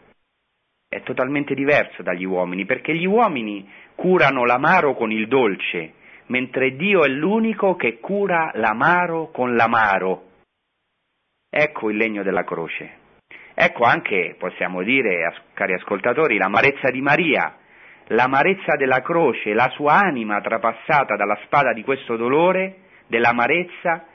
è 0.86 1.00
totalmente 1.02 1.54
diverso 1.54 2.02
dagli 2.02 2.24
uomini, 2.24 2.66
perché 2.66 2.94
gli 2.94 3.06
uomini 3.06 3.66
curano 3.94 4.44
l'amaro 4.44 4.92
con 4.92 5.10
il 5.10 5.28
dolce, 5.28 5.94
mentre 6.26 6.76
Dio 6.76 7.04
è 7.04 7.08
l'unico 7.08 7.74
che 7.74 8.00
cura 8.00 8.50
l'amaro 8.52 9.30
con 9.30 9.56
l'amaro. 9.56 10.24
Ecco 11.48 11.88
il 11.88 11.96
legno 11.96 12.22
della 12.22 12.44
croce. 12.44 12.98
Ecco 13.54 13.84
anche, 13.84 14.36
possiamo 14.38 14.82
dire, 14.82 15.34
cari 15.54 15.72
ascoltatori, 15.72 16.36
l'amarezza 16.36 16.90
di 16.90 17.00
Maria, 17.00 17.60
l'amarezza 18.08 18.76
della 18.76 19.00
croce, 19.02 19.52
la 19.52 19.68
sua 19.70 19.94
anima 19.94 20.40
trapassata 20.40 21.16
dalla 21.16 21.38
spada 21.44 21.72
di 21.72 21.82
questo 21.82 22.16
dolore, 22.16 22.76
dell'amarezza, 23.06 24.06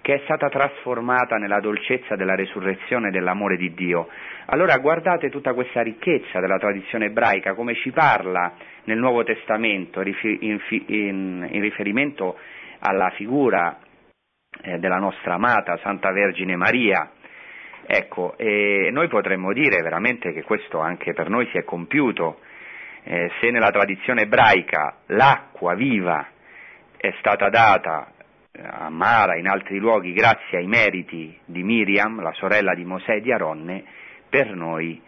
che 0.00 0.14
è 0.14 0.20
stata 0.24 0.48
trasformata 0.48 1.36
nella 1.36 1.60
dolcezza 1.60 2.16
della 2.16 2.34
resurrezione 2.34 3.08
e 3.08 3.10
dell'amore 3.12 3.56
di 3.56 3.72
Dio. 3.72 4.08
Allora 4.46 4.76
guardate 4.78 5.30
tutta 5.30 5.54
questa 5.54 5.80
ricchezza 5.80 6.40
della 6.40 6.58
tradizione 6.58 7.06
ebraica, 7.06 7.54
come 7.54 7.74
ci 7.76 7.92
parla 7.92 8.52
nel 8.84 8.98
Nuovo 8.98 9.22
Testamento 9.22 10.02
in, 10.02 11.48
riferimento 11.50 12.36
alla 12.80 13.10
figura 13.10 13.78
eh, 14.60 14.78
della 14.78 14.98
nostra 14.98 15.34
amata 15.34 15.78
Santa 15.82 16.10
Vergine 16.10 16.56
Maria. 16.56 17.12
Ecco, 17.84 18.36
noi 18.38 19.08
potremmo 19.08 19.52
dire 19.52 19.82
veramente 19.82 20.32
che 20.32 20.42
questo 20.44 20.78
anche 20.78 21.12
per 21.14 21.28
noi 21.28 21.48
si 21.50 21.58
è 21.58 21.64
compiuto 21.64 22.38
eh, 23.04 23.30
se 23.40 23.50
nella 23.50 23.70
tradizione 23.70 24.22
ebraica 24.22 24.96
l'acqua 25.06 25.74
viva 25.74 26.26
è 26.96 27.12
stata 27.18 27.48
data 27.48 28.12
eh, 28.52 28.60
a 28.62 28.90
Mara 28.90 29.36
in 29.36 29.48
altri 29.48 29.78
luoghi 29.78 30.12
grazie 30.12 30.58
ai 30.58 30.66
meriti 30.66 31.36
di 31.44 31.62
Miriam, 31.62 32.20
la 32.20 32.32
sorella 32.34 32.74
di 32.74 32.84
Mosè 32.84 33.14
e 33.14 33.20
di 33.20 33.32
Aronne, 33.32 33.84
per 34.28 34.54
noi 34.54 35.00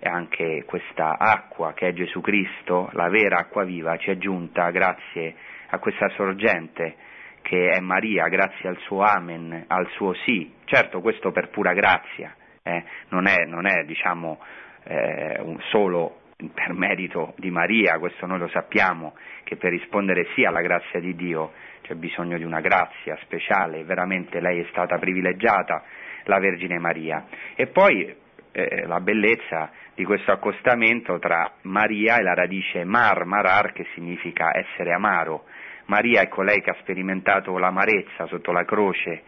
anche 0.00 0.64
questa 0.64 1.16
acqua 1.18 1.72
che 1.72 1.88
è 1.88 1.92
Gesù 1.92 2.20
Cristo, 2.20 2.88
la 2.92 3.08
vera 3.08 3.38
acqua 3.38 3.64
viva, 3.64 3.96
ci 3.96 4.10
è 4.10 4.18
giunta 4.18 4.70
grazie 4.70 5.34
a 5.70 5.78
questa 5.78 6.08
sorgente 6.10 6.96
che 7.42 7.70
è 7.70 7.80
Maria, 7.80 8.28
grazie 8.28 8.68
al 8.68 8.78
suo 8.78 9.02
amen, 9.02 9.64
al 9.68 9.88
suo 9.92 10.12
sì. 10.24 10.52
Certo 10.64 11.00
questo 11.00 11.30
per 11.32 11.48
pura 11.48 11.72
grazia, 11.72 12.34
eh, 12.62 12.84
non 13.08 13.26
è, 13.26 13.44
non 13.46 13.66
è 13.66 13.84
diciamo, 13.84 14.38
eh, 14.84 15.56
solo 15.70 16.20
per 16.54 16.72
merito 16.72 17.34
di 17.36 17.50
Maria, 17.50 17.98
questo 17.98 18.24
noi 18.24 18.38
lo 18.38 18.46
sappiamo, 18.48 19.16
che 19.42 19.56
per 19.56 19.70
rispondere 19.70 20.28
sì 20.34 20.44
alla 20.44 20.60
grazia 20.60 21.00
di 21.00 21.16
Dio 21.16 21.52
c'è 21.82 21.94
bisogno 21.94 22.38
di 22.38 22.44
una 22.44 22.60
grazia 22.60 23.18
speciale, 23.22 23.82
veramente 23.82 24.38
lei 24.40 24.60
è 24.60 24.66
stata 24.70 24.98
privilegiata, 24.98 25.82
la 26.24 26.38
Vergine 26.38 26.78
Maria. 26.78 27.26
E 27.56 27.66
poi 27.66 28.14
eh, 28.52 28.86
la 28.86 29.00
bellezza 29.00 29.72
di 29.94 30.04
questo 30.04 30.30
accostamento 30.30 31.18
tra 31.18 31.54
Maria 31.62 32.18
e 32.18 32.22
la 32.22 32.34
radice 32.34 32.84
mar, 32.84 33.24
marar, 33.24 33.72
che 33.72 33.86
significa 33.94 34.56
essere 34.56 34.92
amaro. 34.92 35.46
Maria 35.86 36.20
è 36.20 36.28
colei 36.28 36.60
che 36.60 36.70
ha 36.70 36.76
sperimentato 36.80 37.58
l'amarezza 37.58 38.26
sotto 38.26 38.52
la 38.52 38.64
croce 38.64 39.22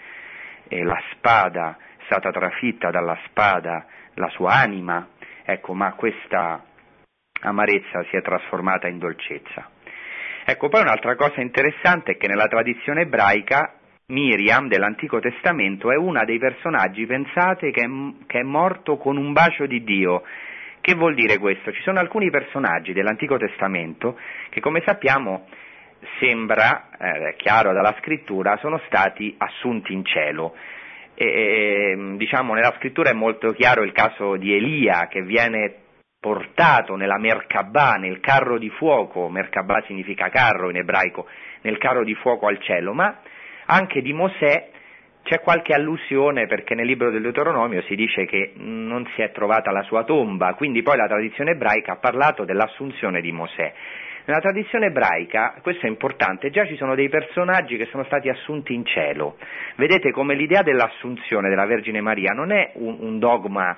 e 0.69 0.85
la 0.85 1.03
spada, 1.11 1.77
è 1.99 2.03
stata 2.05 2.31
trafitta 2.31 2.91
dalla 2.91 3.19
spada 3.27 3.87
la 4.15 4.29
sua 4.29 4.53
anima, 4.53 5.09
ecco, 5.43 5.75
ma 5.75 5.95
questa 5.95 6.67
amarezza 7.41 8.05
si 8.11 8.17
è 8.17 8.23
trasformata 8.23 8.89
in 8.89 8.99
dolcezza. 8.99 9.69
Ecco, 10.45 10.69
poi 10.69 10.81
un'altra 10.81 11.15
cosa 11.17 11.41
interessante 11.41 12.13
è 12.13 12.17
che 12.17 12.27
nella 12.27 12.47
tradizione 12.47 13.03
ebraica 13.03 13.75
Miriam 14.07 14.69
dell'Antico 14.69 15.21
Testamento 15.21 15.91
è 15.91 15.97
una 15.97 16.25
dei 16.25 16.39
personaggi, 16.39 17.07
pensate, 17.07 17.71
che 17.71 17.83
è, 17.83 17.89
che 18.27 18.41
è 18.41 18.43
morto 18.43 18.97
con 18.97 19.17
un 19.17 19.33
bacio 19.33 19.67
di 19.67 19.83
Dio. 19.85 20.23
Che 20.81 20.95
vuol 20.95 21.15
dire 21.15 21.39
questo? 21.39 21.73
Ci 21.73 21.83
sono 21.83 21.99
alcuni 21.99 22.31
personaggi 22.31 22.93
dell'Antico 22.93 23.37
Testamento 23.37 24.19
che, 24.49 24.61
come 24.61 24.83
sappiamo, 24.85 25.47
sembra, 26.19 26.89
eh, 26.99 27.35
chiaro 27.37 27.73
dalla 27.73 27.95
scrittura, 28.01 28.57
sono 28.57 28.81
stati 28.87 29.35
assunti 29.39 29.93
in 29.93 30.05
cielo. 30.05 30.55
E, 31.15 32.15
diciamo, 32.17 32.55
nella 32.55 32.75
scrittura 32.79 33.11
è 33.11 33.15
molto 33.15 33.53
chiaro 33.53 33.83
il 33.83 33.93
caso 33.93 34.37
di 34.37 34.55
Elia 34.55 35.07
che 35.09 35.23
viene 35.23 35.75
portato 36.21 36.97
nella 36.97 37.17
Merkabah, 37.17 37.95
nel 37.95 38.21
carro 38.21 38.59
di 38.59 38.69
fuoco, 38.69 39.31
Merkabah 39.31 39.85
significa 39.87 40.29
carro 40.29 40.69
in 40.69 40.77
ebraico, 40.77 41.27
nel 41.63 41.79
carro 41.79 42.05
di 42.05 42.15
fuoco 42.15 42.47
al 42.47 42.61
cielo, 42.61 42.93
ma 42.93 43.21
anche 43.65 44.03
di 44.03 44.13
Mosè 44.13 44.69
c'è 45.23 45.41
qualche 45.41 45.73
allusione 45.73 46.47
perché 46.47 46.75
nel 46.75 46.87
libro 46.87 47.11
del 47.11 47.23
Deuteronomio 47.23 47.81
si 47.83 47.95
dice 47.95 48.27
che 48.27 48.53
non 48.57 49.07
si 49.15 49.23
è 49.23 49.33
trovata 49.33 49.71
la 49.71 49.83
sua 49.83 50.05
tomba, 50.05 50.53
quindi 50.55 50.83
poi 50.83 50.99
la 50.99 51.07
tradizione 51.07 51.53
ebraica 51.53 51.93
ha 51.93 51.97
parlato 51.97 52.45
dell'assunzione 52.45 53.23
di 53.23 53.33
Mosè. 53.33 53.73
Nella 54.27 54.41
tradizione 54.41 54.87
ebraica, 54.87 55.55
questo 55.63 55.87
è 55.87 55.89
importante, 55.89 56.51
già 56.51 56.67
ci 56.67 56.77
sono 56.77 56.95
dei 56.95 57.09
personaggi 57.09 57.79
che 57.79 57.87
sono 57.87 58.05
stati 58.05 58.29
assunti 58.29 58.75
in 58.75 58.85
cielo. 58.85 59.39
Vedete 59.77 60.11
come 60.11 60.35
l'idea 60.35 60.61
dell'assunzione 60.63 61.49
della 61.49 61.65
Vergine 61.65 62.03
Maria 62.03 62.33
non 62.33 62.53
è 62.53 62.73
un, 62.75 62.99
un 63.01 63.19
dogma 63.19 63.77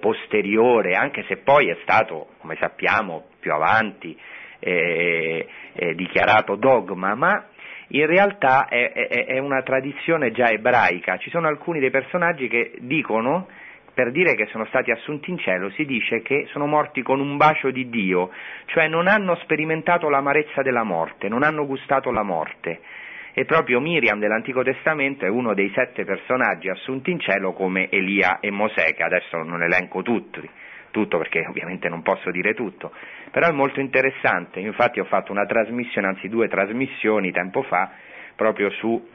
posteriore, 0.00 0.94
anche 0.94 1.24
se 1.28 1.36
poi 1.38 1.68
è 1.68 1.76
stato, 1.82 2.28
come 2.38 2.56
sappiamo, 2.58 3.26
più 3.38 3.52
avanti 3.52 4.16
eh, 4.58 5.46
eh, 5.72 5.94
dichiarato 5.94 6.56
dogma, 6.56 7.14
ma 7.14 7.46
in 7.88 8.06
realtà 8.06 8.66
è, 8.68 8.92
è, 8.92 9.26
è, 9.26 9.38
una 9.38 9.62
tradizione 9.62 10.32
già 10.32 10.50
ebraica. 10.50 11.16
Ci 11.16 11.30
sono 11.30 11.48
alcuni 11.48 11.80
dei 11.80 11.90
personaggi 11.90 12.48
che 12.48 12.72
dicono, 12.80 13.46
per 13.94 14.10
dire 14.10 14.34
che 14.34 14.46
sono 14.46 14.66
stati 14.66 14.90
assunti 14.90 15.30
in 15.30 15.38
cielo, 15.38 15.70
si 15.70 15.84
dice 15.84 16.22
che 16.22 16.46
sono 16.50 16.66
morti 16.66 17.02
con 17.02 17.20
un 17.20 17.36
bacio 17.36 17.70
di 17.70 17.88
Dio, 17.88 18.30
cioè 18.66 18.88
non 18.88 19.06
hanno 19.06 19.36
sperimentato 19.36 20.08
l'amarezza 20.08 20.62
della 20.62 20.84
morte, 20.84 21.28
non 21.28 21.42
hanno 21.42 21.66
gustato 21.66 22.10
la 22.10 22.22
morte. 22.22 22.80
E 23.38 23.44
proprio 23.44 23.78
Miriam 23.78 24.18
dell'Antico 24.18 24.64
Testamento 24.64 25.24
è 25.24 25.28
uno 25.28 25.54
dei 25.54 25.70
sette 25.72 26.04
personaggi 26.04 26.68
assunti 26.70 27.12
in 27.12 27.20
cielo 27.20 27.52
come 27.52 27.88
Elia 27.88 28.40
e 28.40 28.50
Mosè, 28.50 28.94
che 28.94 29.04
adesso 29.04 29.40
non 29.44 29.62
elenco 29.62 30.02
tutti, 30.02 30.40
tutto 30.90 31.18
perché 31.18 31.46
ovviamente 31.46 31.88
non 31.88 32.02
posso 32.02 32.32
dire 32.32 32.52
tutto, 32.54 32.92
però 33.30 33.46
è 33.46 33.52
molto 33.52 33.78
interessante, 33.78 34.58
infatti 34.58 34.98
ho 34.98 35.04
fatto 35.04 35.30
una 35.30 35.46
trasmissione, 35.46 36.08
anzi 36.08 36.28
due 36.28 36.48
trasmissioni 36.48 37.30
tempo 37.30 37.62
fa, 37.62 37.92
proprio 38.34 38.70
su 38.70 39.08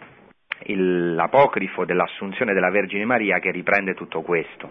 l'apocrifo 0.68 1.84
dell'assunzione 1.84 2.54
della 2.54 2.70
Vergine 2.70 3.04
Maria 3.04 3.40
che 3.40 3.52
riprende 3.52 3.94
tutto 3.94 4.22
questo. 4.22 4.70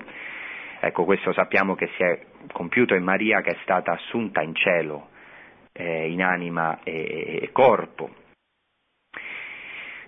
Ecco, 0.80 1.04
questo 1.04 1.30
sappiamo 1.34 1.74
che 1.74 1.90
si 1.98 2.02
è 2.02 2.20
compiuto 2.52 2.94
in 2.94 3.04
Maria 3.04 3.42
che 3.42 3.50
è 3.50 3.58
stata 3.64 3.92
assunta 3.92 4.40
in 4.40 4.54
cielo, 4.54 5.10
eh, 5.72 6.10
in 6.10 6.22
anima 6.22 6.78
e, 6.84 7.40
e 7.42 7.50
corpo, 7.52 8.20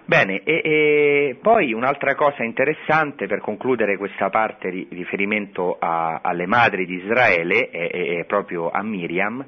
Bene, 0.06 0.42
e, 0.44 0.60
e, 0.62 1.38
poi 1.40 1.72
un'altra 1.72 2.14
cosa 2.14 2.42
interessante 2.44 3.26
per 3.26 3.40
concludere 3.40 3.96
questa 3.96 4.28
parte 4.28 4.70
di 4.70 4.86
riferimento 4.90 5.78
a, 5.78 6.20
alle 6.22 6.44
madri 6.44 6.84
di 6.84 6.96
Israele 6.96 7.70
e, 7.70 8.18
e, 8.18 8.24
proprio 8.26 8.70
a 8.70 8.82
Miriam 8.82 9.42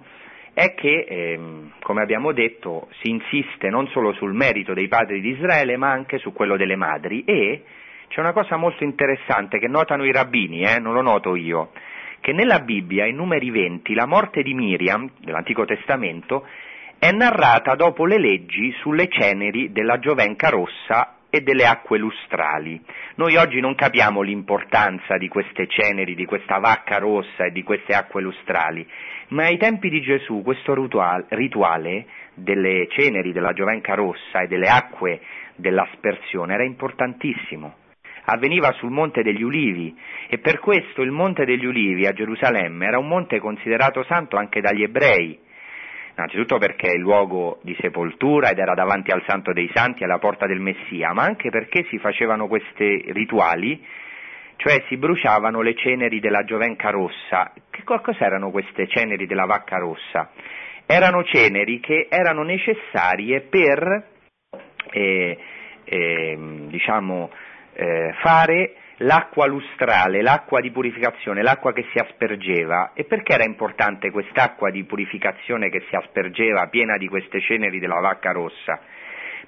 è 0.54 0.72
che, 0.72 1.04
ehm, 1.06 1.72
come 1.82 2.00
abbiamo 2.00 2.32
detto, 2.32 2.88
si 3.02 3.10
insiste 3.10 3.68
non 3.68 3.86
solo 3.88 4.14
sul 4.14 4.32
merito 4.32 4.72
dei 4.72 4.88
padri 4.88 5.20
di 5.20 5.32
Israele 5.32 5.76
ma 5.76 5.90
anche 5.90 6.16
su 6.16 6.32
quello 6.32 6.56
delle 6.56 6.76
madri. 6.76 7.22
E 7.26 7.62
c'è 8.08 8.20
una 8.20 8.32
cosa 8.32 8.56
molto 8.56 8.82
interessante 8.82 9.58
che 9.58 9.68
notano 9.68 10.06
i 10.06 10.12
rabbini, 10.12 10.62
eh, 10.62 10.78
non 10.78 10.94
lo 10.94 11.02
noto 11.02 11.36
io, 11.36 11.72
che 12.20 12.32
nella 12.32 12.60
Bibbia, 12.60 13.04
in 13.04 13.16
numeri 13.16 13.50
20, 13.50 13.92
la 13.92 14.06
morte 14.06 14.42
di 14.42 14.54
Miriam, 14.54 15.06
dell'Antico 15.18 15.66
Testamento, 15.66 16.46
è 16.98 17.10
narrata 17.12 17.74
dopo 17.74 18.06
le 18.06 18.18
leggi 18.18 18.72
sulle 18.80 19.08
ceneri 19.08 19.70
della 19.70 19.98
Giovenca 19.98 20.48
rossa 20.48 21.16
e 21.28 21.42
delle 21.42 21.66
acque 21.66 21.98
lustrali. 21.98 22.80
Noi 23.16 23.36
oggi 23.36 23.60
non 23.60 23.74
capiamo 23.74 24.22
l'importanza 24.22 25.18
di 25.18 25.28
queste 25.28 25.66
ceneri, 25.66 26.14
di 26.14 26.24
questa 26.24 26.58
vacca 26.58 26.98
rossa 26.98 27.44
e 27.44 27.50
di 27.50 27.62
queste 27.62 27.94
acque 27.94 28.22
lustrali, 28.22 28.86
ma 29.28 29.44
ai 29.44 29.58
tempi 29.58 29.90
di 29.90 30.00
Gesù 30.00 30.42
questo 30.42 30.74
rituale 31.28 32.06
delle 32.34 32.86
ceneri 32.90 33.32
della 33.32 33.52
Giovenca 33.52 33.94
rossa 33.94 34.40
e 34.40 34.46
delle 34.46 34.68
acque 34.68 35.20
dell'aspersione 35.56 36.54
era 36.54 36.64
importantissimo. 36.64 37.74
Avveniva 38.28 38.72
sul 38.72 38.90
Monte 38.90 39.22
degli 39.22 39.42
Ulivi 39.42 39.96
e 40.28 40.38
per 40.38 40.58
questo 40.58 41.02
il 41.02 41.12
Monte 41.12 41.44
degli 41.44 41.64
Ulivi 41.64 42.06
a 42.06 42.12
Gerusalemme 42.12 42.86
era 42.86 42.98
un 42.98 43.06
monte 43.06 43.38
considerato 43.38 44.02
santo 44.04 44.36
anche 44.36 44.60
dagli 44.60 44.82
ebrei 44.82 45.44
innanzitutto 46.16 46.56
perché 46.58 46.88
è 46.88 46.94
il 46.94 47.00
luogo 47.00 47.58
di 47.62 47.76
sepoltura 47.78 48.48
ed 48.50 48.58
era 48.58 48.74
davanti 48.74 49.10
al 49.10 49.22
Santo 49.26 49.52
dei 49.52 49.70
Santi, 49.74 50.02
alla 50.02 50.18
porta 50.18 50.46
del 50.46 50.60
Messia, 50.60 51.12
ma 51.12 51.24
anche 51.24 51.50
perché 51.50 51.84
si 51.90 51.98
facevano 51.98 52.48
questi 52.48 53.04
rituali, 53.12 53.84
cioè 54.56 54.82
si 54.88 54.96
bruciavano 54.96 55.60
le 55.60 55.74
ceneri 55.74 56.18
della 56.18 56.44
giovenca 56.44 56.88
rossa. 56.88 57.52
Che 57.70 57.82
cosa 57.84 58.24
erano 58.24 58.50
queste 58.50 58.88
ceneri 58.88 59.26
della 59.26 59.44
vacca 59.44 59.76
rossa? 59.76 60.30
Erano 60.86 61.22
ceneri 61.24 61.80
che 61.80 62.06
erano 62.08 62.42
necessarie 62.42 63.42
per, 63.42 64.06
eh, 64.92 65.38
eh, 65.84 66.38
diciamo, 66.68 67.30
eh, 67.74 68.14
fare 68.22 68.74
l'acqua 68.98 69.46
lustrale, 69.46 70.22
l'acqua 70.22 70.60
di 70.60 70.70
purificazione, 70.70 71.42
l'acqua 71.42 71.72
che 71.72 71.86
si 71.92 71.98
aspergeva. 71.98 72.92
E 72.94 73.04
perché 73.04 73.34
era 73.34 73.44
importante 73.44 74.10
quest'acqua 74.10 74.70
di 74.70 74.84
purificazione 74.84 75.68
che 75.68 75.84
si 75.88 75.96
aspergeva 75.96 76.68
piena 76.68 76.96
di 76.96 77.08
queste 77.08 77.40
ceneri 77.40 77.78
della 77.78 78.00
vacca 78.00 78.32
rossa? 78.32 78.80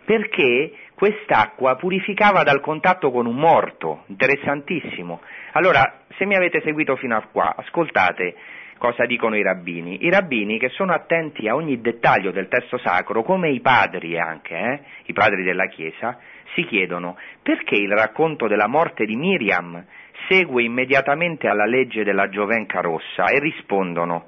Perché 0.04 0.72
quest'acqua 0.94 1.76
purificava 1.76 2.42
dal 2.42 2.60
contatto 2.60 3.10
con 3.10 3.26
un 3.26 3.36
morto, 3.36 4.04
interessantissimo. 4.06 5.20
Allora, 5.52 6.00
se 6.16 6.24
mi 6.24 6.34
avete 6.34 6.60
seguito 6.62 6.96
fino 6.96 7.16
a 7.16 7.26
qua, 7.30 7.54
ascoltate 7.56 8.34
cosa 8.78 9.04
dicono 9.04 9.36
i 9.36 9.42
rabbini. 9.42 10.04
I 10.04 10.10
rabbini 10.10 10.58
che 10.58 10.70
sono 10.70 10.92
attenti 10.92 11.48
a 11.48 11.54
ogni 11.54 11.80
dettaglio 11.80 12.30
del 12.30 12.48
testo 12.48 12.78
sacro, 12.78 13.22
come 13.22 13.50
i 13.50 13.60
padri 13.60 14.18
anche, 14.18 14.54
eh, 14.54 14.80
i 15.06 15.12
padri 15.12 15.42
della 15.42 15.66
Chiesa, 15.66 16.18
si 16.54 16.64
chiedono 16.64 17.18
perché 17.42 17.74
il 17.74 17.92
racconto 17.92 18.46
della 18.46 18.68
morte 18.68 19.04
di 19.04 19.16
Miriam 19.16 19.84
segue 20.28 20.62
immediatamente 20.62 21.48
alla 21.48 21.66
legge 21.66 22.04
della 22.04 22.28
giovenca 22.28 22.80
rossa 22.80 23.26
e 23.26 23.38
rispondono 23.38 24.26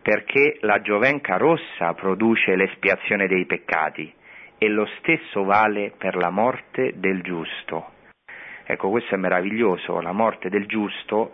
perché 0.00 0.58
la 0.60 0.80
giovenca 0.80 1.36
rossa 1.36 1.94
produce 1.94 2.56
l'espiazione 2.56 3.26
dei 3.26 3.46
peccati 3.46 4.12
e 4.58 4.68
lo 4.68 4.86
stesso 4.98 5.44
vale 5.44 5.92
per 5.96 6.16
la 6.16 6.30
morte 6.30 6.92
del 6.96 7.22
giusto. 7.22 7.90
Ecco, 8.64 8.90
questo 8.90 9.14
è 9.14 9.18
meraviglioso, 9.18 10.00
la 10.00 10.12
morte 10.12 10.48
del 10.48 10.66
giusto, 10.66 11.32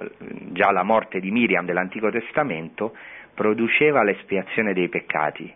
già 0.52 0.70
la 0.70 0.82
morte 0.82 1.20
di 1.20 1.30
Miriam 1.30 1.64
dell'Antico 1.64 2.10
Testamento, 2.10 2.96
produceva 3.34 4.02
l'espiazione 4.02 4.72
dei 4.72 4.88
peccati 4.88 5.54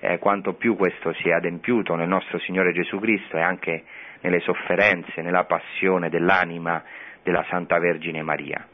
eh, 0.00 0.18
quanto 0.18 0.54
più 0.54 0.76
questo 0.76 1.12
si 1.14 1.28
è 1.28 1.32
adempiuto 1.32 1.94
nel 1.94 2.08
nostro 2.08 2.38
Signore 2.40 2.72
Gesù 2.72 2.98
Cristo 2.98 3.36
e 3.36 3.40
anche 3.40 3.84
nelle 4.20 4.40
sofferenze, 4.40 5.22
nella 5.22 5.44
passione 5.44 6.08
dell'anima 6.08 6.82
della 7.22 7.44
Santa 7.48 7.78
Vergine 7.78 8.22
Maria. 8.22 8.66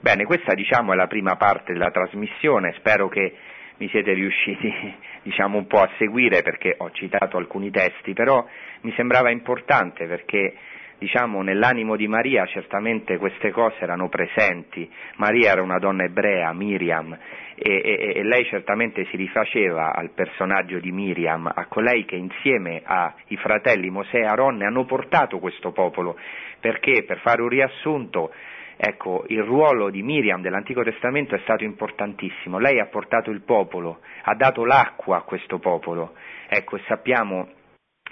Bene, 0.00 0.24
questa 0.24 0.54
diciamo 0.54 0.92
è 0.92 0.96
la 0.96 1.06
prima 1.06 1.36
parte 1.36 1.72
della 1.72 1.90
trasmissione, 1.90 2.74
spero 2.78 3.08
che 3.08 3.34
mi 3.76 3.88
siete 3.88 4.12
riusciti 4.12 4.72
diciamo 5.22 5.58
un 5.58 5.66
po' 5.66 5.80
a 5.80 5.90
seguire 5.98 6.42
perché 6.42 6.74
ho 6.78 6.90
citato 6.90 7.36
alcuni 7.36 7.70
testi, 7.70 8.12
però 8.12 8.44
mi 8.82 8.92
sembrava 8.96 9.30
importante 9.30 10.06
perché 10.06 10.54
diciamo, 11.00 11.40
nell'animo 11.40 11.96
di 11.96 12.06
Maria 12.06 12.44
certamente 12.44 13.16
queste 13.16 13.50
cose 13.50 13.78
erano 13.80 14.10
presenti. 14.10 14.88
Maria 15.16 15.52
era 15.52 15.62
una 15.62 15.78
donna 15.78 16.04
ebrea, 16.04 16.52
Miriam, 16.52 17.16
e, 17.54 17.80
e, 17.82 18.12
e, 18.16 18.22
lei 18.22 18.44
certamente 18.44 19.06
si 19.06 19.16
rifaceva 19.16 19.94
al 19.94 20.10
personaggio 20.10 20.78
di 20.78 20.92
Miriam, 20.92 21.50
a 21.52 21.66
colei 21.66 22.04
che 22.04 22.16
insieme 22.16 22.82
ai 22.84 23.36
fratelli 23.38 23.88
Mosè 23.88 24.18
e 24.18 24.24
Aronne 24.24 24.66
hanno 24.66 24.84
portato 24.84 25.38
questo 25.38 25.72
popolo, 25.72 26.18
perché? 26.60 27.02
Per 27.04 27.18
fare 27.20 27.40
un 27.40 27.48
riassunto, 27.48 28.32
ecco, 28.76 29.24
il 29.28 29.42
ruolo 29.42 29.88
di 29.88 30.02
Miriam 30.02 30.42
dell'Antico 30.42 30.82
Testamento 30.82 31.34
è 31.34 31.40
stato 31.44 31.64
importantissimo, 31.64 32.58
lei 32.58 32.78
ha 32.78 32.86
portato 32.86 33.30
il 33.30 33.40
popolo, 33.40 34.00
ha 34.24 34.34
dato 34.34 34.66
l'acqua 34.66 35.16
a 35.16 35.22
questo 35.22 35.58
popolo, 35.58 36.12
ecco, 36.46 36.76
sappiamo 36.86 37.48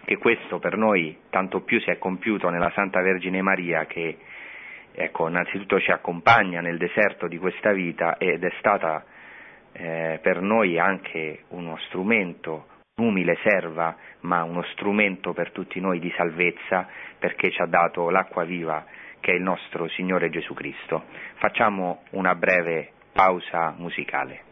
che 0.04 0.16
questo 0.16 0.58
per 0.58 0.76
noi 0.76 1.16
tanto 1.30 1.60
più 1.60 1.80
si 1.80 1.90
è 1.90 1.98
compiuto 1.98 2.48
nella 2.48 2.70
Santa 2.74 3.00
Vergine 3.02 3.42
Maria 3.42 3.86
che 3.86 4.18
ecco, 4.92 5.28
innanzitutto 5.28 5.78
ci 5.80 5.90
accompagna 5.90 6.60
nel 6.60 6.78
deserto 6.78 7.28
di 7.28 7.38
questa 7.38 7.72
vita 7.72 8.16
ed 8.16 8.42
è 8.42 8.52
stata 8.58 9.04
eh, 9.72 10.18
per 10.20 10.40
noi 10.40 10.78
anche 10.78 11.44
uno 11.48 11.76
strumento, 11.86 12.66
un'umile 12.96 13.38
serva, 13.42 13.96
ma 14.20 14.42
uno 14.42 14.62
strumento 14.72 15.32
per 15.32 15.52
tutti 15.52 15.80
noi 15.80 16.00
di 16.00 16.12
salvezza 16.16 16.88
perché 17.18 17.50
ci 17.50 17.60
ha 17.62 17.66
dato 17.66 18.10
l'acqua 18.10 18.44
viva 18.44 18.84
che 19.20 19.32
è 19.32 19.34
il 19.34 19.42
nostro 19.42 19.88
Signore 19.88 20.30
Gesù 20.30 20.54
Cristo. 20.54 21.04
Facciamo 21.34 22.02
una 22.10 22.34
breve 22.34 22.92
pausa 23.12 23.74
musicale. 23.76 24.47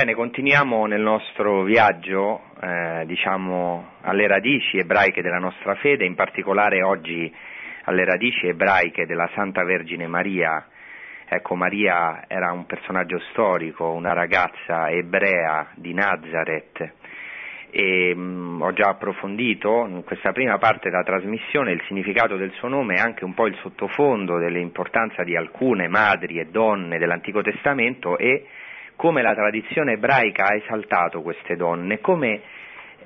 Bene, 0.00 0.14
continuiamo 0.14 0.86
nel 0.86 1.02
nostro 1.02 1.62
viaggio, 1.62 2.44
eh, 2.58 3.02
diciamo, 3.04 3.96
alle 4.00 4.26
radici 4.26 4.78
ebraiche 4.78 5.20
della 5.20 5.38
nostra 5.38 5.74
fede, 5.74 6.06
in 6.06 6.14
particolare 6.14 6.82
oggi 6.82 7.30
alle 7.84 8.06
radici 8.06 8.46
ebraiche 8.46 9.04
della 9.04 9.28
Santa 9.34 9.62
Vergine 9.62 10.06
Maria. 10.06 10.66
Ecco, 11.28 11.54
Maria 11.54 12.24
era 12.28 12.50
un 12.50 12.64
personaggio 12.64 13.18
storico, 13.30 13.90
una 13.90 14.14
ragazza 14.14 14.88
ebrea 14.88 15.68
di 15.74 15.92
Nazareth 15.92 16.92
e 17.68 18.14
mh, 18.14 18.20
mm, 18.20 18.62
ho 18.62 18.72
già 18.72 18.88
approfondito 18.88 19.86
in 19.86 20.02
questa 20.04 20.32
prima 20.32 20.56
parte 20.56 20.88
della 20.88 21.04
trasmissione 21.04 21.72
il 21.72 21.82
significato 21.86 22.36
del 22.36 22.52
suo 22.52 22.68
nome 22.68 22.94
e 22.94 23.00
anche 23.00 23.24
un 23.24 23.34
po' 23.34 23.46
il 23.46 23.56
sottofondo 23.60 24.38
dell'importanza 24.38 25.24
di 25.24 25.36
alcune 25.36 25.88
madri 25.88 26.38
e 26.38 26.46
donne 26.46 26.96
dell'Antico 26.96 27.42
Testamento 27.42 28.16
e 28.16 28.46
come 29.00 29.22
la 29.22 29.32
tradizione 29.32 29.92
ebraica 29.92 30.48
ha 30.48 30.54
esaltato 30.54 31.22
queste 31.22 31.56
donne, 31.56 32.00
come, 32.00 32.42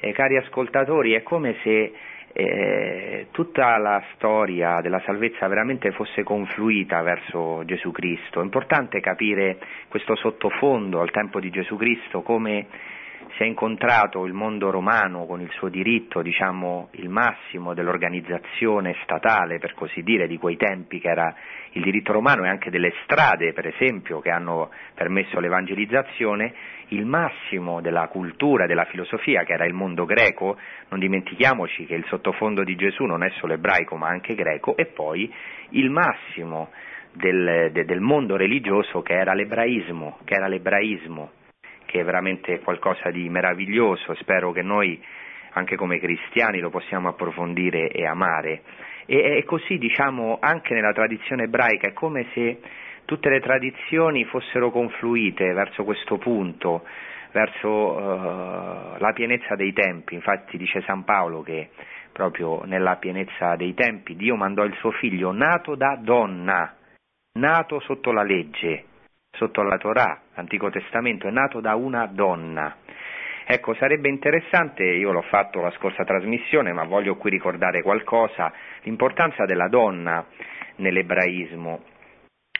eh, 0.00 0.10
cari 0.10 0.36
ascoltatori, 0.36 1.12
è 1.12 1.22
come 1.22 1.54
se 1.62 1.92
eh, 2.32 3.28
tutta 3.30 3.76
la 3.76 4.02
storia 4.14 4.80
della 4.80 5.00
salvezza 5.04 5.46
veramente 5.46 5.92
fosse 5.92 6.24
confluita 6.24 7.00
verso 7.02 7.62
Gesù 7.64 7.92
Cristo. 7.92 8.40
È 8.40 8.42
importante 8.42 8.98
capire 8.98 9.58
questo 9.86 10.16
sottofondo 10.16 11.00
al 11.00 11.12
tempo 11.12 11.38
di 11.38 11.50
Gesù 11.50 11.76
Cristo, 11.76 12.22
come 12.22 12.66
si 13.36 13.42
è 13.42 13.46
incontrato 13.46 14.24
il 14.24 14.32
mondo 14.32 14.70
romano 14.70 15.26
con 15.26 15.40
il 15.40 15.50
suo 15.52 15.68
diritto, 15.68 16.22
diciamo, 16.22 16.88
il 16.92 17.08
massimo 17.08 17.74
dell'organizzazione 17.74 18.96
statale, 19.02 19.58
per 19.58 19.74
così 19.74 20.02
dire, 20.02 20.26
di 20.26 20.38
quei 20.38 20.56
tempi 20.56 21.00
che 21.00 21.08
era 21.08 21.34
il 21.72 21.82
diritto 21.82 22.12
romano 22.12 22.44
e 22.44 22.48
anche 22.48 22.70
delle 22.70 22.92
strade, 23.02 23.52
per 23.52 23.66
esempio, 23.66 24.20
che 24.20 24.30
hanno 24.30 24.70
permesso 24.94 25.40
l'evangelizzazione, 25.40 26.54
il 26.88 27.06
massimo 27.06 27.80
della 27.80 28.06
cultura, 28.08 28.66
della 28.66 28.84
filosofia, 28.84 29.42
che 29.42 29.52
era 29.52 29.66
il 29.66 29.74
mondo 29.74 30.04
greco, 30.04 30.56
non 30.90 31.00
dimentichiamoci 31.00 31.86
che 31.86 31.94
il 31.94 32.04
sottofondo 32.06 32.62
di 32.62 32.76
Gesù 32.76 33.04
non 33.04 33.24
è 33.24 33.30
solo 33.38 33.54
ebraico 33.54 33.96
ma 33.96 34.08
anche 34.08 34.34
greco, 34.34 34.76
e 34.76 34.86
poi 34.86 35.32
il 35.70 35.90
massimo 35.90 36.70
del, 37.12 37.70
de, 37.72 37.84
del 37.84 38.00
mondo 38.00 38.36
religioso 38.36 39.02
che 39.02 39.14
era 39.14 39.34
l'ebraismo, 39.34 40.18
che 40.24 40.34
era 40.34 40.46
l'ebraismo 40.46 41.42
che 41.94 42.00
è 42.00 42.04
veramente 42.04 42.58
qualcosa 42.58 43.12
di 43.12 43.28
meraviglioso, 43.28 44.14
spero 44.14 44.50
che 44.50 44.62
noi 44.62 45.00
anche 45.52 45.76
come 45.76 46.00
cristiani 46.00 46.58
lo 46.58 46.68
possiamo 46.68 47.06
approfondire 47.06 47.86
e 47.86 48.04
amare. 48.04 48.62
E, 49.06 49.36
e 49.36 49.44
così 49.44 49.78
diciamo 49.78 50.38
anche 50.40 50.74
nella 50.74 50.92
tradizione 50.92 51.44
ebraica, 51.44 51.86
è 51.86 51.92
come 51.92 52.26
se 52.34 52.58
tutte 53.04 53.28
le 53.28 53.38
tradizioni 53.38 54.24
fossero 54.24 54.72
confluite 54.72 55.52
verso 55.52 55.84
questo 55.84 56.18
punto, 56.18 56.84
verso 57.30 57.68
uh, 57.68 58.98
la 58.98 59.12
pienezza 59.14 59.54
dei 59.54 59.72
tempi. 59.72 60.14
Infatti 60.14 60.56
dice 60.56 60.82
San 60.82 61.04
Paolo 61.04 61.42
che 61.42 61.70
proprio 62.10 62.64
nella 62.64 62.96
pienezza 62.96 63.54
dei 63.54 63.72
tempi 63.74 64.16
Dio 64.16 64.34
mandò 64.34 64.64
il 64.64 64.74
suo 64.80 64.90
figlio 64.90 65.30
nato 65.30 65.76
da 65.76 65.96
donna, 66.00 66.74
nato 67.38 67.78
sotto 67.78 68.10
la 68.10 68.24
legge, 68.24 68.86
sotto 69.34 69.62
la 69.62 69.78
Torah, 69.78 70.20
l'Antico 70.34 70.70
Testamento, 70.70 71.28
è 71.28 71.30
nato 71.30 71.60
da 71.60 71.74
una 71.74 72.06
donna. 72.06 72.76
Ecco, 73.46 73.74
sarebbe 73.74 74.08
interessante, 74.08 74.84
io 74.84 75.12
l'ho 75.12 75.22
fatto 75.22 75.60
la 75.60 75.70
scorsa 75.72 76.04
trasmissione, 76.04 76.72
ma 76.72 76.84
voglio 76.84 77.16
qui 77.16 77.30
ricordare 77.30 77.82
qualcosa, 77.82 78.52
l'importanza 78.82 79.44
della 79.44 79.68
donna 79.68 80.24
nell'ebraismo. 80.76 81.82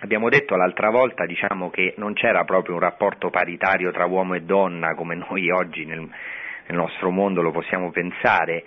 Abbiamo 0.01 0.29
detto 0.29 0.57
l'altra 0.57 0.91
volta 0.91 1.25
diciamo, 1.25 1.71
che 1.71 1.95
non 1.97 2.13
c'era 2.13 2.45
proprio 2.45 2.75
un 2.75 2.81
rapporto 2.81 3.31
paritario 3.31 3.91
tra 3.93 4.05
uomo 4.05 4.35
e 4.35 4.43
donna 4.43 4.95
come 4.95 5.15
noi 5.15 5.51
oggi 5.51 5.87
nel, 5.87 6.01
nel 6.01 6.77
nostro 6.77 7.11
mondo 7.11 7.41
lo 7.41 7.53
possiamo 7.53 7.91
pensare. 7.91 8.65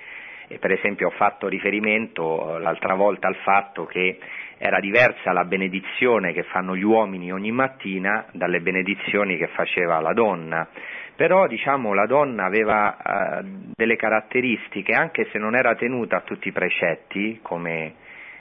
E 0.48 0.58
per 0.58 0.72
esempio 0.72 1.08
ho 1.08 1.12
fatto 1.12 1.48
riferimento 1.48 2.56
eh, 2.56 2.60
l'altra 2.62 2.96
volta 2.96 3.28
al 3.28 3.36
fatto 3.44 3.86
che 3.86 4.18
era 4.58 4.80
diversa 4.80 5.32
la 5.34 5.46
benedizione 5.46 6.34
che 6.34 6.44
fanno 6.44 6.76
gli 6.76 6.84
uomini 6.84 7.32
ogni 7.32 7.52
mattina 7.52 8.26
dalle 8.32 8.60
benedizioni 8.60 9.38
che 9.38 9.48
faceva 9.48 10.00
la 10.00 10.14
donna. 10.14 10.68
Però 11.16 11.48
diciamo 11.48 11.94
la 11.94 12.06
donna 12.06 12.46
aveva 12.46 12.96
eh, 12.96 13.44
delle 13.76 13.96
caratteristiche, 13.96 14.94
anche 14.94 15.28
se 15.32 15.40
non 15.40 15.56
era 15.56 15.76
tenuta 15.76 16.18
a 16.18 16.22
tutti 16.22 16.48
i 16.48 16.52
precetti 16.52 17.40
come, 17.42 17.96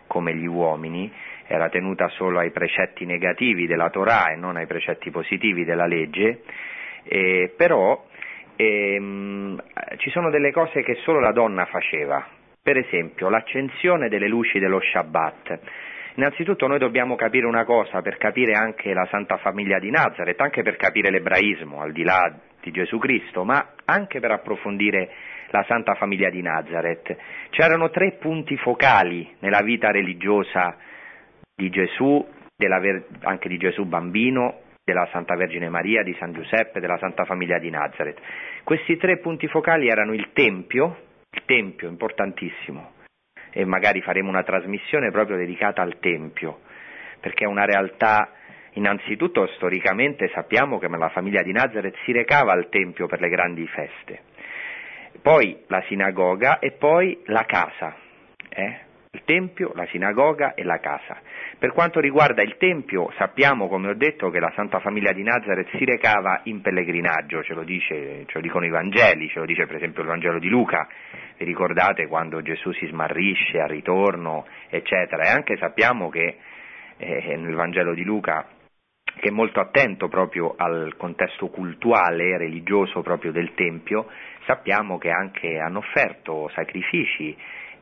come 0.06 0.34
gli 0.34 0.46
uomini, 0.46 1.10
era 1.46 1.68
tenuta 1.68 2.08
solo 2.08 2.38
ai 2.38 2.50
precetti 2.50 3.06
negativi 3.06 3.66
della 3.66 3.90
Torah 3.90 4.30
e 4.30 4.36
non 4.36 4.56
ai 4.56 4.66
precetti 4.66 5.10
positivi 5.10 5.64
della 5.64 5.86
legge, 5.86 6.42
eh, 7.04 7.52
però 7.56 8.04
ehm, 8.56 9.62
ci 9.98 10.10
sono 10.10 10.30
delle 10.30 10.50
cose 10.50 10.82
che 10.82 10.96
solo 10.96 11.20
la 11.20 11.32
donna 11.32 11.64
faceva, 11.66 12.26
per 12.60 12.76
esempio 12.76 13.28
l'accensione 13.28 14.08
delle 14.08 14.28
luci 14.28 14.58
dello 14.58 14.80
Shabbat. 14.80 15.60
Innanzitutto 16.16 16.66
noi 16.66 16.78
dobbiamo 16.78 17.14
capire 17.14 17.44
una 17.44 17.64
cosa 17.64 18.00
per 18.00 18.16
capire 18.16 18.52
anche 18.52 18.94
la 18.94 19.06
Santa 19.10 19.36
Famiglia 19.36 19.78
di 19.78 19.90
Nazareth, 19.90 20.40
anche 20.40 20.62
per 20.62 20.76
capire 20.76 21.10
l'ebraismo, 21.10 21.82
al 21.82 21.92
di 21.92 22.04
là 22.04 22.34
di 22.62 22.70
Gesù 22.70 22.98
Cristo, 22.98 23.44
ma 23.44 23.74
anche 23.84 24.18
per 24.18 24.30
approfondire 24.30 25.10
la 25.50 25.62
Santa 25.68 25.94
Famiglia 25.94 26.30
di 26.30 26.40
Nazareth. 26.40 27.14
C'erano 27.50 27.90
tre 27.90 28.12
punti 28.12 28.56
focali 28.56 29.30
nella 29.40 29.60
vita 29.60 29.90
religiosa 29.90 30.76
di 31.54 31.68
Gesù, 31.68 32.26
anche 33.20 33.48
di 33.50 33.58
Gesù 33.58 33.84
bambino, 33.84 34.60
della 34.82 35.06
Santa 35.12 35.36
Vergine 35.36 35.68
Maria, 35.68 36.02
di 36.02 36.16
San 36.18 36.32
Giuseppe, 36.32 36.80
della 36.80 36.96
Santa 36.96 37.26
Famiglia 37.26 37.58
di 37.58 37.68
Nazareth. 37.68 38.20
Questi 38.64 38.96
tre 38.96 39.18
punti 39.18 39.48
focali 39.48 39.88
erano 39.88 40.14
il 40.14 40.30
Tempio, 40.32 40.96
il 41.30 41.42
Tempio 41.44 41.88
importantissimo, 41.88 42.92
e 43.56 43.64
magari 43.64 44.02
faremo 44.02 44.28
una 44.28 44.42
trasmissione 44.42 45.10
proprio 45.10 45.38
dedicata 45.38 45.80
al 45.80 45.98
Tempio, 45.98 46.60
perché 47.20 47.44
è 47.44 47.48
una 47.48 47.64
realtà, 47.64 48.32
innanzitutto 48.72 49.46
storicamente 49.54 50.28
sappiamo 50.34 50.78
che 50.78 50.88
la 50.88 51.08
famiglia 51.08 51.40
di 51.40 51.52
Nazareth 51.52 51.96
si 52.04 52.12
recava 52.12 52.52
al 52.52 52.68
Tempio 52.68 53.06
per 53.06 53.18
le 53.18 53.30
grandi 53.30 53.66
feste, 53.66 54.20
poi 55.22 55.64
la 55.68 55.82
sinagoga 55.86 56.58
e 56.58 56.72
poi 56.72 57.22
la 57.28 57.46
casa, 57.46 57.96
eh? 58.50 58.80
Il 59.16 59.22
Tempio, 59.24 59.72
la 59.74 59.86
sinagoga 59.86 60.54
e 60.54 60.62
la 60.62 60.78
casa. 60.78 61.18
Per 61.58 61.72
quanto 61.72 62.00
riguarda 62.00 62.42
il 62.42 62.56
Tempio, 62.58 63.10
sappiamo, 63.16 63.66
come 63.68 63.88
ho 63.88 63.94
detto, 63.94 64.28
che 64.28 64.38
la 64.38 64.52
Santa 64.54 64.78
Famiglia 64.80 65.12
di 65.12 65.22
Nazareth 65.22 65.74
si 65.76 65.84
recava 65.84 66.40
in 66.44 66.60
pellegrinaggio, 66.60 67.42
ce 67.42 67.54
lo, 67.54 67.64
dice, 67.64 68.24
ce 68.26 68.34
lo 68.34 68.40
dicono 68.40 68.66
i 68.66 68.70
Vangeli, 68.70 69.28
ce 69.28 69.38
lo 69.38 69.46
dice 69.46 69.66
per 69.66 69.76
esempio 69.76 70.02
il 70.02 70.08
Vangelo 70.08 70.38
di 70.38 70.48
Luca, 70.48 70.86
vi 71.38 71.44
ricordate 71.44 72.06
quando 72.06 72.42
Gesù 72.42 72.72
si 72.72 72.86
smarrisce 72.86 73.58
al 73.58 73.68
ritorno, 73.68 74.46
eccetera, 74.68 75.24
e 75.24 75.30
anche 75.30 75.56
sappiamo 75.56 76.10
che 76.10 76.36
eh, 76.98 77.36
nel 77.36 77.54
Vangelo 77.54 77.94
di 77.94 78.04
Luca 78.04 78.46
che 79.18 79.28
è 79.28 79.32
molto 79.32 79.60
attento 79.60 80.08
proprio 80.08 80.54
al 80.58 80.94
contesto 80.98 81.48
cultuale, 81.48 82.36
religioso 82.36 83.00
proprio 83.00 83.32
del 83.32 83.54
Tempio, 83.54 84.08
sappiamo 84.44 84.98
che 84.98 85.08
anche 85.08 85.58
hanno 85.58 85.78
offerto 85.78 86.50
sacrifici 86.54 87.34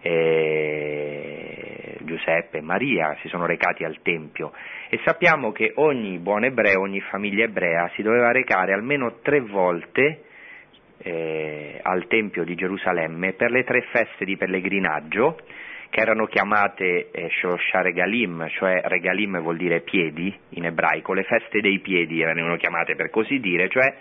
eh, 0.07 1.97
Giuseppe 2.03 2.59
e 2.59 2.61
Maria 2.61 3.17
si 3.23 3.29
sono 3.29 3.47
recati 3.47 3.85
al 3.85 4.01
Tempio. 4.03 4.53
E 4.91 5.01
sappiamo 5.05 5.51
che 5.51 5.73
ogni 5.77 6.19
buon 6.19 6.45
ebreo, 6.45 6.83
ogni 6.83 7.01
famiglia 7.01 7.45
ebrea 7.45 7.91
si 7.95 8.03
doveva 8.03 8.31
recare 8.31 8.75
almeno 8.75 9.21
tre 9.23 9.41
volte 9.41 10.25
eh, 10.99 11.81
al 11.83 12.07
Tempio 12.07 12.45
di 12.45 12.55
Gerusalemme 12.55 13.33
per 13.33 13.51
le 13.51 13.65
tre 13.65 13.81
feste 13.91 14.27
di 14.27 14.37
pellegrinaggio 14.37 15.39
che 15.89 16.01
erano 16.01 16.27
chiamate 16.27 17.11
eh, 17.11 17.31
Shosha 17.41 17.81
Regalim, 17.81 18.47
cioè 18.49 18.83
Regalim 18.85 19.41
vuol 19.41 19.57
dire 19.57 19.81
piedi 19.81 20.37
in 20.51 20.67
ebraico, 20.67 21.15
le 21.15 21.23
feste 21.23 21.61
dei 21.61 21.79
piedi 21.79 22.21
erano 22.21 22.57
chiamate 22.57 22.95
per 22.95 23.11
così 23.11 23.39
dire, 23.39 23.69
cioè 23.69 23.95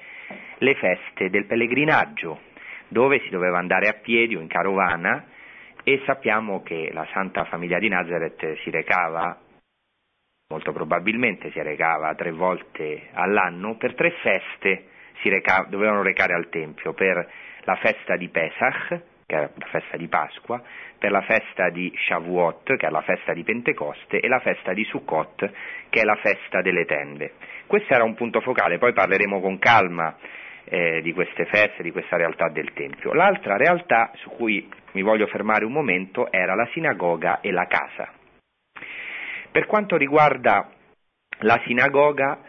le 0.58 0.74
feste 0.74 1.30
del 1.30 1.46
pellegrinaggio, 1.46 2.39
dove 2.88 3.20
si 3.20 3.30
doveva 3.30 3.60
andare 3.60 3.88
a 3.88 3.94
piedi 3.94 4.36
o 4.36 4.42
in 4.42 4.48
carovana 4.48 5.28
e 5.84 6.02
sappiamo 6.06 6.63
che 6.63 6.91
la 6.93 7.06
Santa 7.12 7.43
Famiglia 7.46 7.78
di 7.78 7.89
Nazareth 7.89 8.60
si 8.62 8.69
recava, 8.69 9.38
molto 10.49 10.72
probabilmente 10.72 11.51
si 11.51 11.62
recava 11.62 12.16
tre 12.16 12.32
volte 12.32 13.10
all'anno 13.12 13.76
per 13.76 13.93
tre 13.93 14.12
feste, 14.22 14.88
si 15.22 15.30
recava, 15.30 15.68
dovevano 15.68 16.01
recare 16.01 16.34
al 16.34 16.49
Tempio, 16.49 16.93
per 16.93 17.30
la 17.66 17.76
festa 17.76 18.16
di 18.16 18.30
Pesach, 18.30 19.01
che 19.26 19.36
è 19.36 19.49
la 19.55 19.68
festa 19.68 19.97
di 19.97 20.08
Pasqua, 20.08 20.62
per 20.97 21.12
la 21.12 21.22
festa 21.22 21.70
di 21.70 21.93
Shavuot, 21.95 22.78
che 22.78 22.88
è 22.88 22.89
la 22.89 23.01
festa 23.01 23.34
di 23.34 23.43
Pentecoste, 23.43 24.20
e 24.20 24.28
la 24.28 24.39
festa 24.39 24.74
di 24.74 24.86
Sukkot, 24.86 25.51
che 25.89 25.99
è 25.99 26.03
la 26.03 26.16
festa 26.16 26.62
delle 26.62 26.86
tende. 26.86 27.34
Questo 27.68 27.93
era 27.93 28.03
un 28.03 28.16
punto 28.16 28.39
focale, 28.39 28.78
poi 28.78 28.93
parleremo 28.93 29.41
con 29.41 29.60
calma 29.60 30.16
eh, 30.66 31.01
di 31.01 31.14
queste 31.14 31.45
feste, 31.45 31.84
di 31.84 31.91
questa 31.91 32.18
realtà 32.18 32.49
del 32.49 32.74
Tempio. 32.74 33.14
L'altra 33.14 33.57
realtà 33.57 34.11
su 34.16 34.30
cui 34.30 34.70
mi 34.93 35.01
voglio 35.01 35.28
fermare 35.28 35.66
un 35.66 35.72
momento 35.72 36.32
era 36.32 36.55
la 36.55 36.68
sinagoga 36.72 37.41
e 37.41 37.51
la 37.51 37.68
casa. 37.68 38.11
Per 39.51 39.66
quanto 39.66 39.97
riguarda 39.97 40.70
la 41.39 41.61
sinagoga, 41.66 42.39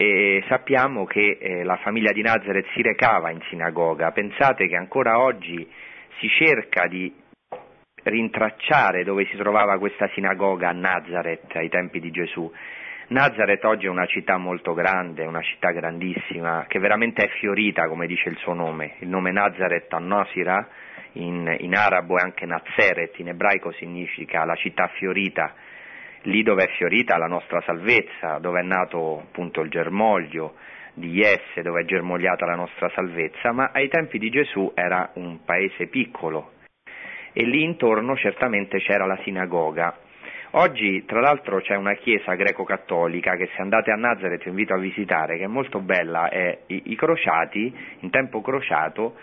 e 0.00 0.44
sappiamo 0.46 1.06
che 1.06 1.38
eh, 1.40 1.64
la 1.64 1.76
famiglia 1.78 2.12
di 2.12 2.22
Nazareth 2.22 2.68
si 2.72 2.82
recava 2.82 3.30
in 3.30 3.40
sinagoga. 3.48 4.12
Pensate 4.12 4.68
che 4.68 4.76
ancora 4.76 5.18
oggi 5.18 5.68
si 6.20 6.28
cerca 6.28 6.86
di 6.86 7.12
rintracciare 8.04 9.02
dove 9.02 9.26
si 9.26 9.36
trovava 9.36 9.76
questa 9.78 10.08
sinagoga 10.14 10.68
a 10.68 10.72
Nazareth 10.72 11.54
ai 11.56 11.68
tempi 11.68 11.98
di 11.98 12.12
Gesù. 12.12 12.48
Nazareth 13.10 13.64
oggi 13.64 13.86
è 13.86 13.88
una 13.88 14.04
città 14.04 14.36
molto 14.36 14.74
grande, 14.74 15.24
una 15.24 15.40
città 15.40 15.70
grandissima, 15.70 16.66
che 16.68 16.78
veramente 16.78 17.24
è 17.24 17.28
fiorita, 17.38 17.88
come 17.88 18.06
dice 18.06 18.28
il 18.28 18.36
suo 18.36 18.52
nome. 18.52 18.96
Il 18.98 19.08
nome 19.08 19.32
Nazareth 19.32 19.90
a 19.94 19.98
Nosira 19.98 20.68
in, 21.12 21.56
in 21.60 21.74
arabo 21.74 22.18
è 22.18 22.22
anche 22.22 22.44
Nazeret, 22.44 23.18
in 23.18 23.28
ebraico 23.28 23.72
significa 23.72 24.44
la 24.44 24.54
città 24.56 24.88
fiorita, 24.88 25.54
lì 26.24 26.42
dove 26.42 26.64
è 26.64 26.68
fiorita 26.76 27.16
la 27.16 27.28
nostra 27.28 27.62
salvezza, 27.62 28.38
dove 28.40 28.60
è 28.60 28.64
nato 28.64 29.20
appunto 29.20 29.62
il 29.62 29.70
germoglio 29.70 30.56
di 30.92 31.08
Jesse, 31.12 31.62
dove 31.62 31.80
è 31.80 31.84
germogliata 31.86 32.44
la 32.44 32.56
nostra 32.56 32.90
salvezza, 32.90 33.52
ma 33.52 33.70
ai 33.72 33.88
tempi 33.88 34.18
di 34.18 34.28
Gesù 34.28 34.70
era 34.74 35.12
un 35.14 35.44
paese 35.46 35.86
piccolo 35.86 36.56
e 37.32 37.44
lì 37.44 37.62
intorno 37.62 38.16
certamente 38.16 38.78
c'era 38.80 39.06
la 39.06 39.18
sinagoga. 39.22 39.96
Oggi, 40.58 41.04
tra 41.04 41.20
l'altro, 41.20 41.60
c'è 41.60 41.76
una 41.76 41.94
chiesa 41.94 42.34
greco-cattolica 42.34 43.36
che 43.36 43.48
se 43.54 43.62
andate 43.62 43.92
a 43.92 43.94
Nazareth 43.94 44.42
vi 44.42 44.48
invito 44.48 44.74
a 44.74 44.78
visitare, 44.78 45.36
che 45.36 45.44
è 45.44 45.46
molto 45.46 45.78
bella, 45.78 46.30
è 46.30 46.62
i, 46.66 46.82
i 46.86 46.96
crociati, 46.96 47.72
in 48.00 48.10
tempo 48.10 48.40
crociato, 48.40 49.14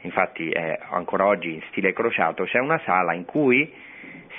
infatti 0.00 0.50
è 0.50 0.76
ancora 0.90 1.26
oggi 1.26 1.54
in 1.54 1.62
stile 1.68 1.92
crociato, 1.92 2.42
c'è 2.42 2.58
una 2.58 2.80
sala 2.84 3.14
in 3.14 3.24
cui 3.24 3.72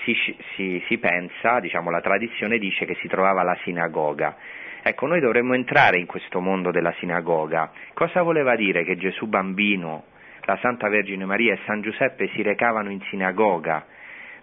si, 0.04 0.14
si, 0.56 0.84
si 0.88 0.98
pensa, 0.98 1.62
diciamo 1.62 1.90
la 1.90 2.02
tradizione 2.02 2.58
dice 2.58 2.84
che 2.84 2.96
si 2.96 3.08
trovava 3.08 3.44
la 3.44 3.58
sinagoga. 3.64 4.36
Ecco, 4.84 5.08
noi 5.08 5.22
dovremmo 5.22 5.54
entrare 5.54 6.00
in 6.00 6.06
questo 6.06 6.42
mondo 6.42 6.72
della 6.72 6.94
sinagoga. 6.98 7.72
Cosa 7.94 8.24
voleva 8.24 8.58
dire 8.58 8.84
che 8.84 8.98
Gesù 8.98 9.26
bambino, 9.26 10.04
la 10.42 10.58
Santa 10.62 10.90
Vergine 10.90 11.24
Maria 11.24 11.54
e 11.54 11.60
San 11.66 11.80
Giuseppe 11.80 12.28
si 12.34 12.42
recavano 12.42 12.92
in 12.92 13.00
sinagoga? 13.04 13.86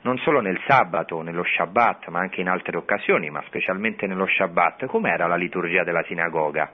Non 0.09 0.17
solo 0.21 0.41
nel 0.41 0.59
sabato, 0.67 1.21
nello 1.21 1.45
Shabbat, 1.45 2.09
ma 2.09 2.21
anche 2.21 2.41
in 2.41 2.49
altre 2.49 2.79
occasioni, 2.79 3.29
ma 3.29 3.43
specialmente 3.45 4.07
nello 4.07 4.27
Shabbat. 4.27 4.87
Com'era 4.87 5.27
la 5.27 5.37
liturgia 5.37 5.85
della 5.85 6.03
sinagoga? 6.05 6.73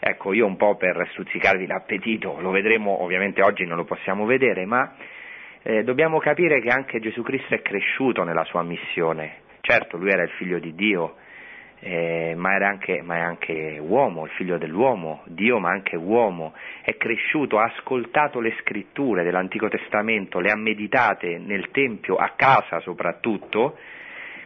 Ecco, 0.00 0.32
io 0.32 0.46
un 0.46 0.56
po' 0.56 0.74
per 0.76 1.06
stuzzicarvi 1.10 1.66
l'appetito, 1.66 2.40
lo 2.40 2.50
vedremo, 2.50 3.02
ovviamente 3.02 3.42
oggi 3.42 3.66
non 3.66 3.76
lo 3.76 3.84
possiamo 3.84 4.24
vedere, 4.24 4.64
ma 4.64 4.94
eh, 5.62 5.84
dobbiamo 5.84 6.18
capire 6.20 6.62
che 6.62 6.70
anche 6.70 7.00
Gesù 7.00 7.20
Cristo 7.20 7.54
è 7.54 7.60
cresciuto 7.60 8.24
nella 8.24 8.44
sua 8.44 8.62
missione. 8.62 9.40
Certo, 9.60 9.98
lui 9.98 10.08
era 10.08 10.22
il 10.22 10.30
figlio 10.30 10.58
di 10.58 10.74
Dio, 10.74 11.16
eh, 11.86 12.34
ma, 12.34 12.54
anche, 12.54 13.02
ma, 13.02 13.16
è 13.16 13.20
anche 13.20 13.78
uomo, 13.78 14.24
il 14.24 14.30
figlio 14.30 14.56
dell'uomo, 14.56 15.20
Dio 15.26 15.58
ma 15.58 15.68
anche 15.68 15.96
uomo, 15.96 16.54
è 16.82 16.96
cresciuto, 16.96 17.58
ha 17.58 17.64
ascoltato 17.64 18.40
le 18.40 18.54
scritture 18.60 19.22
dell'Antico 19.22 19.68
Testamento, 19.68 20.40
le 20.40 20.50
ha 20.50 20.56
meditate 20.56 21.36
nel 21.36 21.70
Tempio, 21.72 22.16
a 22.16 22.32
casa 22.36 22.80
soprattutto, 22.80 23.76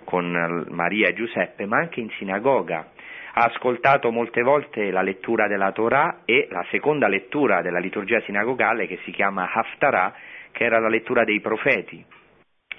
con 0.03 0.67
Maria 0.71 1.11
e 1.11 1.15
Giuseppe, 1.15 1.65
ma 1.67 1.77
anche 1.79 2.01
in 2.01 2.11
sinagoga. 2.19 2.89
Ha 3.35 3.45
ascoltato 3.45 4.11
molte 4.11 4.43
volte 4.43 4.91
la 4.91 5.03
lettura 5.03 5.47
della 5.47 5.71
Torah 5.71 6.23
e 6.25 6.49
la 6.51 6.67
seconda 6.71 7.07
lettura 7.07 7.63
della 7.63 7.79
liturgia 7.79 8.21
sinagogale 8.23 8.89
che 8.89 8.99
si 9.05 9.13
chiama 9.13 9.49
Haftarah, 9.53 10.13
che 10.51 10.65
era 10.65 10.81
la 10.81 10.89
lettura 10.89 11.23
dei 11.23 11.39
profeti. 11.41 12.05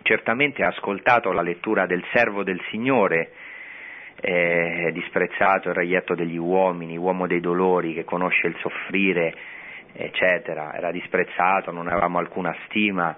Certamente 0.01 0.65
ha 0.65 0.67
ascoltato 0.67 1.31
la 1.31 1.43
lettura 1.43 1.85
del 1.85 2.03
servo 2.11 2.43
del 2.43 2.59
Signore, 2.69 3.31
eh, 4.21 4.89
disprezzato 4.93 5.69
il 5.69 5.75
reietto 5.75 6.15
degli 6.15 6.37
uomini, 6.37 6.97
uomo 6.97 7.27
dei 7.27 7.39
dolori 7.39 7.93
che 7.93 8.03
conosce 8.03 8.47
il 8.47 8.55
soffrire, 8.59 9.33
eccetera. 9.93 10.73
Era 10.73 10.91
disprezzato, 10.91 11.71
non 11.71 11.87
avevamo 11.87 12.17
alcuna 12.17 12.55
stima, 12.65 13.15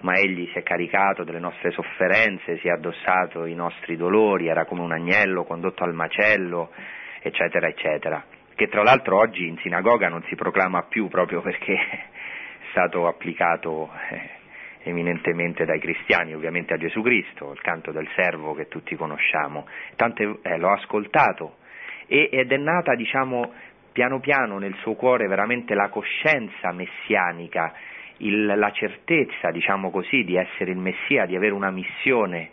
ma 0.00 0.14
egli 0.14 0.48
si 0.52 0.58
è 0.58 0.62
caricato 0.62 1.24
delle 1.24 1.38
nostre 1.38 1.70
sofferenze, 1.70 2.58
si 2.58 2.68
è 2.68 2.72
addossato 2.72 3.46
i 3.46 3.54
nostri 3.54 3.96
dolori, 3.96 4.48
era 4.48 4.64
come 4.64 4.82
un 4.82 4.92
agnello 4.92 5.44
condotto 5.44 5.84
al 5.84 5.94
macello, 5.94 6.70
eccetera, 7.20 7.68
eccetera. 7.68 8.22
Che 8.54 8.68
tra 8.68 8.82
l'altro 8.82 9.18
oggi 9.18 9.46
in 9.46 9.56
sinagoga 9.58 10.08
non 10.08 10.22
si 10.28 10.34
proclama 10.34 10.82
più 10.82 11.08
proprio 11.08 11.40
perché 11.40 11.76
stato 12.70 13.06
applicato 13.06 13.90
eh, 14.10 14.40
eminentemente 14.84 15.64
dai 15.64 15.78
cristiani, 15.78 16.34
ovviamente 16.34 16.74
a 16.74 16.76
Gesù 16.76 17.02
Cristo, 17.02 17.52
il 17.52 17.60
canto 17.60 17.92
del 17.92 18.08
servo 18.14 18.54
che 18.54 18.68
tutti 18.68 18.96
conosciamo. 18.96 19.66
Tante, 19.96 20.38
eh, 20.42 20.58
l'ho 20.58 20.72
ascoltato 20.72 21.56
e, 22.06 22.28
ed 22.30 22.52
è 22.52 22.56
nata, 22.56 22.94
diciamo, 22.94 23.52
piano 23.92 24.20
piano 24.20 24.58
nel 24.58 24.74
suo 24.80 24.94
cuore 24.94 25.26
veramente 25.26 25.74
la 25.74 25.88
coscienza 25.88 26.72
messianica, 26.72 27.72
il, 28.18 28.44
la 28.44 28.70
certezza, 28.70 29.50
diciamo 29.50 29.90
così, 29.90 30.24
di 30.24 30.36
essere 30.36 30.70
il 30.70 30.78
Messia, 30.78 31.26
di 31.26 31.36
avere 31.36 31.54
una 31.54 31.70
missione. 31.70 32.50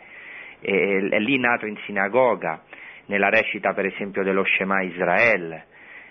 E, 0.61 1.07
è 1.09 1.19
lì 1.19 1.37
nato 1.39 1.65
in 1.65 1.77
sinagoga, 1.85 2.63
nella 3.07 3.29
recita 3.29 3.73
per 3.73 3.85
esempio 3.85 4.23
dello 4.23 4.43
Shema 4.45 4.81
Israel, 4.83 5.63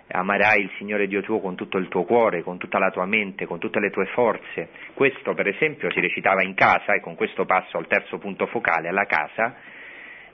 amerai 0.08 0.62
il 0.62 0.70
Signore 0.78 1.06
Dio 1.06 1.22
tuo 1.22 1.40
con 1.40 1.54
tutto 1.54 1.78
il 1.78 1.88
tuo 1.88 2.04
cuore, 2.04 2.42
con 2.42 2.58
tutta 2.58 2.78
la 2.78 2.90
tua 2.90 3.06
mente, 3.06 3.46
con 3.46 3.58
tutte 3.58 3.80
le 3.80 3.90
tue 3.90 4.06
forze. 4.06 4.68
Questo 4.94 5.34
per 5.34 5.48
esempio 5.48 5.90
si 5.90 6.00
recitava 6.00 6.42
in 6.42 6.54
casa 6.54 6.94
e 6.94 7.00
con 7.00 7.14
questo 7.14 7.44
passo 7.44 7.76
al 7.76 7.86
terzo 7.86 8.18
punto 8.18 8.46
focale, 8.46 8.88
alla 8.88 9.06
casa, 9.06 9.56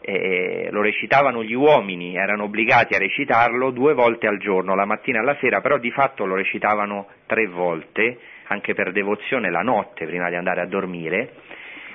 eh, 0.07 0.68
lo 0.70 0.83
recitavano 0.83 1.43
gli 1.43 1.55
uomini, 1.55 2.14
erano 2.14 2.45
obbligati 2.45 2.95
a 2.95 2.99
recitarlo 2.99 3.70
due 3.70 3.95
volte 3.95 4.27
al 4.27 4.39
giorno, 4.39 4.75
la 4.75 4.85
mattina 4.85 5.20
e 5.20 5.25
la 5.25 5.37
sera, 5.41 5.61
però 5.62 5.79
di 5.79 5.91
fatto 5.91 6.27
lo 6.27 6.35
recitavano 6.35 7.09
tre 7.27 7.47
volte, 7.47 8.18
anche 8.49 8.75
per 8.75 8.93
devozione 8.93 9.51
la 9.51 9.62
notte 9.62 10.05
prima 10.05 10.29
di 10.29 10.35
andare 10.35 10.61
a 10.61 10.66
dormire. 10.66 11.33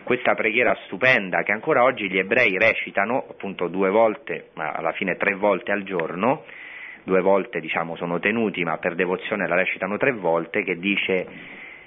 Questa 0.03 0.33
preghiera 0.33 0.75
stupenda 0.85 1.43
che 1.43 1.51
ancora 1.51 1.83
oggi 1.83 2.09
gli 2.09 2.17
ebrei 2.17 2.57
recitano 2.57 3.25
appunto 3.29 3.67
due 3.67 3.91
volte, 3.91 4.49
ma 4.55 4.71
alla 4.71 4.93
fine 4.93 5.15
tre 5.15 5.35
volte 5.35 5.71
al 5.71 5.83
giorno, 5.83 6.45
due 7.09 7.21
volte 7.21 7.59
diciamo, 7.59 7.95
sono 7.95 8.19
tenuti, 8.19 8.63
ma 8.63 8.77
per 8.77 8.93
devozione 8.93 9.47
la 9.47 9.55
recitano 9.55 9.97
tre 9.97 10.13
volte, 10.13 10.63
che 10.63 10.77
dice 10.77 11.27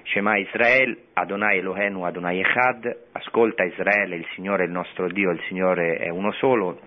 Shema 0.03 0.37
Israel, 0.37 0.99
Adonai 1.13 1.59
Elohenu, 1.59 2.03
Adonai 2.03 2.41
Echad, 2.41 3.05
ascolta 3.13 3.63
Israele, 3.63 4.17
il 4.17 4.27
Signore 4.35 4.65
è 4.65 4.67
il 4.67 4.73
nostro 4.73 5.07
Dio, 5.07 5.31
il 5.31 5.41
Signore 5.47 5.95
è 5.97 6.09
uno 6.09 6.33
solo, 6.33 6.81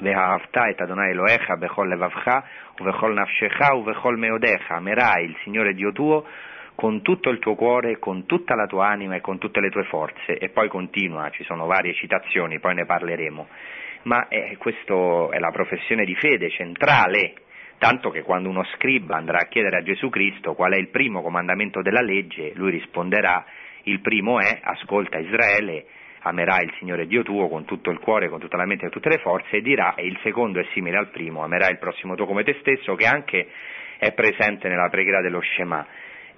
Ve'ahavta 0.00 0.68
et 0.68 0.80
Adonai 0.80 1.10
Elohecha 1.10 1.56
bechol 1.56 1.88
levavcha, 1.88 2.44
uvechol 2.78 3.12
nafshecha, 3.12 3.74
uvechol 3.74 4.16
meodecha, 4.16 4.76
amerai 4.76 5.24
il 5.24 5.36
Signore 5.42 5.74
Dio 5.74 5.92
tuo 5.92 6.24
con 6.74 7.02
tutto 7.02 7.28
il 7.28 7.38
tuo 7.38 7.54
cuore, 7.54 7.98
con 7.98 8.24
tutta 8.24 8.54
la 8.54 8.66
tua 8.66 8.88
anima 8.88 9.14
e 9.14 9.20
con 9.20 9.36
tutte 9.36 9.60
le 9.60 9.68
tue 9.68 9.84
forze. 9.84 10.38
E 10.38 10.48
poi 10.48 10.68
continua, 10.68 11.28
ci 11.28 11.44
sono 11.44 11.66
varie 11.66 11.92
citazioni, 11.92 12.58
poi 12.60 12.74
ne 12.74 12.86
parleremo. 12.86 13.46
Ma 14.04 14.28
eh, 14.28 14.56
questa 14.56 14.94
è 15.30 15.38
la 15.38 15.50
professione 15.50 16.06
di 16.06 16.14
fede 16.14 16.48
centrale 16.48 17.34
tanto 17.80 18.10
che 18.10 18.20
quando 18.20 18.50
uno 18.50 18.62
scriba 18.74 19.16
andrà 19.16 19.38
a 19.38 19.46
chiedere 19.46 19.78
a 19.78 19.82
Gesù 19.82 20.10
Cristo 20.10 20.52
qual 20.52 20.72
è 20.72 20.76
il 20.76 20.88
primo 20.88 21.22
comandamento 21.22 21.80
della 21.80 22.02
legge, 22.02 22.52
lui 22.54 22.72
risponderà 22.72 23.42
il 23.84 24.00
primo 24.00 24.38
è 24.38 24.60
ascolta 24.62 25.18
Israele, 25.18 25.86
amerai 26.20 26.66
il 26.66 26.74
Signore 26.76 27.06
Dio 27.06 27.22
tuo 27.22 27.48
con 27.48 27.64
tutto 27.64 27.88
il 27.88 27.98
cuore, 27.98 28.28
con 28.28 28.38
tutta 28.38 28.58
la 28.58 28.66
mente 28.66 28.84
e 28.84 28.90
tutte 28.90 29.08
le 29.08 29.16
forze 29.16 29.56
e 29.56 29.62
dirà 29.62 29.94
e 29.94 30.04
il 30.04 30.18
secondo 30.22 30.60
è 30.60 30.66
simile 30.74 30.98
al 30.98 31.08
primo, 31.08 31.42
amerai 31.42 31.70
il 31.70 31.78
prossimo 31.78 32.14
tuo 32.16 32.26
come 32.26 32.44
te 32.44 32.58
stesso 32.60 32.94
che 32.96 33.06
anche 33.06 33.48
è 33.96 34.12
presente 34.12 34.68
nella 34.68 34.90
preghiera 34.90 35.22
dello 35.22 35.40
Shema. 35.40 35.86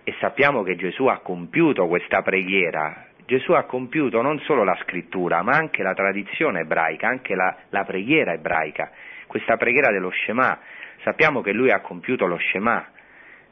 E 0.04 0.14
sappiamo 0.20 0.62
che 0.62 0.76
Gesù 0.76 1.06
ha 1.06 1.18
compiuto 1.18 1.88
questa 1.88 2.22
preghiera. 2.22 3.06
Gesù 3.26 3.50
ha 3.50 3.64
compiuto 3.64 4.22
non 4.22 4.38
solo 4.40 4.62
la 4.62 4.78
scrittura, 4.82 5.42
ma 5.42 5.56
anche 5.56 5.82
la 5.82 5.94
tradizione 5.94 6.60
ebraica, 6.60 7.08
anche 7.08 7.34
la, 7.34 7.56
la 7.70 7.82
preghiera 7.82 8.32
ebraica, 8.32 8.92
questa 9.26 9.56
preghiera 9.56 9.90
dello 9.90 10.12
Shema, 10.12 10.58
Sappiamo 11.02 11.40
che 11.40 11.52
lui 11.52 11.70
ha 11.70 11.80
compiuto 11.80 12.26
lo 12.26 12.38
Shema 12.38 12.86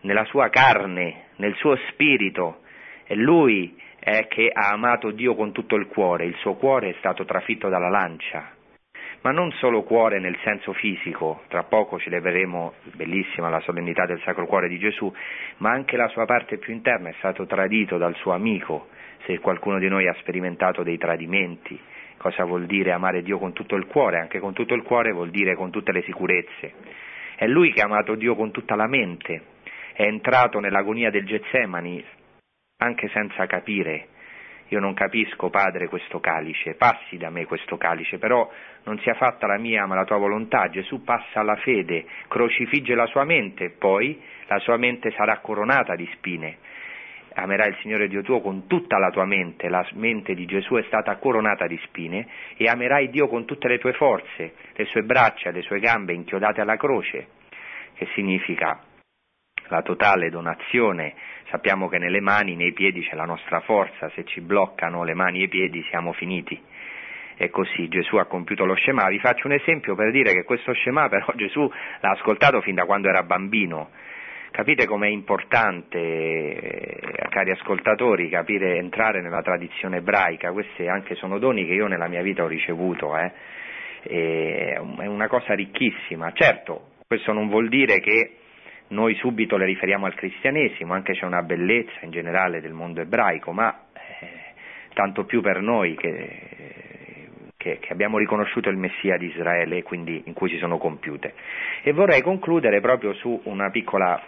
nella 0.02 0.24
sua 0.24 0.48
carne, 0.50 1.24
nel 1.36 1.54
suo 1.56 1.76
spirito, 1.88 2.60
e 3.04 3.16
lui 3.16 3.76
è 3.98 4.28
che 4.28 4.50
ha 4.52 4.70
amato 4.70 5.10
Dio 5.10 5.34
con 5.34 5.52
tutto 5.52 5.74
il 5.74 5.86
cuore, 5.86 6.24
il 6.24 6.36
suo 6.36 6.54
cuore 6.54 6.90
è 6.90 6.94
stato 6.98 7.24
trafitto 7.24 7.68
dalla 7.68 7.88
lancia. 7.88 8.52
Ma 9.22 9.32
non 9.32 9.50
solo 9.52 9.82
cuore 9.82 10.20
nel 10.20 10.38
senso 10.44 10.72
fisico, 10.72 11.42
tra 11.48 11.64
poco 11.64 11.98
celebreremo, 11.98 12.74
bellissima 12.94 13.50
la 13.50 13.60
solennità 13.60 14.06
del 14.06 14.22
Sacro 14.24 14.46
Cuore 14.46 14.68
di 14.68 14.78
Gesù, 14.78 15.12
ma 15.58 15.70
anche 15.70 15.96
la 15.96 16.08
sua 16.08 16.24
parte 16.24 16.56
più 16.56 16.72
interna 16.72 17.10
è 17.10 17.14
stato 17.18 17.44
tradito 17.46 17.98
dal 17.98 18.14
suo 18.14 18.32
amico, 18.32 18.88
se 19.26 19.38
qualcuno 19.40 19.78
di 19.78 19.88
noi 19.88 20.06
ha 20.06 20.16
sperimentato 20.20 20.82
dei 20.82 20.96
tradimenti, 20.96 21.78
cosa 22.16 22.44
vuol 22.44 22.64
dire 22.64 22.92
amare 22.92 23.22
Dio 23.22 23.38
con 23.38 23.52
tutto 23.52 23.74
il 23.74 23.86
cuore, 23.86 24.18
anche 24.18 24.38
con 24.38 24.54
tutto 24.54 24.72
il 24.72 24.82
cuore 24.84 25.12
vuol 25.12 25.30
dire 25.30 25.54
con 25.54 25.70
tutte 25.70 25.92
le 25.92 26.02
sicurezze. 26.02 27.08
È 27.40 27.46
lui 27.46 27.72
che 27.72 27.80
ha 27.80 27.86
amato 27.86 28.16
Dio 28.16 28.34
con 28.34 28.50
tutta 28.50 28.74
la 28.74 28.86
mente, 28.86 29.40
è 29.94 30.02
entrato 30.02 30.60
nell'agonia 30.60 31.08
del 31.08 31.24
Getsemani 31.24 32.04
anche 32.82 33.08
senza 33.08 33.46
capire 33.46 34.08
io 34.70 34.78
non 34.78 34.94
capisco, 34.94 35.50
Padre, 35.50 35.88
questo 35.88 36.20
calice, 36.20 36.74
passi 36.74 37.16
da 37.16 37.28
me 37.28 37.44
questo 37.44 37.76
calice, 37.76 38.18
però 38.18 38.48
non 38.84 39.00
sia 39.00 39.14
fatta 39.14 39.48
la 39.48 39.58
mia 39.58 39.84
ma 39.84 39.96
la 39.96 40.04
tua 40.04 40.16
volontà. 40.16 40.68
Gesù 40.68 41.02
passa 41.02 41.40
alla 41.40 41.56
fede, 41.56 42.04
crocifigge 42.28 42.94
la 42.94 43.06
sua 43.06 43.24
mente, 43.24 43.70
poi 43.70 44.20
la 44.46 44.58
sua 44.60 44.76
mente 44.76 45.10
sarà 45.10 45.38
coronata 45.38 45.96
di 45.96 46.08
spine. 46.14 46.58
Amerai 47.34 47.68
il 47.68 47.76
Signore 47.80 48.08
Dio 48.08 48.22
tuo 48.22 48.40
con 48.40 48.66
tutta 48.66 48.98
la 48.98 49.10
tua 49.10 49.24
mente, 49.24 49.68
la 49.68 49.86
mente 49.94 50.34
di 50.34 50.46
Gesù 50.46 50.74
è 50.74 50.82
stata 50.84 51.16
coronata 51.16 51.66
di 51.66 51.78
spine, 51.84 52.26
e 52.56 52.66
amerai 52.66 53.10
Dio 53.10 53.28
con 53.28 53.44
tutte 53.44 53.68
le 53.68 53.78
tue 53.78 53.92
forze, 53.92 54.54
le 54.74 54.84
sue 54.86 55.02
braccia, 55.02 55.50
le 55.50 55.62
sue 55.62 55.78
gambe 55.78 56.12
inchiodate 56.12 56.60
alla 56.60 56.76
croce, 56.76 57.28
che 57.94 58.06
significa 58.14 58.80
la 59.68 59.82
totale 59.82 60.30
donazione 60.30 61.14
Sappiamo 61.50 61.88
che 61.88 61.98
nelle 61.98 62.20
mani, 62.20 62.54
nei 62.54 62.72
piedi 62.72 63.02
c'è 63.02 63.16
la 63.16 63.24
nostra 63.24 63.58
forza, 63.60 64.08
se 64.10 64.24
ci 64.24 64.40
bloccano 64.40 65.02
le 65.02 65.14
mani 65.14 65.40
e 65.40 65.44
i 65.44 65.48
piedi 65.48 65.84
siamo 65.90 66.12
finiti. 66.12 66.58
E 67.36 67.50
così 67.50 67.88
Gesù 67.88 68.16
ha 68.16 68.26
compiuto 68.26 68.64
lo 68.64 68.76
Shema. 68.76 69.08
Vi 69.08 69.18
faccio 69.18 69.48
un 69.48 69.54
esempio 69.54 69.96
per 69.96 70.12
dire 70.12 70.32
che 70.32 70.44
questo 70.44 70.72
Shema 70.72 71.08
però 71.08 71.26
Gesù 71.34 71.68
l'ha 72.00 72.10
ascoltato 72.10 72.60
fin 72.60 72.76
da 72.76 72.84
quando 72.84 73.08
era 73.08 73.24
bambino. 73.24 73.90
Capite 74.50 74.86
com'è 74.86 75.08
importante, 75.08 75.98
eh, 75.98 77.28
cari 77.28 77.52
ascoltatori, 77.52 78.28
capire, 78.28 78.76
entrare 78.76 79.22
nella 79.22 79.42
tradizione 79.42 79.98
ebraica, 79.98 80.52
questi 80.52 80.86
anche 80.88 81.14
sono 81.14 81.38
doni 81.38 81.66
che 81.66 81.72
io 81.72 81.86
nella 81.86 82.08
mia 82.08 82.22
vita 82.22 82.42
ho 82.42 82.48
ricevuto, 82.48 83.16
eh. 83.16 83.32
è 84.02 84.76
una 84.78 85.28
cosa 85.28 85.54
ricchissima. 85.54 86.32
Certo, 86.32 86.90
questo 87.06 87.32
non 87.32 87.48
vuol 87.48 87.68
dire 87.68 88.00
che 88.00 88.36
noi 88.88 89.14
subito 89.16 89.56
le 89.56 89.66
riferiamo 89.66 90.06
al 90.06 90.14
cristianesimo, 90.14 90.94
anche 90.94 91.12
c'è 91.12 91.24
una 91.24 91.42
bellezza 91.42 92.00
in 92.02 92.10
generale 92.10 92.60
del 92.60 92.72
mondo 92.72 93.00
ebraico, 93.00 93.52
ma 93.52 93.86
eh, 93.92 94.54
tanto 94.94 95.24
più 95.24 95.40
per 95.40 95.60
noi 95.60 95.94
che, 95.94 96.70
che, 97.56 97.78
che, 97.78 97.92
abbiamo 97.92 98.18
riconosciuto 98.18 98.68
il 98.68 98.76
Messia 98.76 99.16
di 99.16 99.26
Israele 99.26 99.78
e 99.78 99.82
quindi 99.82 100.22
in 100.24 100.32
cui 100.32 100.48
si 100.50 100.58
sono 100.58 100.78
compiute. 100.78 101.34
E 101.82 101.92
vorrei 101.92 102.22
concludere 102.22 102.80
proprio 102.80 103.12
su 103.14 103.40
una 103.44 103.70
piccola, 103.70 104.20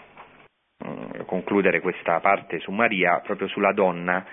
concludere 1.26 1.80
questa 1.80 2.20
parte 2.20 2.58
su 2.60 2.70
Maria, 2.70 3.20
proprio 3.20 3.48
sulla 3.48 3.72
donna. 3.72 4.24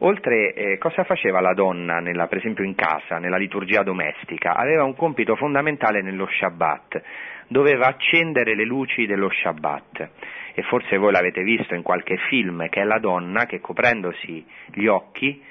Oltre, 0.00 0.52
eh, 0.52 0.78
cosa 0.78 1.04
faceva 1.04 1.40
la 1.40 1.54
donna, 1.54 2.00
nella, 2.00 2.26
per 2.26 2.38
esempio 2.38 2.64
in 2.64 2.74
casa, 2.74 3.18
nella 3.18 3.38
liturgia 3.38 3.82
domestica? 3.82 4.54
Aveva 4.54 4.84
un 4.84 4.94
compito 4.94 5.36
fondamentale 5.36 6.02
nello 6.02 6.28
Shabbat 6.28 7.02
doveva 7.48 7.86
accendere 7.86 8.54
le 8.54 8.64
luci 8.64 9.06
dello 9.06 9.30
Shabbat. 9.30 10.10
E 10.54 10.62
forse 10.62 10.96
voi 10.96 11.12
l'avete 11.12 11.42
visto 11.42 11.74
in 11.74 11.82
qualche 11.82 12.16
film, 12.28 12.68
che 12.68 12.80
è 12.80 12.84
la 12.84 12.98
donna 12.98 13.46
che 13.46 13.60
coprendosi 13.60 14.44
gli 14.72 14.86
occhi 14.86 15.42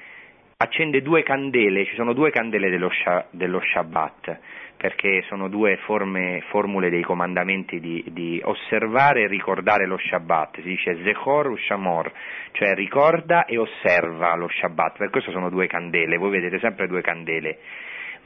accende 0.58 1.02
due 1.02 1.22
candele, 1.22 1.84
ci 1.84 1.94
sono 1.94 2.12
due 2.12 2.30
candele 2.30 2.70
dello, 2.70 2.90
dello 3.30 3.60
Shabbat, 3.60 4.38
perché 4.76 5.22
sono 5.28 5.48
due 5.48 5.76
forme, 5.84 6.42
formule 6.48 6.90
dei 6.90 7.02
comandamenti 7.02 7.80
di, 7.80 8.04
di, 8.08 8.40
osservare 8.44 9.22
e 9.22 9.26
ricordare 9.26 9.86
lo 9.86 9.98
Shabbat, 9.98 10.56
si 10.56 10.68
dice 10.68 10.98
Zechor 11.02 11.50
Ushamor, 11.50 12.12
cioè 12.52 12.74
ricorda 12.74 13.44
e 13.44 13.58
osserva 13.58 14.34
lo 14.36 14.48
Shabbat, 14.48 14.98
per 14.98 15.10
questo 15.10 15.30
sono 15.30 15.48
due 15.48 15.66
candele, 15.66 16.16
voi 16.18 16.30
vedete 16.30 16.58
sempre 16.58 16.86
due 16.86 17.00
candele 17.00 17.58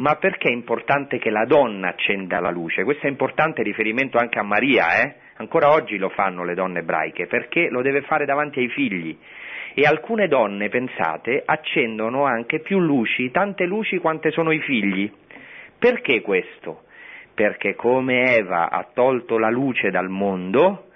ma 0.00 0.16
perché 0.16 0.48
è 0.48 0.52
importante 0.52 1.18
che 1.18 1.30
la 1.30 1.44
donna 1.44 1.88
accenda 1.88 2.40
la 2.40 2.50
luce? 2.50 2.84
Questo 2.84 3.06
è 3.06 3.10
importante 3.10 3.62
riferimento 3.62 4.18
anche 4.18 4.38
a 4.38 4.42
Maria, 4.42 5.02
eh? 5.02 5.14
ancora 5.36 5.72
oggi 5.72 5.98
lo 5.98 6.08
fanno 6.08 6.44
le 6.44 6.54
donne 6.54 6.80
ebraiche, 6.80 7.26
perché 7.26 7.68
lo 7.68 7.82
deve 7.82 8.02
fare 8.02 8.24
davanti 8.24 8.60
ai 8.60 8.68
figli. 8.68 9.16
E 9.74 9.82
alcune 9.84 10.26
donne, 10.26 10.68
pensate, 10.68 11.42
accendono 11.44 12.24
anche 12.24 12.60
più 12.60 12.78
luci, 12.78 13.30
tante 13.30 13.66
luci 13.66 13.98
quante 13.98 14.30
sono 14.30 14.52
i 14.52 14.60
figli. 14.60 15.10
Perché 15.80 16.20
questo? 16.20 16.82
Perché 17.32 17.74
come 17.74 18.36
Eva 18.36 18.68
ha 18.68 18.86
tolto 18.92 19.38
la 19.38 19.48
luce 19.48 19.90
dal 19.90 20.10
mondo, 20.10 20.90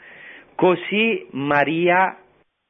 così 0.54 1.26
Maria, 1.30 2.14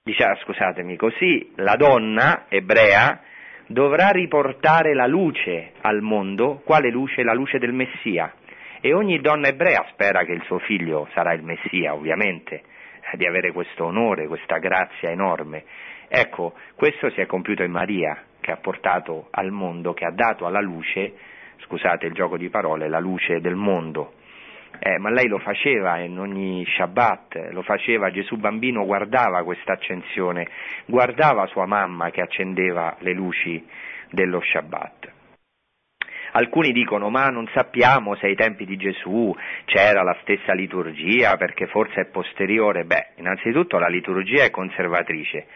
diciamo, 0.00 0.36
scusatemi, 0.36 0.94
così 0.94 1.50
la 1.56 1.74
donna 1.74 2.44
ebrea 2.48 3.20
dovrà 3.66 4.10
riportare 4.10 4.94
la 4.94 5.08
luce 5.08 5.72
al 5.80 6.02
mondo, 6.02 6.62
quale 6.64 6.88
luce? 6.88 7.24
La 7.24 7.34
luce 7.34 7.58
del 7.58 7.72
Messia. 7.72 8.32
E 8.80 8.94
ogni 8.94 9.18
donna 9.20 9.48
ebrea 9.48 9.84
spera 9.90 10.22
che 10.22 10.34
il 10.34 10.42
suo 10.44 10.60
figlio 10.60 11.08
sarà 11.14 11.32
il 11.32 11.42
Messia, 11.42 11.94
ovviamente, 11.94 12.62
di 13.14 13.26
avere 13.26 13.50
questo 13.50 13.86
onore, 13.86 14.28
questa 14.28 14.58
grazia 14.58 15.10
enorme. 15.10 15.64
Ecco, 16.06 16.54
questo 16.76 17.10
si 17.10 17.20
è 17.20 17.26
compiuto 17.26 17.64
in 17.64 17.72
Maria, 17.72 18.22
che 18.40 18.52
ha 18.52 18.58
portato 18.58 19.26
al 19.32 19.50
mondo, 19.50 19.94
che 19.94 20.04
ha 20.04 20.12
dato 20.12 20.46
alla 20.46 20.60
luce, 20.60 21.32
scusate 21.66 22.06
il 22.06 22.12
gioco 22.12 22.36
di 22.36 22.48
parole, 22.48 22.88
la 22.88 23.00
luce 23.00 23.40
del 23.40 23.54
mondo. 23.54 24.14
Eh, 24.78 24.98
ma 24.98 25.10
lei 25.10 25.28
lo 25.28 25.38
faceva 25.38 25.98
in 26.00 26.18
ogni 26.18 26.64
Shabbat, 26.66 27.50
lo 27.52 27.62
faceva, 27.62 28.10
Gesù 28.10 28.36
bambino 28.36 28.84
guardava 28.84 29.44
questa 29.44 29.72
accensione, 29.72 30.48
guardava 30.86 31.46
sua 31.46 31.66
mamma 31.66 32.10
che 32.10 32.20
accendeva 32.20 32.96
le 32.98 33.12
luci 33.12 33.64
dello 34.10 34.40
Shabbat. 34.40 35.12
Alcuni 36.36 36.72
dicono 36.72 37.10
ma 37.10 37.28
non 37.28 37.48
sappiamo 37.54 38.16
se 38.16 38.26
ai 38.26 38.34
tempi 38.34 38.64
di 38.64 38.76
Gesù 38.76 39.32
c'era 39.66 40.02
la 40.02 40.16
stessa 40.22 40.52
liturgia 40.52 41.36
perché 41.36 41.68
forse 41.68 42.00
è 42.00 42.04
posteriore. 42.06 42.84
Beh, 42.84 43.12
innanzitutto 43.16 43.78
la 43.78 43.86
liturgia 43.86 44.42
è 44.42 44.50
conservatrice. 44.50 45.46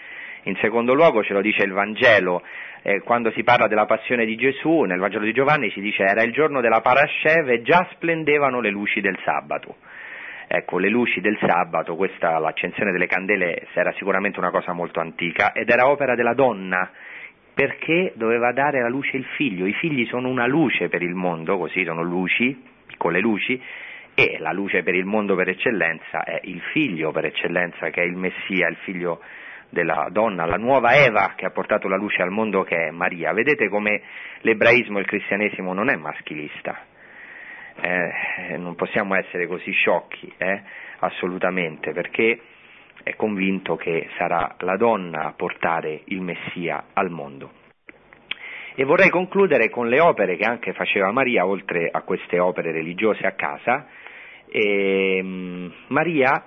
In 0.44 0.56
secondo 0.56 0.94
luogo 0.94 1.22
ce 1.22 1.32
lo 1.32 1.40
dice 1.40 1.64
il 1.64 1.72
Vangelo, 1.72 2.42
eh, 2.82 3.00
quando 3.00 3.30
si 3.32 3.42
parla 3.42 3.66
della 3.66 3.86
passione 3.86 4.24
di 4.24 4.36
Gesù, 4.36 4.82
nel 4.82 4.98
Vangelo 4.98 5.24
di 5.24 5.32
Giovanni 5.32 5.70
si 5.70 5.80
dice 5.80 6.04
era 6.04 6.22
il 6.22 6.32
giorno 6.32 6.60
della 6.60 6.80
Parascev 6.80 7.48
e 7.48 7.62
già 7.62 7.86
splendevano 7.92 8.60
le 8.60 8.70
luci 8.70 9.00
del 9.00 9.18
sabato. 9.24 9.76
Ecco, 10.46 10.78
le 10.78 10.88
luci 10.88 11.20
del 11.20 11.36
sabato, 11.38 11.94
questa, 11.96 12.38
l'accensione 12.38 12.90
delle 12.90 13.06
candele 13.06 13.66
era 13.74 13.92
sicuramente 13.92 14.38
una 14.38 14.50
cosa 14.50 14.72
molto 14.72 15.00
antica 15.00 15.52
ed 15.52 15.68
era 15.68 15.90
opera 15.90 16.14
della 16.14 16.32
donna, 16.32 16.90
perché 17.52 18.12
doveva 18.14 18.52
dare 18.52 18.80
la 18.80 18.88
luce 18.88 19.18
il 19.18 19.26
figlio. 19.36 19.66
I 19.66 19.74
figli 19.74 20.06
sono 20.06 20.28
una 20.28 20.46
luce 20.46 20.88
per 20.88 21.02
il 21.02 21.14
mondo, 21.14 21.58
così 21.58 21.84
sono 21.84 22.02
luci, 22.02 22.56
piccole 22.86 23.20
luci, 23.20 23.60
e 24.14 24.36
la 24.38 24.52
luce 24.52 24.82
per 24.82 24.94
il 24.94 25.04
mondo 25.04 25.34
per 25.34 25.48
eccellenza 25.48 26.24
è 26.24 26.40
il 26.44 26.60
figlio 26.72 27.12
per 27.12 27.26
eccellenza, 27.26 27.90
che 27.90 28.00
è 28.00 28.04
il 28.04 28.16
Messia, 28.16 28.68
il 28.68 28.76
figlio 28.84 29.20
della 29.70 30.08
donna, 30.10 30.46
la 30.46 30.56
nuova 30.56 30.94
Eva 30.94 31.34
che 31.36 31.44
ha 31.44 31.50
portato 31.50 31.88
la 31.88 31.96
luce 31.96 32.22
al 32.22 32.30
mondo 32.30 32.62
che 32.62 32.86
è 32.86 32.90
Maria. 32.90 33.32
Vedete 33.32 33.68
come 33.68 34.02
l'ebraismo 34.40 34.98
e 34.98 35.02
il 35.02 35.06
cristianesimo 35.06 35.72
non 35.72 35.90
è 35.90 35.96
maschilista. 35.96 36.86
Eh, 37.80 38.56
non 38.56 38.74
possiamo 38.74 39.14
essere 39.14 39.46
così 39.46 39.70
sciocchi, 39.70 40.32
eh? 40.36 40.62
assolutamente, 40.98 41.92
perché 41.92 42.40
è 43.02 43.14
convinto 43.14 43.76
che 43.76 44.08
sarà 44.16 44.56
la 44.60 44.76
donna 44.76 45.26
a 45.26 45.32
portare 45.32 46.02
il 46.06 46.20
Messia 46.20 46.86
al 46.92 47.10
mondo. 47.10 47.52
E 48.74 48.84
vorrei 48.84 49.10
concludere 49.10 49.70
con 49.70 49.88
le 49.88 50.00
opere 50.00 50.36
che 50.36 50.44
anche 50.44 50.72
faceva 50.72 51.10
Maria, 51.10 51.46
oltre 51.46 51.88
a 51.90 52.02
queste 52.02 52.38
opere 52.38 52.72
religiose 52.72 53.26
a 53.26 53.32
casa. 53.32 53.86
E, 54.48 55.16
ehm, 55.18 55.72
Maria 55.88 56.44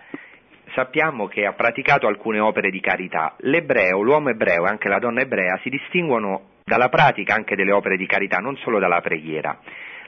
sappiamo 0.73 1.27
che 1.27 1.45
ha 1.45 1.53
praticato 1.53 2.07
alcune 2.07 2.39
opere 2.39 2.69
di 2.69 2.79
carità. 2.79 3.35
L'ebreo, 3.39 4.01
l'uomo 4.01 4.29
ebreo 4.29 4.65
e 4.65 4.69
anche 4.69 4.87
la 4.87 4.99
donna 4.99 5.21
ebrea 5.21 5.59
si 5.61 5.69
distinguono 5.69 6.49
dalla 6.63 6.89
pratica 6.89 7.35
anche 7.35 7.55
delle 7.55 7.71
opere 7.71 7.97
di 7.97 8.05
carità, 8.05 8.37
non 8.37 8.55
solo 8.57 8.79
dalla 8.79 9.01
preghiera. 9.01 9.57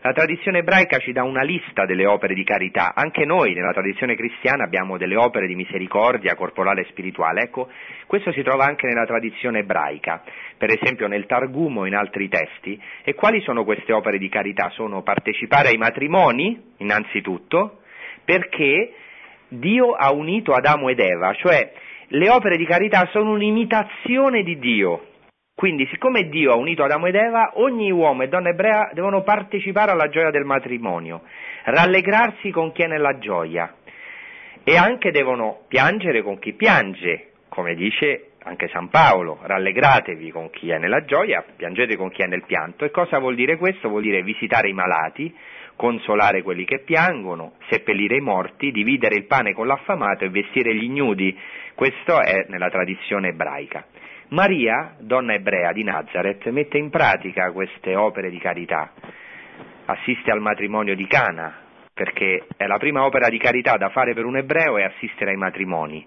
La 0.06 0.12
tradizione 0.12 0.58
ebraica 0.60 0.98
ci 0.98 1.14
dà 1.14 1.24
una 1.24 1.44
lista 1.44 1.86
delle 1.86 2.06
opere 2.06 2.34
di 2.34 2.44
carità, 2.44 2.94
anche 2.94 3.24
noi 3.24 3.54
nella 3.54 3.72
tradizione 3.72 4.16
cristiana 4.16 4.66
abbiamo 4.66 4.98
delle 4.98 5.16
opere 5.16 5.48
di 5.48 5.56
misericordia 5.56 6.36
corporale 6.36 6.82
e 6.82 6.88
spirituale, 6.90 7.44
ecco, 7.44 7.70
questo 8.06 8.34
si 8.34 8.42
trova 8.44 8.66
anche 8.66 8.86
nella 8.86 9.06
tradizione 9.06 9.60
ebraica, 9.60 10.22
per 10.58 10.72
esempio 10.72 11.08
nel 11.08 11.26
Targum 11.26 11.78
o 11.78 11.86
in 11.86 11.96
altri 11.96 12.28
testi, 12.28 12.78
e 13.02 13.14
quali 13.14 13.40
sono 13.44 13.64
queste 13.64 13.94
opere 13.94 14.18
di 14.18 14.28
carità? 14.28 14.70
Sono 14.72 15.04
partecipare 15.04 15.70
ai 15.70 15.78
matrimoni, 15.78 16.62
innanzitutto, 16.80 17.80
perché 18.26 18.92
Dio 19.60 19.92
ha 19.92 20.12
unito 20.12 20.54
Adamo 20.54 20.90
ed 20.90 21.00
Eva, 21.00 21.34
cioè 21.34 21.72
le 22.08 22.30
opere 22.30 22.58
di 22.58 22.66
carità 22.66 23.08
sono 23.12 23.32
un'imitazione 23.32 24.44
di 24.44 24.60
Dio. 24.60 25.08
Quindi, 25.56 25.88
siccome 25.92 26.30
Dio 26.30 26.52
ha 26.52 26.56
unito 26.56 26.84
Adamo 26.84 27.08
ed 27.08 27.16
Eva, 27.16 27.52
ogni 27.56 27.92
uomo 27.92 28.24
e 28.24 28.28
donna 28.28 28.50
ebrea 28.50 28.90
devono 28.94 29.22
partecipare 29.22 29.92
alla 29.92 30.10
gioia 30.10 30.32
del 30.32 30.46
matrimonio, 30.46 31.22
rallegrarsi 31.64 32.50
con 32.50 32.72
chi 32.72 32.82
è 32.82 32.88
nella 32.88 33.18
gioia 33.20 33.74
e 34.64 34.78
anche 34.78 35.12
devono 35.12 35.62
piangere 35.68 36.22
con 36.24 36.40
chi 36.40 36.54
piange, 36.54 37.34
come 37.50 37.76
dice 37.76 38.30
anche 38.44 38.68
San 38.70 38.90
Paolo, 38.90 39.40
rallegratevi 39.42 40.32
con 40.32 40.50
chi 40.50 40.70
è 40.70 40.78
nella 40.78 41.06
gioia, 41.06 41.44
piangete 41.56 41.96
con 41.96 42.10
chi 42.10 42.24
è 42.24 42.28
nel 42.28 42.44
pianto. 42.46 42.84
E 42.84 42.92
cosa 42.92 43.20
vuol 43.20 43.36
dire 43.36 43.58
questo? 43.58 43.90
Vuol 43.90 44.02
dire 44.02 44.22
visitare 44.22 44.70
i 44.70 44.74
malati, 44.74 45.34
consolare 45.76 46.42
quelli 46.42 46.66
che 46.66 46.80
piangono, 46.80 47.54
seppellire 47.70 48.18
i 48.18 48.22
morti, 48.22 48.72
dividere 48.72 49.16
il 49.16 49.26
pane 49.26 49.54
con 49.54 49.68
l'affamato 49.68 50.24
e 50.24 50.30
vestire 50.30 50.76
gli 50.76 50.84
ignudi. 50.84 51.38
Questo 51.76 52.22
è 52.22 52.46
nella 52.50 52.70
tradizione 52.70 53.30
ebraica. 53.30 53.86
Maria, 54.30 54.96
donna 55.00 55.34
ebrea 55.34 55.72
di 55.74 55.84
Nazareth, 55.84 56.48
mette 56.50 56.78
in 56.78 56.90
pratica 56.90 57.52
queste 57.52 57.96
opere 57.96 58.30
di 58.30 58.40
carità, 58.40 58.92
assiste 59.86 60.32
al 60.32 60.40
matrimonio 60.40 60.96
di 60.96 61.06
Cana, 61.06 61.60
perché 61.94 62.48
è 62.58 62.66
la 62.66 62.78
prima 62.78 63.06
opera 63.06 63.30
di 63.30 63.38
carità 63.38 63.78
da 63.78 63.90
fare 63.90 64.14
per 64.14 64.26
un 64.26 64.38
ebreo 64.38 64.78
è 64.78 64.84
assistere 64.84 65.32
ai 65.32 65.38
matrimoni. 65.38 66.06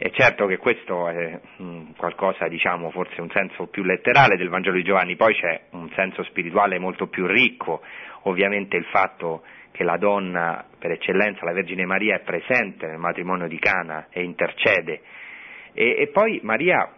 E 0.00 0.12
certo 0.12 0.46
che 0.46 0.58
questo 0.58 1.08
è 1.08 1.40
mm, 1.60 1.90
qualcosa, 1.96 2.46
diciamo, 2.46 2.90
forse 2.90 3.20
un 3.20 3.30
senso 3.30 3.66
più 3.66 3.82
letterale 3.82 4.36
del 4.36 4.48
Vangelo 4.48 4.76
di 4.76 4.84
Giovanni, 4.84 5.16
poi 5.16 5.34
c'è 5.34 5.62
un 5.70 5.90
senso 5.96 6.22
spirituale 6.22 6.78
molto 6.78 7.08
più 7.08 7.26
ricco, 7.26 7.82
ovviamente 8.22 8.76
il 8.76 8.84
fatto 8.92 9.42
che 9.72 9.82
la 9.82 9.96
donna 9.96 10.64
per 10.78 10.92
eccellenza, 10.92 11.44
la 11.44 11.52
Vergine 11.52 11.84
Maria, 11.84 12.14
è 12.14 12.20
presente 12.20 12.86
nel 12.86 12.98
matrimonio 12.98 13.48
di 13.48 13.58
Cana 13.58 14.06
e 14.10 14.22
intercede. 14.22 15.00
E, 15.72 15.96
e 15.98 16.06
poi 16.12 16.38
Maria 16.44 16.88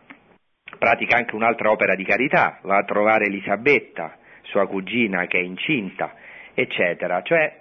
pratica 0.79 1.17
anche 1.17 1.35
un'altra 1.35 1.71
opera 1.71 1.95
di 1.95 2.05
carità, 2.05 2.59
va 2.63 2.77
a 2.77 2.85
trovare 2.85 3.25
Elisabetta, 3.25 4.19
sua 4.43 4.67
cugina 4.67 5.27
che 5.27 5.39
è 5.39 5.43
incinta, 5.43 6.15
eccetera. 6.53 7.23
Cioè 7.23 7.61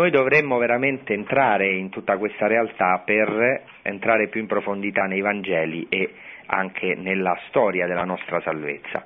noi 0.00 0.10
dovremmo 0.10 0.56
veramente 0.56 1.12
entrare 1.12 1.74
in 1.74 1.90
tutta 1.90 2.16
questa 2.16 2.46
realtà 2.46 3.02
per 3.04 3.64
entrare 3.82 4.28
più 4.28 4.40
in 4.40 4.46
profondità 4.46 5.02
nei 5.02 5.20
Vangeli 5.20 5.88
e 5.90 6.14
anche 6.46 6.94
nella 6.94 7.38
storia 7.48 7.86
della 7.86 8.04
nostra 8.04 8.40
salvezza. 8.40 9.04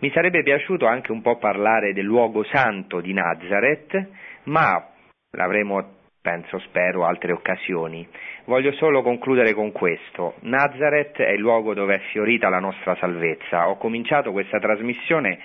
Mi 0.00 0.10
sarebbe 0.10 0.42
piaciuto 0.42 0.84
anche 0.84 1.10
un 1.10 1.22
po' 1.22 1.38
parlare 1.38 1.94
del 1.94 2.04
luogo 2.04 2.44
santo 2.44 3.00
di 3.00 3.14
Nazareth, 3.14 4.08
ma 4.42 4.86
l'avremo, 5.30 5.82
penso, 6.20 6.58
spero, 6.58 7.06
altre 7.06 7.32
occasioni. 7.32 8.06
Voglio 8.44 8.72
solo 8.72 9.00
concludere 9.00 9.54
con 9.54 9.72
questo. 9.72 10.34
Nazareth 10.40 11.16
è 11.16 11.30
il 11.30 11.40
luogo 11.40 11.72
dove 11.72 11.94
è 11.94 12.00
fiorita 12.10 12.50
la 12.50 12.60
nostra 12.60 12.94
salvezza. 12.96 13.70
Ho 13.70 13.78
cominciato 13.78 14.32
questa 14.32 14.58
trasmissione 14.58 15.38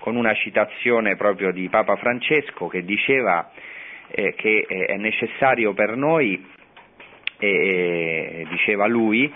con 0.00 0.16
una 0.16 0.34
citazione 0.34 1.16
proprio 1.16 1.50
di 1.50 1.66
Papa 1.70 1.96
Francesco 1.96 2.66
che 2.68 2.84
diceva 2.84 3.50
eh, 4.10 4.34
che 4.34 4.64
eh, 4.66 4.84
è 4.86 4.96
necessario 4.96 5.72
per 5.72 5.96
noi, 5.96 6.44
eh, 7.38 8.46
diceva 8.48 8.86
lui, 8.86 9.32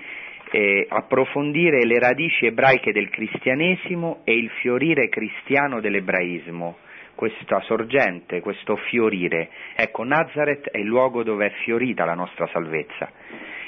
eh, 0.50 0.86
approfondire 0.88 1.84
le 1.84 1.98
radici 1.98 2.46
ebraiche 2.46 2.92
del 2.92 3.10
cristianesimo 3.10 4.22
e 4.24 4.34
il 4.34 4.50
fiorire 4.60 5.08
cristiano 5.08 5.80
dell'ebraismo, 5.80 6.78
questa 7.14 7.60
sorgente, 7.62 8.40
questo 8.40 8.76
fiorire. 8.76 9.50
Ecco, 9.74 10.04
Nazareth 10.04 10.70
è 10.70 10.78
il 10.78 10.86
luogo 10.86 11.22
dove 11.22 11.46
è 11.46 11.50
fiorita 11.64 12.04
la 12.04 12.14
nostra 12.14 12.48
salvezza. 12.52 13.10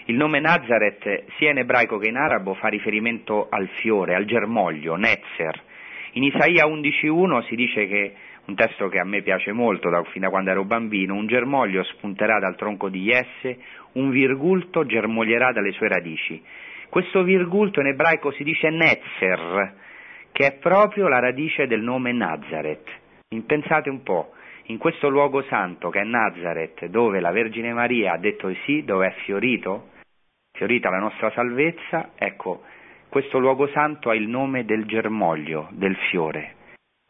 Il 0.07 0.17
nome 0.17 0.41
Nazareth, 0.41 1.25
sia 1.37 1.51
in 1.51 1.59
ebraico 1.59 1.99
che 1.99 2.09
in 2.09 2.17
arabo, 2.17 2.55
fa 2.55 2.69
riferimento 2.69 3.49
al 3.51 3.69
fiore, 3.81 4.15
al 4.15 4.25
germoglio, 4.25 4.97
Netzer. 4.97 5.63
In 6.13 6.25
Isaia 6.25 6.67
11.1 6.67 7.45
si 7.47 7.55
dice 7.55 7.87
che 7.87 8.15
un 8.47 8.55
testo 8.55 8.89
che 8.89 8.99
a 8.99 9.05
me 9.05 9.23
piace 9.23 9.53
molto 9.53 9.91
da, 9.91 10.03
fin 10.05 10.23
da 10.23 10.29
quando 10.29 10.51
ero 10.51 10.65
bambino, 10.65 11.15
un 11.15 11.27
germoglio 11.27 11.83
spunterà 11.85 12.39
dal 12.39 12.57
tronco 12.57 12.89
di 12.89 13.03
Jesse, 13.03 13.59
un 13.93 14.11
virgulto 14.11 14.85
germoglierà 14.85 15.53
dalle 15.53 15.73
sue 15.73 15.89
radici. 15.89 16.43
Questo 16.89 17.23
virgulto 17.23 17.81
in 17.81 17.87
ebraico 17.87 18.33
si 18.33 18.43
dice 18.43 18.69
Netzer, 18.71 19.75
che 20.33 20.47
è 20.47 20.53
proprio 20.55 21.07
la 21.07 21.21
radice 21.21 21.67
del 21.67 21.83
nome 21.83 22.13
Nazareth. 22.13 22.89
Pensate 23.47 23.89
un 23.89 24.03
po', 24.03 24.33
in 24.65 24.79
questo 24.79 25.09
luogo 25.09 25.43
santo 25.43 25.89
che 25.91 26.01
è 26.01 26.05
Nazareth, 26.05 26.87
dove 26.87 27.21
la 27.21 27.31
Vergine 27.31 27.73
Maria 27.73 28.13
ha 28.13 28.19
detto 28.19 28.49
di 28.49 28.59
sì, 28.65 28.85
dove 28.85 29.07
è 29.07 29.13
fiorito, 29.25 29.91
fiorita 30.53 30.91
la 30.91 30.99
nostra 30.99 31.31
salvezza, 31.31 32.11
ecco, 32.17 32.63
questo 33.09 33.39
luogo 33.39 33.69
santo 33.69 34.11
ha 34.11 34.15
il 34.15 34.29
nome 34.29 34.65
del 34.65 34.87
germoglio, 34.87 35.69
del 35.71 35.97
fiore 36.11 36.59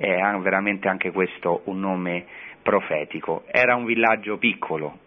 è 0.00 0.38
veramente 0.38 0.88
anche 0.88 1.10
questo 1.10 1.60
un 1.64 1.80
nome 1.80 2.24
profetico. 2.62 3.44
Era 3.50 3.74
un 3.74 3.84
villaggio 3.84 4.38
piccolo 4.38 5.00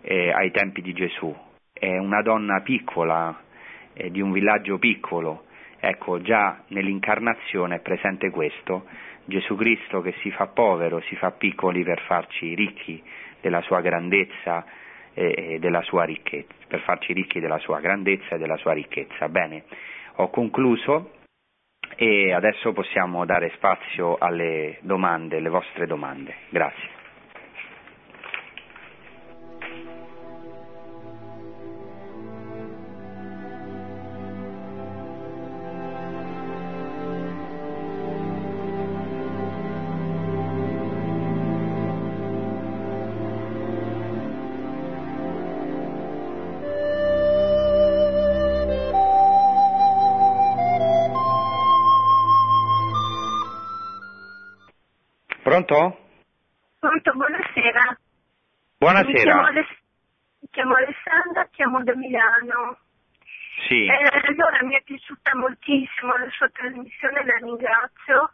eh, 0.00 0.32
ai 0.32 0.50
tempi 0.50 0.80
di 0.80 0.94
Gesù, 0.94 1.36
è 1.70 1.98
una 1.98 2.22
donna 2.22 2.60
piccola 2.62 3.38
eh, 3.92 4.10
di 4.10 4.22
un 4.22 4.32
villaggio 4.32 4.78
piccolo. 4.78 5.44
Ecco, 5.78 6.22
già 6.22 6.62
nell'incarnazione 6.68 7.76
è 7.76 7.80
presente 7.80 8.30
questo, 8.30 8.86
Gesù 9.26 9.54
Cristo 9.54 10.00
che 10.00 10.14
si 10.22 10.30
fa 10.30 10.46
povero, 10.46 11.00
si 11.02 11.16
fa 11.16 11.32
piccoli 11.32 11.82
per 11.82 12.00
farci 12.06 12.54
ricchi 12.54 13.02
della 13.40 13.60
sua 13.62 13.82
grandezza 13.82 14.64
e 15.14 15.58
della 15.60 15.82
sua 15.82 16.04
ricchezza, 16.04 16.54
per 16.66 16.80
farci 16.80 17.12
ricchi 17.12 17.38
della 17.38 17.58
sua 17.58 17.80
grandezza 17.80 18.36
e 18.36 18.38
della 18.38 18.56
sua 18.56 18.72
ricchezza. 18.72 19.28
Bene, 19.28 19.64
ho 20.16 20.30
concluso 20.30 21.21
e 22.02 22.32
adesso 22.32 22.72
possiamo 22.72 23.24
dare 23.24 23.52
spazio 23.54 24.16
alle 24.18 24.78
domande, 24.80 25.36
alle 25.36 25.48
vostre 25.48 25.86
domande. 25.86 26.34
Grazie. 26.48 27.01
Pronto? 55.72 55.98
Pronto, 56.80 57.12
buonasera. 57.12 57.98
Buonasera. 58.76 59.12
Mi 59.12 59.22
chiamo, 59.22 59.46
Aless- 59.46 59.78
mi 60.40 60.48
chiamo 60.50 60.74
Alessandra, 60.74 61.48
chiamo 61.50 61.82
da 61.82 61.94
Milano. 61.96 62.78
Sì. 63.68 63.86
Eh, 63.86 64.26
allora 64.28 64.62
mi 64.64 64.74
è 64.74 64.82
piaciuta 64.82 65.34
moltissimo 65.34 66.14
la 66.16 66.28
sua 66.30 66.48
trasmissione, 66.50 67.24
la 67.24 67.36
ringrazio. 67.40 68.32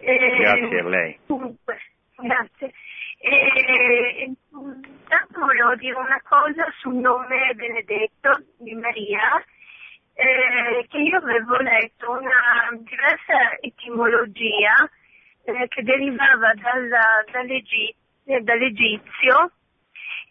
Eh, 0.00 0.36
grazie 0.38 0.80
a 0.80 0.88
lei. 0.88 1.18
Dunque, 1.26 1.78
grazie. 2.16 2.72
Eh, 3.18 4.24
intanto 4.24 5.40
volevo 5.40 5.74
dire 5.76 5.96
una 5.96 6.22
cosa 6.26 6.64
sul 6.78 6.94
nome 6.94 7.52
Benedetto 7.54 8.42
di 8.58 8.74
Maria, 8.74 9.44
eh, 10.14 10.86
che 10.88 10.98
io 10.98 11.18
avevo 11.18 11.56
letto 11.56 12.10
una 12.10 12.70
diversa 12.72 13.58
etimologia 13.60 14.88
eh, 15.44 15.68
che 15.68 15.82
derivava 15.82 16.52
dalla, 16.54 17.24
dall'Egizio, 17.30 18.42
dall'Egizio 18.42 19.52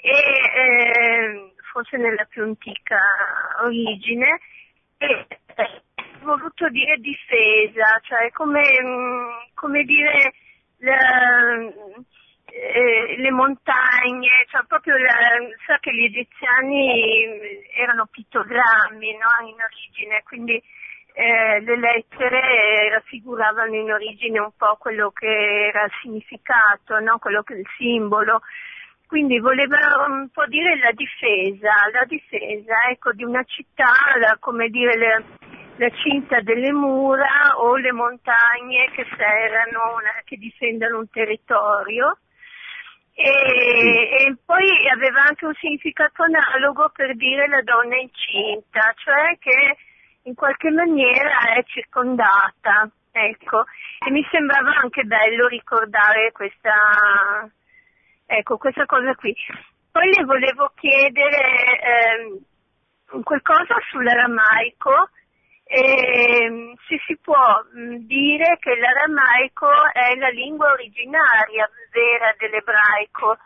e 0.01 0.09
eh, 0.09 1.53
forse 1.71 1.97
nella 1.97 2.25
più 2.25 2.43
antica 2.43 2.99
origine 3.63 4.39
e 4.97 5.27
eh, 5.55 5.81
voluto 6.21 6.69
dire 6.69 6.97
difesa, 6.97 7.99
cioè 8.03 8.31
come, 8.31 8.61
mm, 8.81 9.29
come 9.53 9.83
dire 9.83 10.33
la, 10.77 11.59
eh, 12.45 13.15
le 13.17 13.31
montagne, 13.31 14.45
cioè 14.49 14.63
proprio 14.67 14.97
la, 14.97 15.37
sa 15.65 15.77
che 15.79 15.93
gli 15.93 16.03
egiziani 16.03 17.39
erano 17.75 18.07
pittogrammi 18.07 19.11
no, 19.17 19.47
in 19.47 19.55
origine, 19.61 20.23
quindi 20.23 20.61
eh, 21.13 21.59
le 21.61 21.77
lettere 21.77 22.89
raffiguravano 22.89 23.75
in 23.75 23.91
origine 23.91 24.39
un 24.39 24.51
po' 24.57 24.75
quello 24.79 25.11
che 25.11 25.27
era 25.67 25.83
il 25.83 25.91
significato, 26.01 26.99
no? 26.99 27.19
quello 27.19 27.43
che 27.43 27.53
è 27.53 27.57
il 27.57 27.67
simbolo. 27.77 28.41
Quindi 29.05 29.37
voleva 29.39 29.77
un 30.07 30.29
po' 30.29 30.47
dire 30.47 30.75
la 30.79 30.91
difesa, 30.91 31.71
la 31.91 32.03
difesa 32.05 32.89
ecco, 32.89 33.11
di 33.11 33.23
una 33.23 33.43
città, 33.43 33.93
la, 34.17 34.37
come 34.39 34.69
dire 34.69 34.97
la, 34.97 35.21
la, 35.75 35.89
cinta 36.01 36.41
delle 36.41 36.71
mura 36.71 37.53
o 37.57 37.75
le 37.75 37.91
montagne 37.91 38.89
che 38.95 39.05
serrano, 39.15 39.97
una, 39.97 40.19
che 40.23 40.37
difendono 40.37 40.97
un 40.97 41.09
territorio. 41.11 42.17
E, 43.13 43.29
e, 43.29 44.35
poi 44.43 44.89
aveva 44.89 45.25
anche 45.27 45.45
un 45.45 45.53
significato 45.59 46.23
analogo 46.23 46.89
per 46.89 47.15
dire 47.15 47.47
la 47.47 47.61
donna 47.61 47.95
incinta, 47.97 48.91
cioè 48.95 49.37
che 49.37 49.77
in 50.23 50.35
qualche 50.35 50.69
maniera 50.69 51.53
è 51.55 51.63
circondata, 51.63 52.89
ecco, 53.11 53.63
e 54.05 54.11
mi 54.11 54.25
sembrava 54.31 54.71
anche 54.81 55.03
bello 55.03 55.47
ricordare 55.47 56.31
questa, 56.31 57.49
ecco, 58.25 58.57
questa 58.57 58.85
cosa 58.85 59.15
qui. 59.15 59.35
Poi 59.91 60.09
le 60.15 60.23
volevo 60.23 60.71
chiedere 60.75 61.39
eh, 61.79 63.21
qualcosa 63.21 63.75
sull'aramaico, 63.89 65.09
eh, 65.65 66.73
se 66.87 66.99
si 67.05 67.17
può 67.17 67.63
mh, 67.73 67.95
dire 68.05 68.57
che 68.59 68.75
l'aramaico 68.75 69.69
è 69.93 70.15
la 70.15 70.29
lingua 70.29 70.71
originaria 70.71 71.69
vera 71.91 72.33
dell'ebraico, 72.37 73.37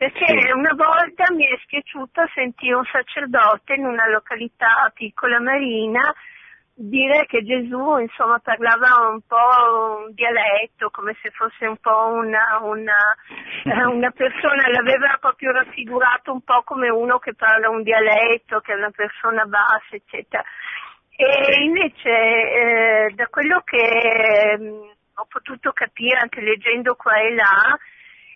perché 0.00 0.24
sì. 0.24 0.50
una 0.52 0.72
volta 0.72 1.30
mi 1.34 1.44
è 1.44 1.58
spiaciuto 1.60 2.22
sentire 2.32 2.72
un 2.72 2.86
sacerdote 2.90 3.74
in 3.74 3.84
una 3.84 4.08
località 4.08 4.90
piccola 4.94 5.38
marina 5.40 6.10
dire 6.72 7.26
che 7.26 7.44
Gesù 7.44 7.98
insomma 7.98 8.38
parlava 8.38 9.10
un 9.10 9.20
po' 9.28 10.06
un 10.06 10.14
dialetto, 10.14 10.88
come 10.88 11.14
se 11.20 11.28
fosse 11.32 11.66
un 11.66 11.76
po' 11.76 12.06
una, 12.14 12.60
una, 12.62 13.14
eh, 13.64 13.84
una 13.84 14.10
persona, 14.12 14.70
l'aveva 14.70 15.18
proprio 15.20 15.52
raffigurato 15.52 16.32
un 16.32 16.40
po' 16.44 16.62
come 16.64 16.88
uno 16.88 17.18
che 17.18 17.34
parla 17.34 17.68
un 17.68 17.82
dialetto, 17.82 18.60
che 18.60 18.72
è 18.72 18.76
una 18.76 18.92
persona 18.96 19.44
bassa, 19.44 19.96
eccetera. 19.96 20.42
E 21.14 21.62
invece 21.62 22.08
eh, 22.08 23.12
da 23.16 23.26
quello 23.26 23.60
che 23.64 23.76
eh, 23.76 24.56
ho 25.14 25.26
potuto 25.28 25.72
capire 25.72 26.20
anche 26.20 26.40
leggendo 26.40 26.94
qua 26.94 27.20
e 27.20 27.34
là, 27.34 27.78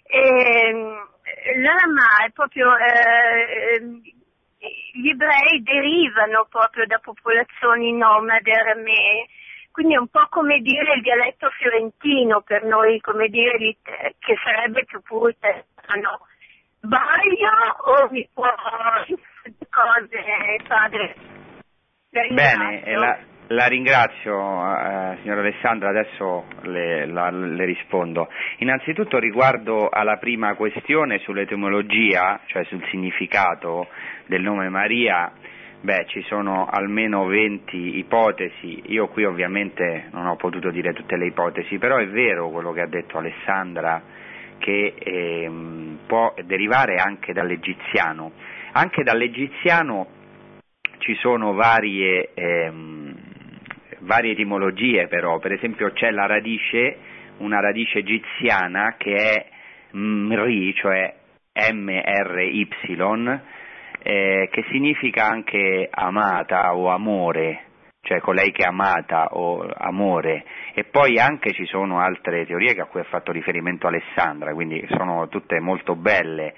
eh, 0.03 1.13
l'Arama 1.57 2.25
è 2.27 2.31
proprio 2.33 2.77
eh, 2.77 3.81
gli 4.93 5.09
ebrei 5.09 5.63
derivano 5.63 6.47
proprio 6.49 6.87
da 6.87 6.99
popolazioni 6.99 7.93
nomade 7.93 8.53
aramee, 8.53 9.27
quindi 9.71 9.95
è 9.95 9.99
un 9.99 10.09
po' 10.09 10.27
come 10.31 10.61
dire 10.61 10.95
il 10.95 11.03
dialetto 11.03 11.51
fiorentino 11.51 12.43
per 12.43 12.65
noi, 12.65 13.01
come 13.01 13.29
dire 13.29 13.77
che 13.83 14.37
sarebbe 14.43 14.85
più 14.85 15.01
puro 15.03 15.29
italiano. 15.29 16.27
Sbaglio 16.81 17.51
o 17.85 18.09
mi 18.11 18.29
può 18.33 18.47
cose, 19.71 20.17
padre? 20.69 21.15
Bene, 22.11 22.97
la, 22.97 23.19
la 23.49 23.67
ringrazio 23.67 24.33
eh, 24.33 25.19
signora 25.21 25.41
Alessandra, 25.41 25.91
adesso 25.91 26.45
le, 26.63 27.07
la, 27.07 27.31
le, 27.31 27.65
rispondo. 27.65 28.29
Innanzitutto 28.59 29.19
riguardo 29.19 29.89
alla 29.91 30.17
prima 30.17 30.55
questione 30.55 31.19
sull'etimologia, 31.19 32.41
cioè 32.47 32.65
sul 32.65 32.83
significato 32.91 33.89
del 34.27 34.43
nome 34.43 34.71
Maria, 34.71 35.31
beh 35.81 36.07
ci 36.09 36.23
sono 36.23 36.67
almeno 36.71 37.27
20 37.27 37.99
ipotesi, 37.99 38.85
io 38.87 39.09
qui 39.09 39.25
ovviamente 39.25 40.09
non 40.13 40.27
ho 40.27 40.37
potuto 40.37 40.71
dire 40.71 40.95
tutte 40.95 41.17
le 41.17 41.27
ipotesi, 41.27 41.77
però 41.79 41.97
è 41.97 42.07
vero 42.07 42.49
quello 42.49 42.73
che 42.73 42.81
ha 42.81 42.87
detto 42.87 43.19
Alessandra 43.19 44.03
che 44.57 44.95
eh, 44.97 45.51
può 46.07 46.33
derivare 46.45 46.97
anche 46.97 47.35
dall'egiziano. 47.35 48.33
Anche 48.73 49.03
dall'egiziano 49.03 50.07
ci 50.99 51.15
sono 51.17 51.53
varie... 51.53 52.31
Ehm, 52.33 53.14
varie 54.05 54.33
etimologie 54.33 55.09
però, 55.09 55.39
per 55.39 55.53
esempio 55.53 55.93
c'è 55.93 56.11
la 56.11 56.27
radice, 56.27 56.97
una 57.39 57.61
radice 57.61 57.99
egiziana 57.99 58.95
che 58.97 59.15
è 59.17 59.47
mri, 59.93 60.75
cioè 60.75 61.15
MRY, 61.73 62.69
eh, 64.03 64.49
che 64.51 64.65
significa 64.71 65.27
anche 65.27 65.89
amata 65.91 66.75
o 66.75 66.89
amore, 66.89 67.63
cioè 68.03 68.21
colei 68.21 68.53
che 68.53 68.65
è 68.65 68.67
amata 68.67 69.29
o 69.33 69.67
amore, 69.75 70.45
e 70.75 70.85
poi 70.85 71.19
anche 71.19 71.53
ci 71.53 71.65
sono 71.65 72.01
altre 72.01 72.45
teorie 72.45 72.79
a 72.81 72.87
cui 72.87 73.01
ha 73.01 73.05
fatto 73.05 73.33
riferimento 73.33 73.87
Alessandra, 73.87 74.53
quindi 74.53 74.85
sono 74.91 75.29
tutte 75.29 75.59
molto 75.61 75.95
belle. 75.95 76.55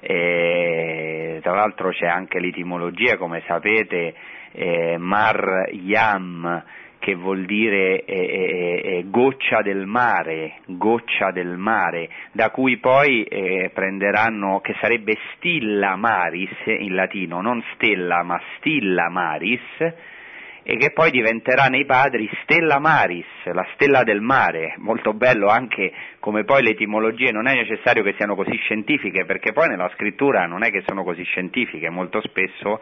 E, 0.00 1.38
tra 1.42 1.54
l'altro 1.54 1.90
c'è 1.90 2.06
anche 2.06 2.40
l'etimologia, 2.40 3.16
come 3.16 3.42
sapete, 3.46 4.14
eh, 4.52 4.96
Mar 4.98 5.68
Yam, 5.72 6.62
che 7.02 7.16
vuol 7.16 7.46
dire 7.46 8.04
eh, 8.04 8.14
eh, 8.14 8.82
eh, 8.84 9.04
goccia 9.08 9.60
del 9.60 9.86
mare, 9.86 10.58
goccia 10.66 11.32
del 11.32 11.56
mare, 11.56 12.08
da 12.30 12.50
cui 12.50 12.76
poi 12.78 13.24
eh, 13.24 13.72
prenderanno, 13.74 14.60
che 14.60 14.76
sarebbe 14.80 15.18
stilla 15.34 15.96
maris 15.96 16.52
in 16.66 16.94
latino, 16.94 17.40
non 17.40 17.60
stella 17.74 18.22
ma 18.22 18.40
stilla 18.56 19.08
maris, 19.08 19.60
e 20.64 20.76
che 20.76 20.92
poi 20.92 21.10
diventerà 21.10 21.64
nei 21.64 21.84
padri 21.84 22.30
stella 22.44 22.78
maris, 22.78 23.26
la 23.46 23.66
stella 23.74 24.04
del 24.04 24.20
mare, 24.20 24.76
molto 24.78 25.12
bello 25.12 25.48
anche 25.48 25.92
come 26.20 26.44
poi 26.44 26.62
le 26.62 26.70
etimologie 26.70 27.32
non 27.32 27.48
è 27.48 27.54
necessario 27.54 28.04
che 28.04 28.14
siano 28.16 28.36
così 28.36 28.56
scientifiche, 28.58 29.24
perché 29.24 29.52
poi 29.52 29.66
nella 29.66 29.90
scrittura 29.94 30.46
non 30.46 30.62
è 30.62 30.70
che 30.70 30.84
sono 30.86 31.02
così 31.02 31.24
scientifiche, 31.24 31.90
molto 31.90 32.20
spesso 32.20 32.80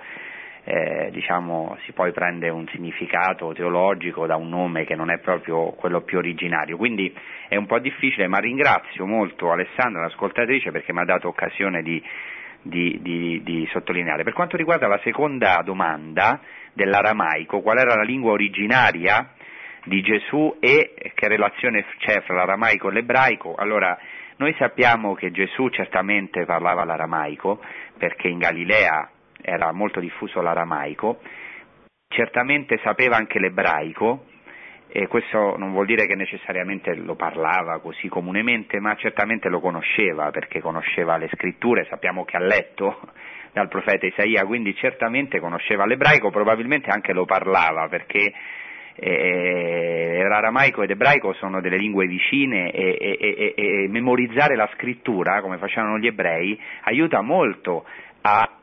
eh, 0.64 1.08
diciamo, 1.10 1.76
si 1.84 1.92
poi 1.92 2.12
prende 2.12 2.48
un 2.50 2.66
significato 2.68 3.52
teologico 3.52 4.26
da 4.26 4.36
un 4.36 4.48
nome 4.48 4.84
che 4.84 4.94
non 4.94 5.10
è 5.10 5.18
proprio 5.18 5.70
quello 5.70 6.02
più 6.02 6.18
originario. 6.18 6.76
Quindi 6.76 7.14
è 7.48 7.56
un 7.56 7.66
po' 7.66 7.78
difficile, 7.78 8.26
ma 8.26 8.38
ringrazio 8.38 9.06
molto 9.06 9.50
Alessandra, 9.50 10.02
l'ascoltatrice, 10.02 10.70
perché 10.70 10.92
mi 10.92 11.00
ha 11.00 11.04
dato 11.04 11.28
occasione 11.28 11.82
di, 11.82 12.02
di, 12.62 12.98
di, 13.00 13.42
di 13.42 13.68
sottolineare. 13.70 14.22
Per 14.22 14.32
quanto 14.32 14.56
riguarda 14.56 14.86
la 14.86 15.00
seconda 15.02 15.62
domanda 15.64 16.40
dell'aramaico, 16.72 17.60
qual 17.60 17.78
era 17.78 17.94
la 17.94 18.02
lingua 18.02 18.32
originaria 18.32 19.32
di 19.84 20.02
Gesù 20.02 20.58
e 20.60 20.92
che 21.14 21.28
relazione 21.28 21.86
c'è 21.98 22.20
fra 22.20 22.34
l'aramaico 22.34 22.90
e 22.90 22.92
l'ebraico? 22.92 23.54
Allora, 23.54 23.98
noi 24.36 24.54
sappiamo 24.58 25.14
che 25.14 25.30
Gesù 25.30 25.68
certamente 25.68 26.44
parlava 26.44 26.84
l'aramaico 26.84 27.62
perché 27.98 28.28
in 28.28 28.38
Galilea 28.38 29.10
era 29.42 29.72
molto 29.72 30.00
diffuso 30.00 30.40
l'aramaico, 30.40 31.20
certamente 32.08 32.78
sapeva 32.82 33.16
anche 33.16 33.38
l'ebraico, 33.38 34.26
e 34.92 35.06
questo 35.06 35.56
non 35.56 35.70
vuol 35.70 35.86
dire 35.86 36.06
che 36.06 36.16
necessariamente 36.16 36.94
lo 36.96 37.14
parlava 37.14 37.78
così 37.78 38.08
comunemente, 38.08 38.80
ma 38.80 38.96
certamente 38.96 39.48
lo 39.48 39.60
conosceva 39.60 40.30
perché 40.30 40.60
conosceva 40.60 41.16
le 41.16 41.28
scritture, 41.32 41.86
sappiamo 41.88 42.24
che 42.24 42.36
ha 42.36 42.40
letto 42.40 43.00
dal 43.52 43.68
profeta 43.68 44.06
Isaia, 44.06 44.44
quindi 44.44 44.74
certamente 44.74 45.38
conosceva 45.38 45.86
l'ebraico, 45.86 46.30
probabilmente 46.30 46.90
anche 46.90 47.12
lo 47.12 47.24
parlava 47.24 47.86
perché 47.88 48.32
eh, 48.96 50.24
l'aramaico 50.26 50.82
ed 50.82 50.90
ebraico 50.90 51.32
sono 51.34 51.60
delle 51.60 51.76
lingue 51.76 52.06
vicine 52.06 52.72
e, 52.72 52.96
e, 53.00 53.16
e, 53.20 53.54
e 53.56 53.88
memorizzare 53.88 54.56
la 54.56 54.68
scrittura, 54.74 55.40
come 55.40 55.58
facevano 55.58 55.98
gli 55.98 56.06
ebrei, 56.06 56.60
aiuta 56.82 57.22
molto 57.22 57.86
a 58.22 58.59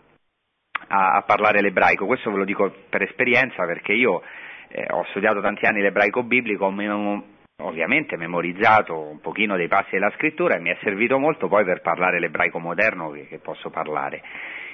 a, 0.88 1.16
a 1.16 1.22
parlare 1.24 1.62
l'ebraico, 1.62 2.06
questo 2.06 2.32
ve 2.32 2.38
lo 2.38 2.46
dico 2.46 2.74
per 2.90 3.02
esperienza 3.02 3.66
perché 3.66 3.94
io 3.94 4.22
eh, 4.70 4.86
ho 4.90 5.06
studiato 5.10 5.42
tanti 5.42 5.66
anni 5.66 5.82
l'ebraico 5.82 6.24
biblico, 6.24 6.66
ho 6.66 7.24
ovviamente 7.64 8.18
memorizzato 8.18 8.98
un 9.00 9.20
pochino 9.20 9.56
dei 9.56 9.68
passi 9.68 9.92
della 9.92 10.12
scrittura 10.12 10.56
e 10.56 10.60
mi 10.60 10.70
è 10.70 10.78
servito 10.84 11.18
molto 11.18 11.48
poi 11.48 11.64
per 11.64 11.82
parlare 11.82 12.20
l'ebraico 12.20 12.60
moderno 12.60 13.10
che, 13.12 13.28
che 13.28 13.40
posso 13.40 13.70
parlare. 13.70 14.22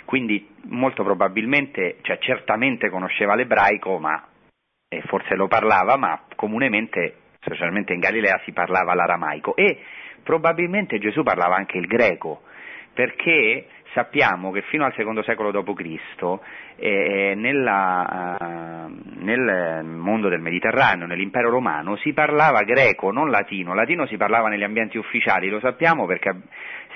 Quindi 0.06 0.56
molto 0.64 1.04
probabilmente, 1.04 1.98
cioè 2.02 2.18
certamente 2.20 2.90
conosceva 2.90 3.36
l'ebraico, 3.36 4.00
ma 4.00 4.22
eh, 4.90 5.02
forse 5.06 5.36
lo 5.36 5.48
parlava, 5.48 5.96
ma 5.96 6.24
comunemente, 6.36 7.16
specialmente 7.40 7.94
in 7.94 8.00
Galilea, 8.00 8.42
si 8.44 8.52
parlava 8.52 8.94
l'aramaico 8.94 9.56
e 9.56 9.80
probabilmente 10.22 11.00
Gesù 11.00 11.24
parlava 11.24 11.56
anche 11.56 11.78
il 11.78 11.88
greco, 11.88 12.42
perché 12.94 13.68
sappiamo 13.94 14.52
che 14.52 14.62
fino 14.64 14.86
al 14.86 14.94
secondo 14.96 15.24
secolo 15.24 15.52
d.C. 15.52 16.40
Eh, 16.76 17.34
nella, 17.36 18.38
uh, 18.40 19.24
nel 19.24 19.84
mondo 19.86 20.30
del 20.30 20.42
Mediterraneo, 20.42 21.06
nell'impero 21.06 21.50
romano, 21.50 21.96
si 21.98 22.14
parlava 22.14 22.64
greco, 22.64 23.12
non 23.12 23.30
latino. 23.30 23.74
Latino 23.74 24.06
si 24.08 24.18
parlava 24.18 24.50
negli 24.50 24.64
ambienti 24.64 24.98
ufficiali, 24.98 25.50
lo 25.50 25.60
sappiamo 25.60 26.06
perché 26.06 26.34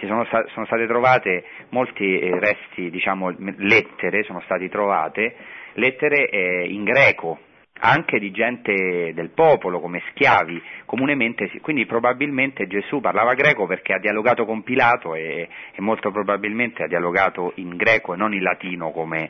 sono, 0.01 0.25
sono, 0.25 0.65
state 0.65 0.85
trovate 0.87 1.45
molti 1.69 2.19
eh, 2.19 2.39
resti, 2.39 2.89
diciamo, 2.89 3.33
lettere, 3.57 4.23
sono 4.23 4.41
state 4.41 4.69
trovate 4.69 5.35
lettere 5.73 6.29
eh, 6.29 6.67
in 6.67 6.83
greco, 6.83 7.39
anche 7.79 8.19
di 8.19 8.31
gente 8.31 9.13
del 9.13 9.29
popolo 9.29 9.79
come 9.79 10.01
schiavi, 10.11 10.61
comunemente, 10.85 11.49
quindi 11.61 11.85
probabilmente 11.85 12.67
Gesù 12.67 12.99
parlava 12.99 13.33
greco 13.33 13.65
perché 13.65 13.93
ha 13.93 13.99
dialogato 13.99 14.45
con 14.45 14.63
Pilato 14.63 15.15
e, 15.15 15.47
e, 15.73 15.81
molto 15.81 16.11
probabilmente 16.11 16.83
ha 16.83 16.87
dialogato 16.87 17.53
in 17.55 17.75
greco 17.75 18.13
e 18.13 18.17
non 18.17 18.33
in 18.33 18.41
latino 18.41 18.91
come 18.91 19.29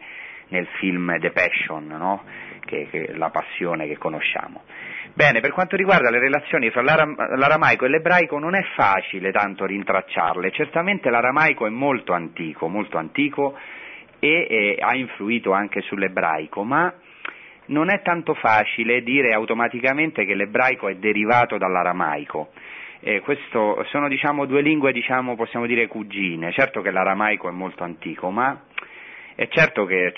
nel 0.50 0.68
film 0.80 1.20
The 1.20 1.32
Passion, 1.32 1.88
no? 1.88 2.24
che, 2.68 2.88
che, 2.90 3.14
la 3.16 3.30
passione 3.30 3.88
che 3.88 3.98
conosciamo. 3.98 4.64
Bene, 5.14 5.40
per 5.40 5.52
quanto 5.52 5.76
riguarda 5.76 6.10
le 6.10 6.20
relazioni 6.20 6.70
fra 6.70 6.84
l'aram- 6.84 7.18
l'aramaico 7.36 7.86
e 7.86 7.90
l'ebraico 7.90 8.38
non 8.38 8.56
è 8.56 8.64
facile 8.76 9.32
tanto 9.32 9.66
rintracciarle, 9.66 10.52
certamente 10.52 11.10
l'aramaico 11.10 11.66
è 11.66 11.70
molto 11.70 12.14
antico, 12.14 12.68
molto 12.68 12.98
antico 12.98 13.58
e, 14.20 14.48
e 14.50 14.78
ha 14.80 14.96
influito 14.96 15.54
anche 15.54 15.82
sull'ebraico, 15.82 16.64
ma 16.64 16.94
non 17.68 17.90
è 17.90 18.02
tanto 18.02 18.34
facile 18.34 19.02
dire 19.02 19.34
automaticamente 19.34 20.26
che 20.26 20.36
l'ebraico 20.36 20.88
è 20.88 20.96
derivato 20.96 21.58
dall'aramaico. 21.58 22.50
Eh, 23.00 23.22
questo, 23.22 23.84
sono 23.90 24.08
diciamo, 24.08 24.46
due 24.46 24.62
lingue, 24.62 24.92
diciamo, 24.92 25.36
possiamo 25.36 25.66
dire 25.66 25.88
cugine. 25.88 26.52
Certo 26.52 26.82
che 26.82 26.92
l'aramaico 26.92 27.48
è 27.48 27.52
molto 27.52 27.84
antico, 27.84 28.30
ma 28.32 28.64
è 29.36 29.48
certo 29.50 29.86
che 29.86 30.14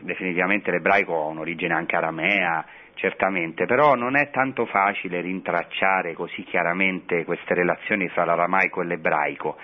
definitivamente 0.00 0.70
l'ebraico 0.70 1.14
ha 1.14 1.28
un'origine 1.28 1.72
anche 1.72 1.96
aramea, 1.96 2.64
certamente, 2.94 3.64
però 3.64 3.94
non 3.94 4.14
è 4.14 4.30
tanto 4.30 4.66
facile 4.66 5.22
rintracciare 5.22 6.12
così 6.12 6.44
chiaramente 6.44 7.24
queste 7.24 7.54
relazioni 7.54 8.08
fra 8.08 8.24
l'aramaico 8.24 8.82
e 8.82 8.84
l'ebraico. 8.84 9.56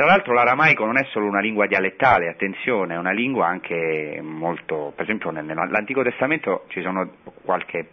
Tra 0.00 0.08
l'altro 0.08 0.32
l'aramaico 0.32 0.86
non 0.86 0.96
è 0.96 1.04
solo 1.10 1.26
una 1.26 1.40
lingua 1.40 1.66
dialettale, 1.66 2.30
attenzione, 2.30 2.94
è 2.94 2.96
una 2.96 3.10
lingua 3.10 3.48
anche 3.48 4.18
molto, 4.22 4.94
per 4.96 5.04
esempio 5.04 5.28
nell'Antico 5.28 6.02
Testamento 6.02 6.64
ci 6.68 6.80
sono 6.80 7.16
qualche 7.44 7.86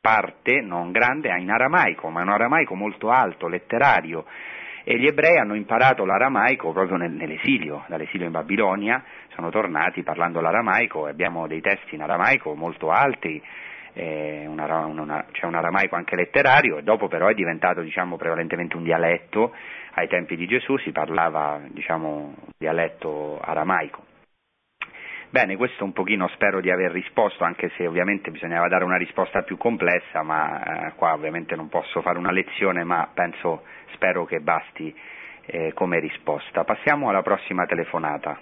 parte, 0.00 0.60
non 0.60 0.92
grande, 0.92 1.36
in 1.36 1.50
aramaico, 1.50 2.08
ma 2.08 2.20
è 2.20 2.22
un 2.22 2.28
aramaico 2.28 2.76
molto 2.76 3.10
alto, 3.10 3.48
letterario, 3.48 4.26
e 4.84 4.96
gli 4.96 5.08
ebrei 5.08 5.36
hanno 5.36 5.56
imparato 5.56 6.04
l'aramaico 6.04 6.70
proprio 6.70 6.98
nell'esilio, 6.98 7.82
dall'esilio 7.88 8.26
in 8.26 8.32
Babilonia, 8.32 9.02
sono 9.34 9.50
tornati 9.50 10.04
parlando 10.04 10.40
l'aramaico 10.40 11.08
e 11.08 11.10
abbiamo 11.10 11.48
dei 11.48 11.60
testi 11.60 11.96
in 11.96 12.02
aramaico 12.02 12.54
molto 12.54 12.90
alti, 12.90 13.42
eh, 13.94 14.44
una, 14.46 14.84
una, 14.86 15.26
c'è 15.32 15.46
un 15.46 15.54
aramaico 15.54 15.94
anche 15.94 16.16
letterario 16.16 16.78
e 16.78 16.82
dopo 16.82 17.08
però 17.08 17.28
è 17.28 17.34
diventato 17.34 17.80
diciamo, 17.80 18.16
prevalentemente 18.16 18.76
un 18.76 18.82
dialetto, 18.82 19.54
ai 19.94 20.08
tempi 20.08 20.36
di 20.36 20.46
Gesù 20.46 20.76
si 20.78 20.92
parlava 20.92 21.60
diciamo, 21.68 22.34
dialetto 22.58 23.40
aramaico. 23.40 24.12
Bene, 25.30 25.56
questo 25.56 25.82
un 25.82 25.92
pochino 25.92 26.28
spero 26.28 26.60
di 26.60 26.70
aver 26.70 26.92
risposto, 26.92 27.42
anche 27.42 27.70
se 27.76 27.88
ovviamente 27.88 28.30
bisognava 28.30 28.68
dare 28.68 28.84
una 28.84 28.96
risposta 28.96 29.42
più 29.42 29.56
complessa, 29.56 30.22
ma 30.22 30.86
eh, 30.86 30.92
qua 30.94 31.12
ovviamente 31.12 31.56
non 31.56 31.68
posso 31.68 32.02
fare 32.02 32.18
una 32.18 32.30
lezione, 32.30 32.84
ma 32.84 33.08
penso, 33.12 33.64
spero 33.94 34.24
che 34.26 34.38
basti 34.38 34.94
eh, 35.46 35.72
come 35.74 35.98
risposta. 35.98 36.62
Passiamo 36.62 37.08
alla 37.08 37.22
prossima 37.22 37.66
telefonata. 37.66 38.38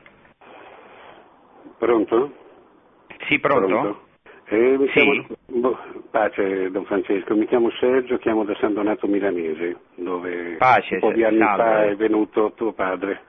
Pronto? 1.79 2.37
Sì, 3.27 3.39
pronto? 3.39 3.67
pronto? 3.67 4.12
Eh, 4.53 4.77
mi 4.77 4.87
chiamo, 4.89 5.79
pace, 6.11 6.71
Don 6.71 6.85
Francesco, 6.85 7.35
mi 7.35 7.47
chiamo 7.47 7.71
Sergio, 7.81 8.19
chiamo 8.19 8.45
da 8.45 8.55
San 8.57 8.75
Donato 8.75 9.07
Milanese, 9.07 9.77
dove 9.95 10.57
pace, 10.59 10.97
un 10.97 11.01
po' 11.01 11.13
di 11.13 11.25
anni 11.25 11.39
salve. 11.39 11.63
fa 11.63 11.85
è 11.87 11.97
venuto 11.97 12.53
tuo 12.55 12.73
padre. 12.73 13.21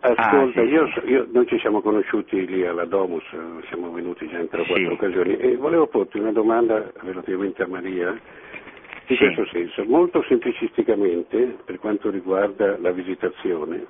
Ascolta, 0.00 0.62
ah, 0.62 0.64
sì, 0.64 0.70
io, 0.70 0.88
io, 1.04 1.28
noi 1.30 1.46
ci 1.46 1.58
siamo 1.58 1.82
conosciuti 1.82 2.46
lì 2.46 2.66
alla 2.66 2.86
Domus, 2.86 3.22
siamo 3.68 3.92
venuti 3.92 4.26
già 4.28 4.38
in 4.38 4.48
tre 4.48 4.62
o 4.62 4.64
quattro 4.64 4.86
sì. 4.86 4.92
occasioni 4.92 5.36
e 5.36 5.56
volevo 5.56 5.88
porti 5.88 6.18
una 6.18 6.32
domanda 6.32 6.90
relativamente 7.02 7.62
a 7.62 7.66
Maria, 7.66 8.18
in 9.08 9.16
questo 9.18 9.44
senso, 9.52 9.84
molto 9.84 10.24
semplicisticamente 10.26 11.58
per 11.66 11.78
quanto 11.78 12.08
riguarda 12.08 12.78
la 12.78 12.92
visitazione, 12.92 13.84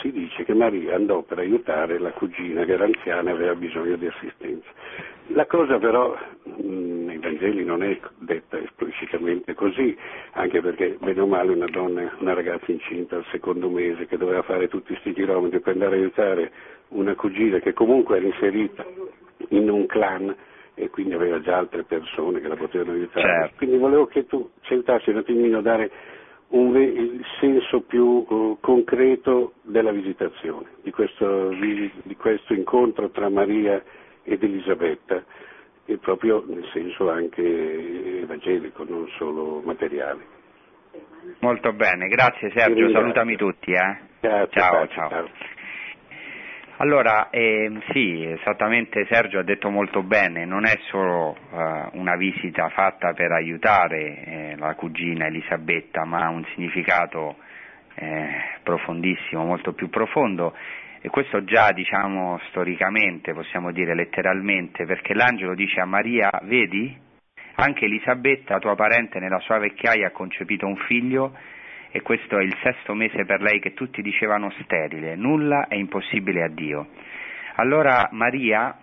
si 0.00 0.12
dice 0.12 0.44
che 0.44 0.54
Maria 0.54 0.94
andò 0.94 1.22
per 1.22 1.38
aiutare 1.38 1.98
la 1.98 2.10
cugina 2.10 2.64
che 2.64 2.72
era 2.72 2.84
anziana 2.84 3.30
e 3.30 3.32
aveva 3.32 3.54
bisogno 3.54 3.96
di 3.96 4.06
assistenza. 4.06 4.68
La 5.28 5.46
cosa 5.46 5.78
però 5.78 6.16
nei 6.56 7.18
Vangeli 7.18 7.64
non 7.64 7.82
è 7.82 7.98
detta 8.18 8.58
esplicitamente 8.58 9.54
così, 9.54 9.96
anche 10.32 10.60
perché 10.60 10.96
bene 11.00 11.20
o 11.20 11.26
male 11.26 11.52
una 11.52 11.66
donna, 11.66 12.14
una 12.18 12.34
ragazza 12.34 12.70
incinta 12.70 13.16
al 13.16 13.24
secondo 13.30 13.68
mese 13.68 14.06
che 14.06 14.16
doveva 14.16 14.42
fare 14.42 14.68
tutti 14.68 14.92
questi 14.92 15.12
chilometri 15.12 15.60
per 15.60 15.74
andare 15.74 15.96
a 15.96 15.98
aiutare 15.98 16.52
una 16.88 17.14
cugina 17.14 17.58
che 17.58 17.72
comunque 17.74 18.16
era 18.16 18.26
inserita 18.26 18.86
in 19.48 19.68
un 19.68 19.86
clan 19.86 20.34
e 20.74 20.90
quindi 20.90 21.14
aveva 21.14 21.40
già 21.40 21.56
altre 21.56 21.82
persone 21.82 22.40
che 22.40 22.48
la 22.48 22.56
potevano 22.56 22.92
aiutare. 22.92 23.26
Certo. 23.26 23.56
Quindi 23.56 23.76
volevo 23.78 24.06
che 24.06 24.26
tu 24.26 24.48
ci 24.62 24.74
aiutassi 24.74 25.10
un 25.10 25.16
attimino 25.16 25.58
a 25.58 25.62
dare 25.62 25.90
un, 26.50 26.76
il 26.76 27.24
senso 27.40 27.82
più 27.82 28.24
uh, 28.28 28.58
concreto 28.60 29.54
della 29.62 29.92
visitazione, 29.92 30.66
di 30.82 30.90
questo, 30.90 31.50
di 31.50 32.16
questo, 32.16 32.54
incontro 32.54 33.10
tra 33.10 33.28
Maria 33.28 33.82
ed 34.22 34.42
Elisabetta, 34.42 35.22
e 35.84 35.96
proprio 35.98 36.44
nel 36.46 36.66
senso 36.72 37.10
anche 37.10 38.20
evangelico, 38.22 38.84
non 38.84 39.08
solo 39.16 39.60
materiale. 39.64 40.36
Molto 41.40 41.72
bene, 41.72 42.08
grazie 42.08 42.50
Sergio, 42.54 42.90
salutami 42.90 43.36
tutti. 43.36 43.72
Eh. 43.72 43.98
Grazie, 44.20 44.60
ciao, 44.60 44.72
grazie, 44.72 44.94
ciao. 44.94 45.08
ciao. 45.08 45.56
Allora, 46.80 47.30
eh, 47.30 47.72
sì, 47.90 48.24
esattamente 48.24 49.04
Sergio 49.10 49.40
ha 49.40 49.42
detto 49.42 49.68
molto 49.68 50.04
bene, 50.04 50.44
non 50.44 50.64
è 50.64 50.78
solo 50.90 51.34
eh, 51.34 51.88
una 51.94 52.14
visita 52.14 52.68
fatta 52.68 53.12
per 53.14 53.32
aiutare 53.32 54.24
eh, 54.24 54.56
la 54.56 54.76
cugina 54.76 55.26
Elisabetta, 55.26 56.04
ma 56.04 56.26
ha 56.26 56.28
un 56.28 56.44
significato 56.54 57.34
eh, 57.96 58.28
profondissimo, 58.62 59.44
molto 59.44 59.72
più 59.72 59.88
profondo. 59.90 60.54
E 61.00 61.08
questo 61.08 61.42
già 61.42 61.72
diciamo 61.72 62.38
storicamente, 62.50 63.34
possiamo 63.34 63.72
dire 63.72 63.96
letteralmente, 63.96 64.86
perché 64.86 65.14
l'angelo 65.14 65.56
dice 65.56 65.80
a 65.80 65.84
Maria, 65.84 66.30
vedi, 66.44 66.96
anche 67.56 67.86
Elisabetta, 67.86 68.60
tua 68.60 68.76
parente, 68.76 69.18
nella 69.18 69.40
sua 69.40 69.58
vecchiaia 69.58 70.06
ha 70.06 70.12
concepito 70.12 70.64
un 70.64 70.76
figlio 70.76 71.36
e 71.98 72.02
questo 72.02 72.38
è 72.38 72.42
il 72.42 72.56
sesto 72.62 72.94
mese 72.94 73.24
per 73.24 73.40
lei 73.40 73.58
che 73.58 73.74
tutti 73.74 74.02
dicevano 74.02 74.52
sterile, 74.62 75.16
nulla 75.16 75.66
è 75.66 75.74
impossibile 75.74 76.44
a 76.44 76.48
Dio. 76.48 76.90
Allora 77.56 78.08
Maria, 78.12 78.78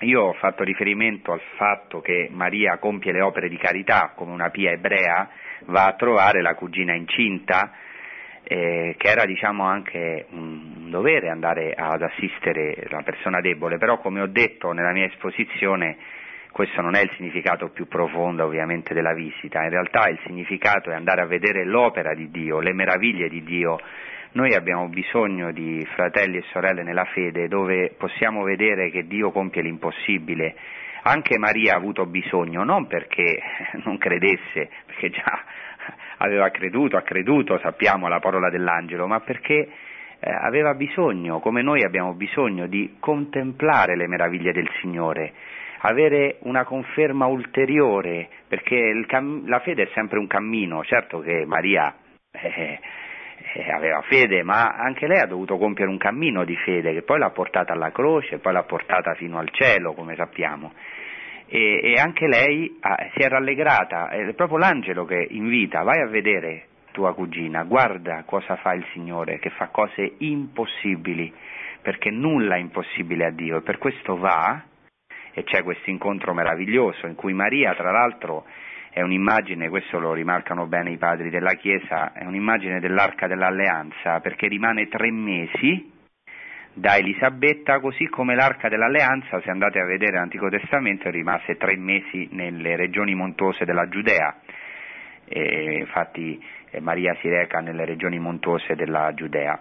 io 0.00 0.20
ho 0.20 0.32
fatto 0.34 0.62
riferimento 0.62 1.32
al 1.32 1.40
fatto 1.56 2.00
che 2.00 2.28
Maria 2.30 2.76
compie 2.76 3.12
le 3.12 3.22
opere 3.22 3.48
di 3.48 3.56
carità 3.56 4.12
come 4.14 4.32
una 4.32 4.50
pia 4.50 4.72
ebrea, 4.72 5.30
va 5.64 5.86
a 5.86 5.94
trovare 5.94 6.42
la 6.42 6.54
cugina 6.54 6.92
incinta, 6.92 7.72
eh, 8.42 8.94
che 8.98 9.08
era 9.08 9.24
diciamo 9.24 9.64
anche 9.64 10.26
un 10.28 10.90
dovere 10.90 11.30
andare 11.30 11.72
ad 11.72 12.02
assistere 12.02 12.86
la 12.90 13.00
persona 13.02 13.40
debole, 13.40 13.78
però 13.78 13.98
come 13.98 14.20
ho 14.20 14.26
detto 14.26 14.72
nella 14.72 14.92
mia 14.92 15.06
esposizione 15.06 15.96
questo 16.52 16.80
non 16.80 16.94
è 16.94 17.02
il 17.02 17.10
significato 17.16 17.68
più 17.68 17.86
profondo 17.86 18.44
ovviamente 18.44 18.94
della 18.94 19.14
visita, 19.14 19.62
in 19.62 19.70
realtà 19.70 20.08
il 20.08 20.18
significato 20.24 20.90
è 20.90 20.94
andare 20.94 21.20
a 21.20 21.26
vedere 21.26 21.64
l'opera 21.64 22.14
di 22.14 22.30
Dio, 22.30 22.60
le 22.60 22.72
meraviglie 22.72 23.28
di 23.28 23.42
Dio. 23.42 23.78
Noi 24.32 24.54
abbiamo 24.54 24.88
bisogno 24.88 25.52
di 25.52 25.86
fratelli 25.94 26.38
e 26.38 26.44
sorelle 26.50 26.82
nella 26.82 27.04
fede 27.06 27.48
dove 27.48 27.94
possiamo 27.96 28.42
vedere 28.42 28.90
che 28.90 29.06
Dio 29.06 29.30
compie 29.30 29.62
l'impossibile. 29.62 30.54
Anche 31.02 31.38
Maria 31.38 31.74
ha 31.74 31.76
avuto 31.76 32.06
bisogno, 32.06 32.64
non 32.64 32.86
perché 32.86 33.40
non 33.84 33.96
credesse, 33.98 34.68
perché 34.86 35.10
già 35.10 35.44
aveva 36.18 36.50
creduto, 36.50 36.96
ha 36.96 37.02
creduto, 37.02 37.58
sappiamo 37.58 38.08
la 38.08 38.18
parola 38.18 38.50
dell'angelo, 38.50 39.06
ma 39.06 39.20
perché 39.20 39.68
eh, 40.20 40.30
aveva 40.30 40.74
bisogno, 40.74 41.38
come 41.38 41.62
noi 41.62 41.84
abbiamo 41.84 42.14
bisogno, 42.14 42.66
di 42.66 42.96
contemplare 42.98 43.96
le 43.96 44.08
meraviglie 44.08 44.52
del 44.52 44.68
Signore 44.80 45.32
avere 45.80 46.38
una 46.40 46.64
conferma 46.64 47.26
ulteriore, 47.26 48.28
perché 48.48 49.04
cam- 49.06 49.46
la 49.46 49.60
fede 49.60 49.84
è 49.84 49.90
sempre 49.94 50.18
un 50.18 50.26
cammino, 50.26 50.82
certo 50.84 51.20
che 51.20 51.44
Maria 51.46 51.94
eh, 52.30 52.78
eh, 53.54 53.70
aveva 53.70 54.02
fede, 54.02 54.42
ma 54.42 54.74
anche 54.76 55.06
lei 55.06 55.20
ha 55.20 55.26
dovuto 55.26 55.56
compiere 55.56 55.90
un 55.90 55.98
cammino 55.98 56.44
di 56.44 56.56
fede 56.56 56.92
che 56.92 57.02
poi 57.02 57.18
l'ha 57.18 57.30
portata 57.30 57.72
alla 57.72 57.92
croce, 57.92 58.38
poi 58.38 58.52
l'ha 58.52 58.64
portata 58.64 59.14
fino 59.14 59.38
al 59.38 59.50
cielo, 59.50 59.92
come 59.94 60.14
sappiamo. 60.16 60.72
E, 61.46 61.80
e 61.82 61.94
anche 61.98 62.26
lei 62.26 62.76
ah, 62.80 63.08
si 63.14 63.20
è 63.20 63.28
rallegrata, 63.28 64.10
è 64.10 64.34
proprio 64.34 64.58
l'angelo 64.58 65.04
che 65.04 65.26
invita, 65.30 65.82
vai 65.82 66.00
a 66.00 66.08
vedere 66.08 66.66
tua 66.92 67.14
cugina, 67.14 67.62
guarda 67.62 68.24
cosa 68.26 68.56
fa 68.56 68.74
il 68.74 68.84
Signore, 68.92 69.38
che 69.38 69.50
fa 69.50 69.68
cose 69.68 70.14
impossibili, 70.18 71.32
perché 71.80 72.10
nulla 72.10 72.56
è 72.56 72.58
impossibile 72.58 73.26
a 73.26 73.30
Dio, 73.30 73.58
e 73.58 73.62
per 73.62 73.78
questo 73.78 74.16
va 74.16 74.62
e 75.38 75.44
c'è 75.44 75.62
questo 75.62 75.88
incontro 75.88 76.34
meraviglioso 76.34 77.06
in 77.06 77.14
cui 77.14 77.32
Maria, 77.32 77.72
tra 77.74 77.92
l'altro, 77.92 78.44
è 78.90 79.02
un'immagine, 79.02 79.68
questo 79.68 80.00
lo 80.00 80.12
rimarcano 80.12 80.66
bene 80.66 80.90
i 80.90 80.96
padri 80.96 81.30
della 81.30 81.52
Chiesa, 81.52 82.12
è 82.12 82.24
un'immagine 82.24 82.80
dell'arca 82.80 83.28
dell'alleanza 83.28 84.18
perché 84.18 84.48
rimane 84.48 84.88
tre 84.88 85.12
mesi 85.12 85.92
da 86.74 86.96
Elisabetta, 86.96 87.78
così 87.78 88.06
come 88.06 88.34
l'arca 88.34 88.68
dell'alleanza, 88.68 89.40
se 89.40 89.50
andate 89.50 89.78
a 89.78 89.84
vedere 89.84 90.16
l'Antico 90.16 90.48
Testamento, 90.48 91.08
rimase 91.08 91.56
tre 91.56 91.76
mesi 91.76 92.28
nelle 92.32 92.74
regioni 92.74 93.14
montuose 93.14 93.64
della 93.64 93.88
Giudea. 93.88 94.40
E 95.24 95.78
infatti 95.78 96.42
Maria 96.80 97.16
si 97.20 97.28
reca 97.28 97.60
nelle 97.60 97.84
regioni 97.84 98.18
montuose 98.18 98.74
della 98.74 99.12
Giudea 99.14 99.60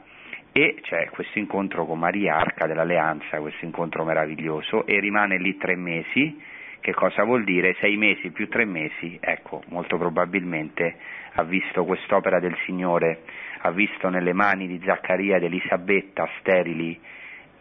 e 0.57 0.79
c'è 0.81 1.09
questo 1.11 1.37
incontro 1.37 1.85
con 1.85 1.99
Maria, 1.99 2.37
Arca 2.37 2.65
dell'Alleanza, 2.65 3.39
questo 3.39 3.63
incontro 3.63 4.03
meraviglioso 4.03 4.87
e 4.87 4.99
rimane 4.99 5.37
lì 5.37 5.55
tre 5.55 5.75
mesi, 5.75 6.41
che 6.79 6.95
cosa 6.95 7.23
vuol 7.23 7.43
dire? 7.43 7.75
Sei 7.79 7.95
mesi 7.95 8.31
più 8.31 8.47
tre 8.47 8.65
mesi, 8.65 9.19
ecco, 9.21 9.61
molto 9.67 9.99
probabilmente 9.99 10.95
ha 11.33 11.43
visto 11.43 11.85
quest'opera 11.85 12.39
del 12.39 12.57
Signore, 12.65 13.21
ha 13.59 13.69
visto 13.69 14.09
nelle 14.09 14.33
mani 14.33 14.65
di 14.65 14.81
Zaccaria 14.83 15.35
ed 15.35 15.43
Elisabetta 15.43 16.27
sterili 16.39 16.99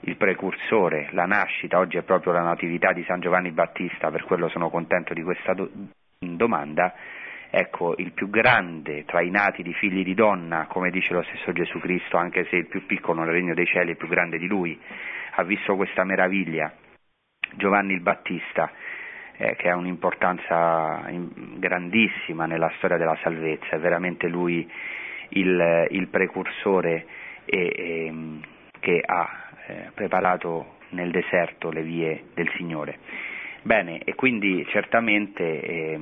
il 0.01 0.17
precursore, 0.17 1.09
la 1.11 1.27
nascita, 1.27 1.79
oggi 1.79 1.99
è 1.99 2.03
proprio 2.03 2.33
la 2.33 2.45
natività 2.45 2.95
di 2.95 3.05
San 3.05 3.21
Giovanni 3.21 3.51
Battista, 3.51 4.11
per 4.11 4.25
quello 4.25 4.49
sono 4.49 4.71
contento 4.71 5.13
di 5.13 5.23
questa 5.23 5.53
do- 5.53 5.69
domanda, 6.19 6.95
ecco, 7.51 7.95
il 7.99 8.13
più 8.13 8.29
grande 8.29 9.05
tra 9.05 9.21
i 9.23 9.31
nati 9.31 9.63
di 9.63 9.73
figli 9.75 10.05
di 10.05 10.15
donna, 10.15 10.67
come 10.67 10.91
dice 10.91 11.13
lo 11.13 11.23
stesso 11.23 11.53
Gesù 11.53 11.79
Cristo, 11.79 12.17
anche 12.17 12.47
se 12.51 12.57
il 12.57 12.67
più 12.67 12.87
piccolo 12.87 13.21
nel 13.21 13.33
regno 13.33 13.55
dei 13.55 13.67
cieli 13.67 13.93
è 13.93 13.97
più 13.97 14.09
grande 14.09 14.39
di 14.39 14.47
lui, 14.47 14.79
ha 15.35 15.43
visto 15.43 15.77
questa 15.77 16.05
meraviglia. 16.05 16.73
Giovanni 17.55 17.93
il 17.93 18.01
Battista, 18.01 18.71
eh, 19.37 19.55
che 19.57 19.69
ha 19.69 19.77
un'importanza 19.77 21.05
grandissima 21.57 22.47
nella 22.47 22.73
storia 22.77 22.97
della 22.97 23.19
salvezza, 23.23 23.77
è 23.77 23.79
veramente 23.79 24.29
lui 24.29 24.69
il, 25.31 25.87
il 25.91 26.09
precursore 26.09 27.07
e, 27.45 27.73
e, 27.75 28.07
ehm, 28.07 28.41
che 28.81 29.03
ha 29.05 29.51
eh, 29.67 29.91
preparato 29.95 30.77
nel 30.91 31.11
deserto 31.11 31.71
le 31.71 31.83
vie 31.83 32.25
del 32.35 32.51
Signore. 32.57 32.99
Bene, 33.63 33.99
e 34.05 34.15
quindi 34.15 34.65
certamente 34.69 35.61
eh, 35.61 36.01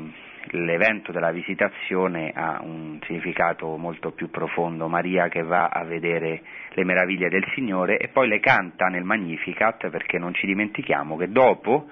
l'evento 0.51 1.13
della 1.13 1.31
visitazione 1.31 2.33
ha 2.35 2.61
un 2.63 2.99
significato 3.05 3.77
molto 3.77 4.13
più 4.13 4.31
profondo, 4.31 4.89
Maria 4.89 5.29
che 5.29 5.43
va 5.43 5.69
a 5.69 5.85
vedere 5.85 6.43
le 6.71 6.85
meraviglie 6.85 7.29
del 7.29 7.45
Signore 7.55 7.99
e 7.99 8.09
poi 8.09 8.29
le 8.29 8.41
canta 8.41 8.87
nel 8.87 9.05
Magnificat 9.05 9.89
perché 9.91 10.19
non 10.19 10.35
ci 10.35 10.47
dimentichiamo 10.47 11.17
che 11.17 11.31
dopo, 11.31 11.89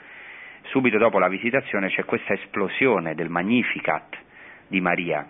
subito 0.65 0.99
dopo 0.99 1.19
la 1.19 1.29
visitazione 1.29 1.89
c'è 1.89 2.05
questa 2.05 2.35
esplosione 2.35 3.15
del 3.15 3.29
Magnificat 3.29 4.17
di 4.67 4.81
Maria. 4.81 5.27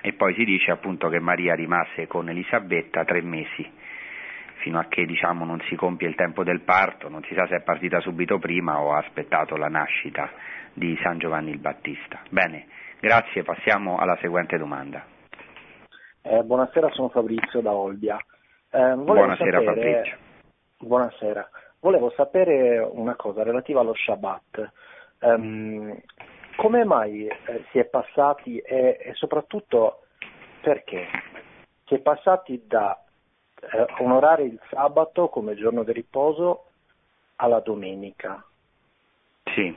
E 0.00 0.12
poi 0.12 0.34
si 0.34 0.44
dice 0.44 0.70
appunto 0.70 1.08
che 1.08 1.18
Maria 1.18 1.54
rimase 1.54 2.06
con 2.06 2.28
Elisabetta 2.28 3.04
tre 3.04 3.20
mesi 3.20 3.68
fino 4.58 4.78
a 4.78 4.84
che 4.84 5.04
diciamo, 5.06 5.44
non 5.44 5.60
si 5.68 5.76
compie 5.76 6.08
il 6.08 6.14
tempo 6.14 6.44
del 6.44 6.60
parto, 6.60 7.08
non 7.08 7.22
si 7.24 7.34
sa 7.34 7.46
se 7.46 7.56
è 7.56 7.60
partita 7.62 8.00
subito 8.00 8.38
prima 8.38 8.80
o 8.80 8.92
ha 8.92 8.98
aspettato 8.98 9.56
la 9.56 9.68
nascita 9.68 10.30
di 10.72 10.98
San 11.02 11.18
Giovanni 11.18 11.50
il 11.50 11.58
Battista. 11.58 12.20
Bene, 12.30 12.66
grazie, 13.00 13.42
passiamo 13.42 13.98
alla 13.98 14.16
seguente 14.20 14.56
domanda. 14.58 15.04
Eh, 16.22 16.42
buonasera, 16.42 16.90
sono 16.90 17.08
Fabrizio 17.08 17.60
da 17.60 17.72
Olbia. 17.72 18.16
Eh, 18.70 18.94
buonasera 18.94 19.58
sapere... 19.58 19.64
Fabrizio. 19.64 20.16
Buonasera. 20.80 21.48
Volevo 21.80 22.10
sapere 22.10 22.78
una 22.78 23.16
cosa 23.16 23.42
relativa 23.42 23.80
allo 23.80 23.94
Shabbat. 23.94 24.72
Um, 25.20 25.96
come 26.56 26.84
mai 26.84 27.26
eh, 27.26 27.64
si 27.70 27.78
è 27.78 27.84
passati 27.86 28.58
e, 28.58 28.98
e 29.00 29.14
soprattutto 29.14 30.02
perché 30.60 31.06
si 31.86 31.94
è 31.94 31.98
passati 32.00 32.62
da 32.66 33.00
eh, 33.60 33.86
onorare 33.98 34.44
il 34.44 34.60
sabato 34.70 35.28
come 35.28 35.54
giorno 35.54 35.82
di 35.82 35.92
riposo 35.92 36.64
alla 37.36 37.60
domenica. 37.60 38.44
Sì. 39.54 39.76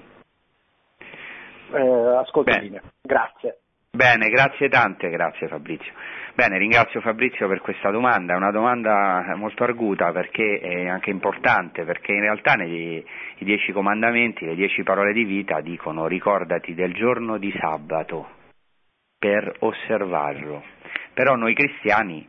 Eh, 1.73 2.15
ascolta 2.17 2.59
grazie. 3.01 3.59
Bene, 3.93 4.29
grazie 4.29 4.69
tante, 4.69 5.09
grazie 5.09 5.47
Fabrizio. 5.47 5.91
Bene, 6.33 6.57
ringrazio 6.57 7.01
Fabrizio 7.01 7.47
per 7.49 7.59
questa 7.59 7.91
domanda, 7.91 8.33
è 8.33 8.37
una 8.37 8.51
domanda 8.51 9.33
molto 9.35 9.63
arguta 9.63 10.13
perché 10.13 10.59
è 10.59 10.87
anche 10.87 11.09
importante, 11.09 11.83
perché 11.83 12.13
in 12.13 12.21
realtà 12.21 12.53
nei 12.53 13.05
i 13.37 13.43
dieci 13.43 13.73
comandamenti, 13.73 14.45
le 14.45 14.55
dieci 14.55 14.83
parole 14.83 15.11
di 15.11 15.25
vita 15.25 15.59
dicono 15.59 16.07
ricordati 16.07 16.73
del 16.73 16.93
giorno 16.93 17.37
di 17.37 17.53
sabato 17.59 18.29
per 19.19 19.57
osservarlo. 19.59 20.63
Però 21.13 21.35
noi 21.35 21.53
cristiani 21.53 22.25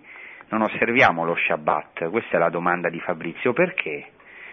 non 0.52 0.62
osserviamo 0.62 1.24
lo 1.24 1.34
Shabbat? 1.34 2.10
Questa 2.10 2.36
è 2.36 2.38
la 2.38 2.50
domanda 2.50 2.90
di 2.90 3.00
Fabrizio. 3.00 3.54
Perché? 3.54 4.08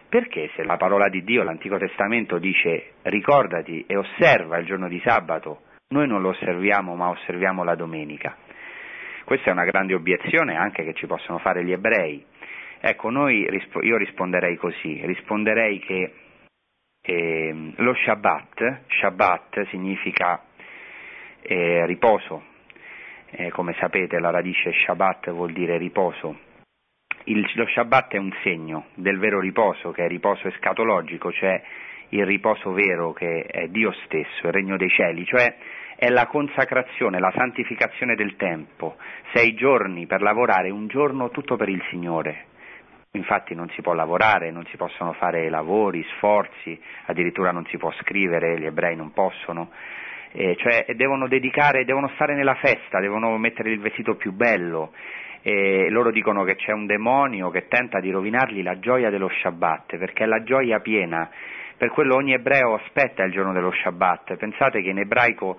Perché 0.08 0.50
se 0.56 0.64
la 0.64 0.78
parola 0.78 1.10
di 1.10 1.24
Dio, 1.24 1.44
l'Antico 1.44 1.78
Testamento 1.78 2.40
dice 2.40 2.94
ricordati 3.04 3.84
e 3.86 3.98
osserva 3.98 4.58
il 4.58 4.66
giorno 4.66 4.88
di 4.88 5.02
sabato, 5.06 5.64
noi 5.90 6.08
non 6.08 6.22
lo 6.22 6.30
osserviamo 6.30 6.96
ma 6.96 7.10
osserviamo 7.10 7.66
la 7.66 7.76
domenica. 7.76 8.36
Questa 9.26 9.50
è 9.50 9.52
una 9.52 9.66
grande 9.66 9.94
obiezione 9.94 10.56
anche 10.56 10.84
che 10.84 10.94
ci 10.94 11.06
possono 11.06 11.38
fare 11.38 11.66
gli 11.66 11.74
ebrei. 11.74 12.26
Ecco, 12.80 13.10
noi, 13.10 13.46
io 13.82 13.98
risponderei 13.98 14.56
così, 14.56 15.02
risponderei 15.06 15.80
che 15.80 16.14
eh, 17.02 17.74
lo 17.76 17.94
Shabbat, 17.94 18.84
Shabbat 18.88 19.68
significa 19.68 20.44
eh, 21.42 21.86
riposo, 21.86 22.46
eh, 23.32 23.52
come 23.52 23.76
sapete 23.80 24.20
la 24.20 24.32
radice 24.32 24.72
Shabbat 24.86 25.32
vuol 25.32 25.52
dire 25.52 25.78
riposo. 25.78 26.38
Il, 27.26 27.50
lo 27.54 27.68
Shabbat 27.68 28.14
è 28.14 28.18
un 28.18 28.34
segno 28.44 28.88
del 28.96 29.20
vero 29.20 29.40
riposo, 29.40 29.92
che 29.92 30.06
è 30.06 30.08
riposo 30.08 30.48
escatologico, 30.48 31.32
cioè 31.32 31.62
il 32.10 32.26
riposo 32.26 32.72
vero 32.72 33.14
che 33.14 33.44
è 33.44 33.68
Dio 33.68 33.92
stesso, 34.06 34.48
il 34.48 34.54
regno 34.54 34.78
dei 34.78 34.90
cieli, 34.90 35.26
cioè 35.26 35.56
è 35.96 36.10
la 36.10 36.28
consacrazione, 36.28 37.20
la 37.20 37.32
santificazione 37.36 38.16
del 38.16 38.36
tempo, 38.36 38.96
sei 39.34 39.54
giorni 39.54 40.08
per 40.08 40.22
lavorare, 40.22 40.70
un 40.70 40.88
giorno 40.88 41.30
tutto 41.30 41.56
per 41.56 41.70
il 41.70 41.84
Signore. 41.90 42.46
Infatti 43.12 43.54
non 43.54 43.70
si 43.72 43.82
può 43.82 43.94
lavorare, 43.94 44.52
non 44.52 44.66
si 44.68 44.78
possono 44.78 45.14
fare 45.14 45.50
lavori, 45.50 46.06
sforzi, 46.16 46.80
addirittura 47.06 47.52
non 47.52 47.66
si 47.66 47.78
può 47.78 47.92
scrivere, 48.02 48.60
gli 48.60 48.66
ebrei 48.66 48.96
non 48.96 49.12
possono, 49.14 49.72
eh, 50.32 50.56
cioè 50.58 50.86
devono 50.96 51.28
dedicare, 51.28 51.86
devono 51.86 52.10
stare 52.16 52.36
nella 52.36 52.56
festa, 52.56 53.00
devono 53.00 53.38
mettere 53.38 53.72
il 53.72 53.80
vestito 53.80 54.16
più 54.16 54.32
bello. 54.32 54.92
E 55.42 55.90
loro 55.90 56.12
dicono 56.12 56.44
che 56.44 56.56
c'è 56.56 56.74
un 56.74 56.86
demonio 56.86 57.50
che 57.50 57.68
tenta 57.68 58.00
di 58.00 58.12
rovinargli 58.12 58.62
la 58.62 58.80
gioia 58.80 59.10
dello 59.10 59.30
Shabbat, 59.30 59.98
perché 59.98 60.24
è 60.24 60.28
la 60.28 60.44
gioia 60.44 60.80
piena. 60.82 61.30
Per 61.78 61.90
quello 61.92 62.16
ogni 62.16 62.34
ebreo 62.34 62.74
aspetta 62.74 63.24
il 63.24 63.32
giorno 63.32 63.54
dello 63.54 63.72
Shabbat. 63.72 64.36
Pensate 64.36 64.82
che 64.82 64.90
in 64.90 65.00
ebraico 65.00 65.58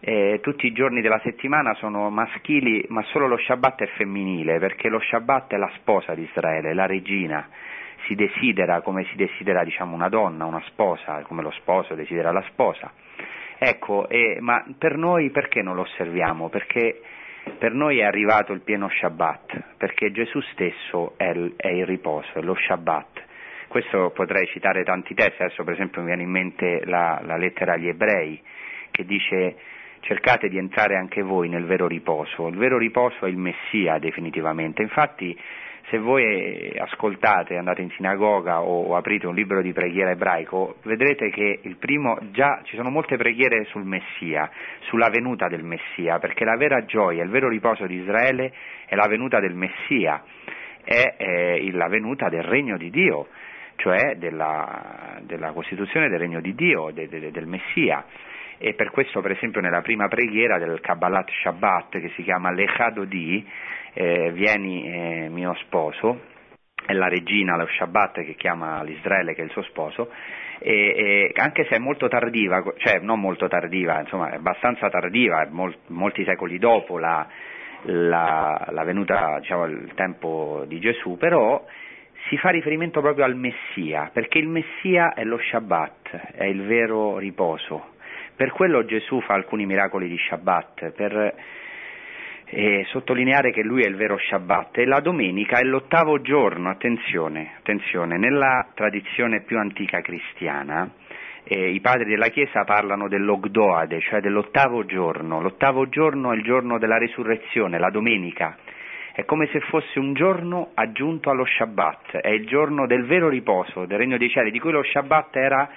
eh, 0.00 0.40
tutti 0.42 0.66
i 0.66 0.72
giorni 0.72 1.00
della 1.00 1.20
settimana 1.24 1.72
sono 1.74 2.10
maschili, 2.10 2.84
ma 2.88 3.02
solo 3.04 3.26
lo 3.26 3.38
Shabbat 3.38 3.82
è 3.82 3.86
femminile, 3.96 4.58
perché 4.58 4.90
lo 4.90 5.00
Shabbat 5.00 5.54
è 5.54 5.56
la 5.56 5.70
sposa 5.76 6.14
di 6.14 6.22
Israele, 6.22 6.74
la 6.74 6.84
regina. 6.84 7.48
Si 8.06 8.14
desidera 8.14 8.82
come 8.82 9.04
si 9.04 9.16
desidera 9.16 9.64
diciamo, 9.64 9.94
una 9.94 10.10
donna, 10.10 10.44
una 10.44 10.62
sposa, 10.66 11.22
come 11.22 11.40
lo 11.40 11.50
sposo 11.52 11.94
desidera 11.94 12.30
la 12.30 12.44
sposa. 12.50 12.92
Ecco, 13.66 14.06
eh, 14.10 14.36
ma 14.40 14.62
per 14.76 14.98
noi 14.98 15.30
perché 15.30 15.62
non 15.62 15.74
lo 15.74 15.82
osserviamo? 15.82 16.50
Perché 16.50 17.00
per 17.56 17.72
noi 17.72 18.00
è 18.00 18.04
arrivato 18.04 18.52
il 18.52 18.60
pieno 18.60 18.90
Shabbat, 18.90 19.76
perché 19.78 20.12
Gesù 20.12 20.38
stesso 20.52 21.14
è 21.16 21.30
il, 21.30 21.54
è 21.56 21.68
il 21.68 21.86
riposo, 21.86 22.28
è 22.34 22.42
lo 22.42 22.54
Shabbat. 22.54 23.22
Questo 23.68 24.10
potrei 24.10 24.46
citare 24.48 24.84
tanti 24.84 25.14
testi, 25.14 25.42
adesso 25.42 25.64
per 25.64 25.72
esempio 25.72 26.02
mi 26.02 26.08
viene 26.08 26.24
in 26.24 26.30
mente 26.30 26.82
la, 26.84 27.22
la 27.24 27.38
lettera 27.38 27.72
agli 27.72 27.88
ebrei, 27.88 28.38
che 28.90 29.06
dice 29.06 29.56
cercate 30.00 30.50
di 30.50 30.58
entrare 30.58 30.96
anche 30.96 31.22
voi 31.22 31.48
nel 31.48 31.64
vero 31.64 31.86
riposo. 31.86 32.48
Il 32.48 32.58
vero 32.58 32.76
riposo 32.76 33.24
è 33.24 33.28
il 33.30 33.38
Messia 33.38 33.96
definitivamente. 33.98 34.82
Infatti 34.82 35.34
se 35.88 35.98
voi 35.98 36.72
ascoltate, 36.78 37.56
andate 37.56 37.82
in 37.82 37.90
sinagoga 37.90 38.62
o, 38.62 38.96
aprite 38.96 39.26
un 39.26 39.34
libro 39.34 39.60
di 39.60 39.72
preghiera 39.72 40.10
ebraico, 40.10 40.76
vedrete 40.84 41.30
che 41.30 41.60
il 41.62 41.76
primo, 41.76 42.18
già 42.30 42.60
ci 42.64 42.76
sono 42.76 42.90
molte 42.90 43.16
preghiere 43.16 43.64
sul 43.64 43.84
Messia, 43.84 44.50
sulla 44.88 45.10
venuta 45.10 45.48
del 45.48 45.62
Messia, 45.62 46.18
perché 46.18 46.44
la 46.44 46.56
vera 46.56 46.84
gioia, 46.84 47.22
il 47.22 47.30
vero 47.30 47.48
riposo 47.48 47.86
di 47.86 47.96
Israele 47.96 48.52
è 48.86 48.94
la 48.94 49.06
venuta 49.08 49.40
del 49.40 49.54
Messia, 49.54 50.22
è, 50.82 51.14
è 51.16 51.70
la 51.70 51.88
venuta 51.88 52.28
del 52.28 52.42
regno 52.42 52.76
di 52.78 52.90
Dio, 52.90 53.28
cioè 53.76 54.16
della, 54.16 55.18
della 55.22 55.52
costituzione 55.52 56.08
del 56.08 56.18
regno 56.18 56.40
di 56.40 56.54
Dio, 56.54 56.90
de, 56.92 57.08
de, 57.08 57.30
del 57.30 57.46
Messia. 57.46 58.04
E 58.56 58.74
per 58.74 58.90
questo 58.90 59.20
per 59.20 59.32
esempio 59.32 59.60
nella 59.60 59.82
prima 59.82 60.08
preghiera 60.08 60.58
del 60.58 60.80
Kabbalat 60.80 61.28
Shabbat 61.42 62.00
che 62.00 62.12
si 62.14 62.22
chiama 62.22 62.52
Lechado 62.52 63.04
Di, 63.04 63.44
eh, 63.94 64.32
vieni 64.32 64.84
eh, 64.84 65.28
mio 65.30 65.54
sposo, 65.62 66.20
è 66.84 66.92
la 66.92 67.08
regina, 67.08 67.56
lo 67.56 67.66
Shabbat 67.66 68.24
che 68.24 68.34
chiama 68.34 68.82
l'Israele 68.82 69.34
che 69.34 69.40
è 69.40 69.44
il 69.44 69.50
suo 69.50 69.62
sposo, 69.62 70.10
e, 70.58 71.32
e, 71.34 71.40
anche 71.40 71.64
se 71.64 71.76
è 71.76 71.78
molto 71.78 72.08
tardiva, 72.08 72.62
cioè 72.76 72.98
non 73.00 73.20
molto 73.20 73.48
tardiva, 73.48 74.00
insomma 74.00 74.30
è 74.30 74.36
abbastanza 74.36 74.88
tardiva, 74.90 75.46
mol, 75.50 75.74
molti 75.88 76.24
secoli 76.24 76.58
dopo 76.58 76.98
la, 76.98 77.26
la, 77.82 78.66
la 78.70 78.84
venuta, 78.84 79.38
diciamo, 79.40 79.64
il 79.64 79.92
tempo 79.94 80.64
di 80.66 80.78
Gesù, 80.80 81.16
però 81.16 81.64
si 82.28 82.36
fa 82.38 82.50
riferimento 82.50 83.00
proprio 83.00 83.24
al 83.24 83.36
Messia, 83.36 84.10
perché 84.12 84.38
il 84.38 84.48
Messia 84.48 85.14
è 85.14 85.24
lo 85.24 85.38
Shabbat, 85.38 86.32
è 86.34 86.44
il 86.44 86.62
vero 86.62 87.18
riposo. 87.18 87.92
Per 88.36 88.50
quello 88.50 88.84
Gesù 88.84 89.20
fa 89.20 89.34
alcuni 89.34 89.64
miracoli 89.66 90.08
di 90.08 90.18
Shabbat, 90.18 90.90
per 90.90 91.34
eh, 92.54 92.84
sottolineare 92.88 93.50
che 93.50 93.62
lui 93.62 93.82
è 93.82 93.88
il 93.88 93.96
vero 93.96 94.16
Shabbat 94.16 94.78
e 94.78 94.84
la 94.84 95.00
domenica 95.00 95.58
è 95.58 95.64
l'ottavo 95.64 96.20
giorno, 96.20 96.70
attenzione, 96.70 97.54
attenzione 97.58 98.16
nella 98.16 98.68
tradizione 98.74 99.42
più 99.42 99.58
antica 99.58 100.00
cristiana 100.00 100.88
eh, 101.44 101.70
i 101.70 101.80
padri 101.80 102.06
della 102.06 102.28
Chiesa 102.28 102.64
parlano 102.64 103.08
dell'Ogdoade, 103.08 104.00
cioè 104.00 104.20
dell'ottavo 104.20 104.86
giorno, 104.86 105.40
l'ottavo 105.40 105.88
giorno 105.88 106.32
è 106.32 106.36
il 106.36 106.42
giorno 106.42 106.78
della 106.78 106.96
resurrezione, 106.96 107.78
la 107.78 107.90
domenica, 107.90 108.56
è 109.12 109.24
come 109.24 109.46
se 109.48 109.60
fosse 109.60 109.98
un 109.98 110.14
giorno 110.14 110.70
aggiunto 110.74 111.30
allo 111.30 111.44
Shabbat, 111.44 112.16
è 112.16 112.30
il 112.30 112.46
giorno 112.46 112.86
del 112.86 113.04
vero 113.04 113.28
riposo, 113.28 113.84
del 113.84 113.98
regno 113.98 114.16
dei 114.16 114.30
cieli, 114.30 114.50
di 114.50 114.58
cui 114.58 114.72
lo 114.72 114.82
Shabbat 114.82 115.36
era 115.36 115.68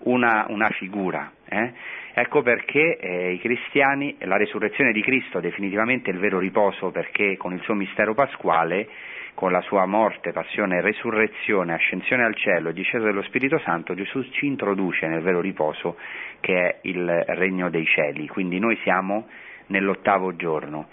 una, 0.00 0.46
una 0.48 0.68
figura. 0.70 1.32
Eh? 1.48 1.72
Ecco 2.18 2.40
perché 2.40 2.96
eh, 2.96 3.32
i 3.32 3.38
cristiani, 3.38 4.16
la 4.20 4.38
resurrezione 4.38 4.90
di 4.92 5.02
Cristo 5.02 5.38
definitivamente 5.38 6.08
il 6.08 6.18
vero 6.18 6.38
riposo 6.38 6.90
perché 6.90 7.36
con 7.36 7.52
il 7.52 7.60
suo 7.60 7.74
mistero 7.74 8.14
pasquale, 8.14 8.88
con 9.34 9.52
la 9.52 9.60
sua 9.60 9.84
morte, 9.84 10.32
passione, 10.32 10.80
resurrezione, 10.80 11.74
ascensione 11.74 12.24
al 12.24 12.34
cielo 12.34 12.70
e 12.70 12.72
discesa 12.72 13.04
dello 13.04 13.20
Spirito 13.20 13.58
Santo, 13.58 13.92
Gesù 13.92 14.22
ci 14.30 14.46
introduce 14.46 15.06
nel 15.06 15.20
vero 15.20 15.42
riposo 15.42 15.98
che 16.40 16.54
è 16.54 16.78
il 16.84 17.06
regno 17.06 17.68
dei 17.68 17.84
cieli. 17.84 18.26
Quindi 18.28 18.58
noi 18.60 18.78
siamo 18.82 19.26
nell'ottavo 19.66 20.36
giorno. 20.36 20.88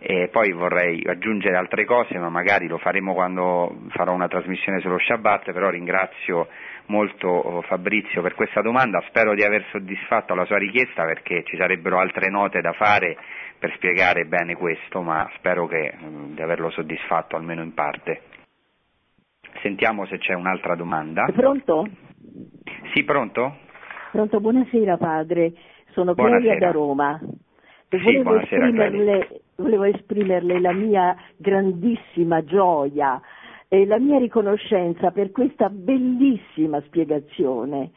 E 0.00 0.28
poi 0.28 0.52
vorrei 0.52 1.02
aggiungere 1.06 1.56
altre 1.56 1.86
cose, 1.86 2.18
ma 2.18 2.28
magari 2.28 2.68
lo 2.68 2.76
faremo 2.76 3.14
quando 3.14 3.84
farò 3.88 4.12
una 4.12 4.28
trasmissione 4.28 4.80
sullo 4.80 4.98
Shabbat, 4.98 5.50
però 5.52 5.70
ringrazio 5.70 6.46
molto 6.88 7.28
oh, 7.28 7.62
Fabrizio 7.62 8.22
per 8.22 8.34
questa 8.34 8.60
domanda, 8.60 9.02
spero 9.08 9.34
di 9.34 9.42
aver 9.42 9.64
soddisfatto 9.70 10.34
la 10.34 10.44
sua 10.44 10.58
richiesta 10.58 11.04
perché 11.04 11.42
ci 11.44 11.56
sarebbero 11.56 11.98
altre 11.98 12.28
note 12.28 12.60
da 12.60 12.72
fare 12.72 13.16
per 13.58 13.72
spiegare 13.74 14.24
bene 14.24 14.54
questo, 14.54 15.00
ma 15.02 15.28
spero 15.36 15.66
che, 15.66 15.94
mm, 16.00 16.34
di 16.34 16.42
averlo 16.42 16.70
soddisfatto 16.70 17.36
almeno 17.36 17.62
in 17.62 17.74
parte. 17.74 18.22
Sentiamo 19.62 20.06
se 20.06 20.18
c'è 20.18 20.34
un'altra 20.34 20.76
domanda. 20.76 21.26
Pronto? 21.34 21.86
Sì, 22.94 23.02
pronto? 23.04 23.58
Pronto, 24.12 24.40
buonasera 24.40 24.96
padre, 24.96 25.52
sono 25.90 26.14
Clelia 26.14 26.56
da 26.58 26.70
Roma. 26.70 27.18
Sì, 27.90 27.98
volevo, 27.98 28.38
esprimerle, 28.40 29.40
volevo 29.56 29.84
esprimerle 29.84 30.60
la 30.60 30.72
mia 30.72 31.16
grandissima 31.36 32.44
gioia 32.44 33.20
e 33.68 33.86
la 33.86 33.98
mia 33.98 34.18
riconoscenza 34.18 35.10
per 35.10 35.30
questa 35.30 35.68
bellissima 35.68 36.80
spiegazione. 36.86 37.90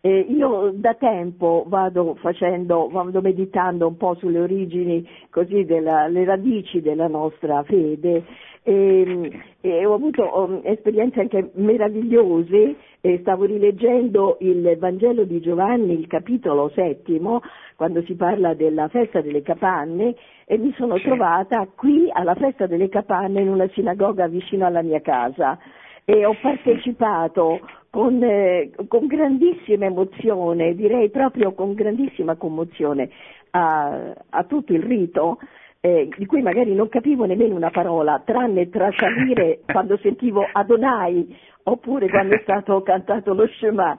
Eh, 0.00 0.18
io 0.18 0.70
da 0.74 0.94
tempo 0.94 1.64
vado 1.66 2.14
facendo, 2.16 2.90
vado 2.90 3.22
meditando 3.22 3.86
un 3.86 3.96
po' 3.96 4.14
sulle 4.16 4.38
origini, 4.38 5.08
così 5.30 5.64
della, 5.64 6.08
le 6.08 6.26
radici 6.26 6.82
della 6.82 7.08
nostra 7.08 7.62
fede 7.62 8.22
e, 8.66 9.30
e 9.60 9.84
ho 9.84 9.92
avuto 9.92 10.22
um, 10.40 10.60
esperienze 10.64 11.20
anche 11.20 11.50
meravigliose 11.54 12.76
e 13.02 13.18
stavo 13.20 13.44
rileggendo 13.44 14.38
il 14.40 14.76
Vangelo 14.78 15.24
di 15.24 15.38
Giovanni, 15.40 15.98
il 15.98 16.06
capitolo 16.06 16.70
settimo, 16.74 17.42
quando 17.76 18.02
si 18.04 18.14
parla 18.14 18.54
della 18.54 18.88
festa 18.88 19.20
delle 19.20 19.42
capanne 19.42 20.14
e 20.46 20.56
mi 20.56 20.72
sono 20.78 20.98
trovata 20.98 21.68
qui 21.76 22.08
alla 22.10 22.34
festa 22.34 22.66
delle 22.66 22.88
capanne 22.88 23.42
in 23.42 23.48
una 23.50 23.68
sinagoga 23.68 24.26
vicino 24.28 24.64
alla 24.64 24.82
mia 24.82 25.02
casa. 25.02 25.58
E 26.06 26.24
ho 26.24 26.34
partecipato 26.40 27.60
con, 27.90 28.22
eh, 28.22 28.70
con 28.88 29.06
grandissima 29.06 29.84
emozione, 29.84 30.74
direi 30.74 31.10
proprio 31.10 31.52
con 31.52 31.74
grandissima 31.74 32.36
commozione 32.36 33.10
a, 33.50 34.14
a 34.30 34.44
tutto 34.44 34.72
il 34.72 34.82
rito. 34.82 35.38
Eh, 35.86 36.08
di 36.16 36.24
cui 36.24 36.40
magari 36.40 36.74
non 36.74 36.88
capivo 36.88 37.26
nemmeno 37.26 37.54
una 37.54 37.68
parola, 37.68 38.22
tranne 38.24 38.70
trasalire 38.70 39.60
quando 39.70 39.98
sentivo 39.98 40.42
Adonai 40.50 41.36
oppure 41.64 42.08
quando 42.08 42.36
è 42.36 42.40
stato 42.40 42.80
cantato 42.80 43.34
lo 43.34 43.46
Shema. 43.46 43.94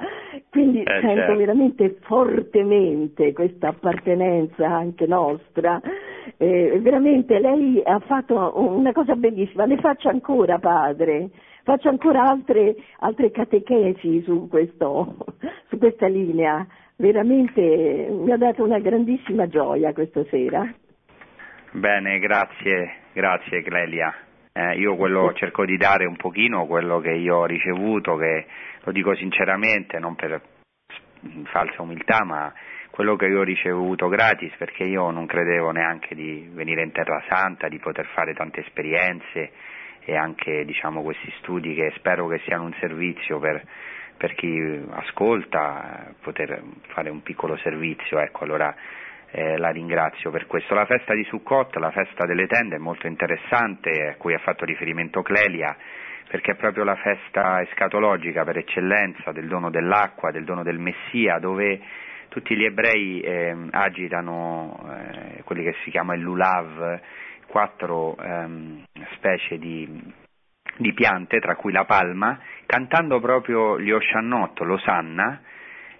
Quindi 0.50 0.82
eh, 0.82 1.00
sento 1.02 1.16
certo. 1.16 1.36
veramente 1.36 1.98
fortemente 2.02 3.34
questa 3.34 3.68
appartenenza 3.68 4.68
anche 4.68 5.06
nostra. 5.06 5.80
Eh, 6.38 6.80
veramente 6.82 7.38
lei 7.38 7.80
ha 7.86 8.00
fatto 8.00 8.54
una 8.56 8.92
cosa 8.92 9.14
bellissima, 9.16 9.66
ne 9.66 9.78
faccio 9.78 10.10
ancora 10.10 10.58
padre 10.58 11.30
faccio 11.62 11.90
ancora 11.90 12.22
altre, 12.24 12.76
altre 13.00 13.32
catechesi 13.32 14.22
su, 14.24 14.48
questo, 14.48 15.18
su 15.70 15.78
questa 15.78 16.08
linea. 16.08 16.66
Veramente 16.96 18.08
mi 18.10 18.32
ha 18.32 18.38
dato 18.38 18.64
una 18.64 18.80
grandissima 18.80 19.48
gioia 19.48 19.94
questa 19.94 20.24
sera. 20.32 20.68
Bene, 21.76 22.20
grazie, 22.20 23.00
grazie 23.12 23.62
Clelia. 23.62 24.16
Eh, 24.54 24.78
io 24.78 24.96
quello 24.96 25.34
cerco 25.34 25.66
di 25.66 25.76
dare 25.76 26.06
un 26.06 26.16
pochino 26.16 26.66
quello 26.68 27.02
che 27.02 27.12
io 27.12 27.36
ho 27.36 27.46
ricevuto, 27.46 28.16
che 28.16 28.46
lo 28.80 28.94
dico 28.94 29.14
sinceramente, 29.14 30.00
non 30.00 30.16
per 30.16 30.42
falsa 31.48 31.82
umiltà, 31.82 32.24
ma 32.24 32.54
quello 32.92 33.18
che 33.18 33.26
io 33.26 33.40
ho 33.40 33.44
ricevuto 33.44 34.08
gratis 34.08 34.54
perché 34.58 34.86
io 34.86 35.12
non 35.12 35.26
credevo 35.26 35.72
neanche 35.72 36.16
di 36.16 36.50
venire 36.54 36.82
in 36.82 36.94
Terra 36.94 37.22
Santa, 37.28 37.68
di 37.68 37.80
poter 37.80 38.06
fare 38.14 38.34
tante 38.34 38.62
esperienze 38.62 39.52
e 40.06 40.16
anche 40.16 40.64
diciamo, 40.64 41.04
questi 41.04 41.30
studi 41.40 41.76
che 41.76 41.92
spero 41.98 42.26
che 42.28 42.40
siano 42.46 42.64
un 42.64 42.74
servizio 42.80 43.38
per, 43.40 43.62
per 44.16 44.34
chi 44.36 44.82
ascolta, 44.92 46.14
poter 46.22 46.64
fare 46.94 47.10
un 47.10 47.22
piccolo 47.22 47.58
servizio, 47.58 48.18
ecco, 48.20 48.46
allora 48.46 48.74
eh, 49.36 49.58
la 49.58 49.70
ringrazio 49.70 50.32
per 50.32 50.48
questo. 50.48 50.74
La 50.74 50.86
festa 50.86 51.14
di 51.14 51.26
Sukkot, 51.26 51.76
la 51.76 51.92
festa 51.92 52.26
delle 52.26 52.48
tende 52.48 52.78
è 52.78 52.80
molto 52.80 53.06
interessante, 53.06 54.12
a 54.12 54.16
cui 54.16 54.34
ha 54.34 54.40
fatto 54.40 54.64
riferimento 54.64 55.22
Clelia, 55.22 55.76
perché 56.30 56.54
è 56.54 56.56
proprio 56.56 56.86
la 56.86 56.96
festa 56.96 57.62
escatologica 57.62 58.46
per 58.46 58.58
eccellenza 58.58 59.34
del 59.34 59.48
dono 59.48 59.70
dell'acqua, 59.70 60.32
del 60.32 60.46
dono 60.46 60.64
del 60.64 60.80
Messia, 60.80 61.38
dove 61.40 61.82
tutti 62.30 62.56
gli 62.56 62.64
ebrei 62.64 63.20
eh, 63.20 63.56
agitano 63.72 64.80
eh, 64.90 65.44
quelli 65.44 65.64
che 65.64 65.76
si 65.84 65.92
chiama 65.92 66.16
il 66.16 66.22
lulav, 66.22 67.02
quattro 67.48 68.16
ehm, 68.18 68.86
specie 69.16 69.58
di, 69.58 70.02
di, 70.78 70.94
piante, 70.94 71.40
tra 71.40 71.56
cui 71.56 71.74
la 71.74 71.84
palma, 71.84 72.40
cantando 72.66 73.20
proprio 73.20 73.80
gli 73.80 73.92
Oshannot, 73.92 74.62
l'Osanna, 74.62 75.42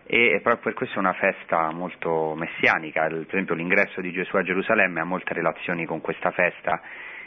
e 0.08 0.40
proprio 0.44 0.64
per 0.66 0.74
questo 0.74 0.98
è 0.98 1.00
una 1.00 1.14
festa 1.14 1.72
molto 1.72 2.36
messianica, 2.36 3.08
per 3.08 3.26
esempio 3.28 3.56
l'ingresso 3.56 4.02
di 4.02 4.12
Gesù 4.12 4.36
a 4.38 4.44
Gerusalemme 4.44 5.02
ha 5.02 5.06
molte 5.06 5.34
relazioni 5.34 5.86
con 5.86 6.00
questa 6.02 6.32
festa 6.32 6.82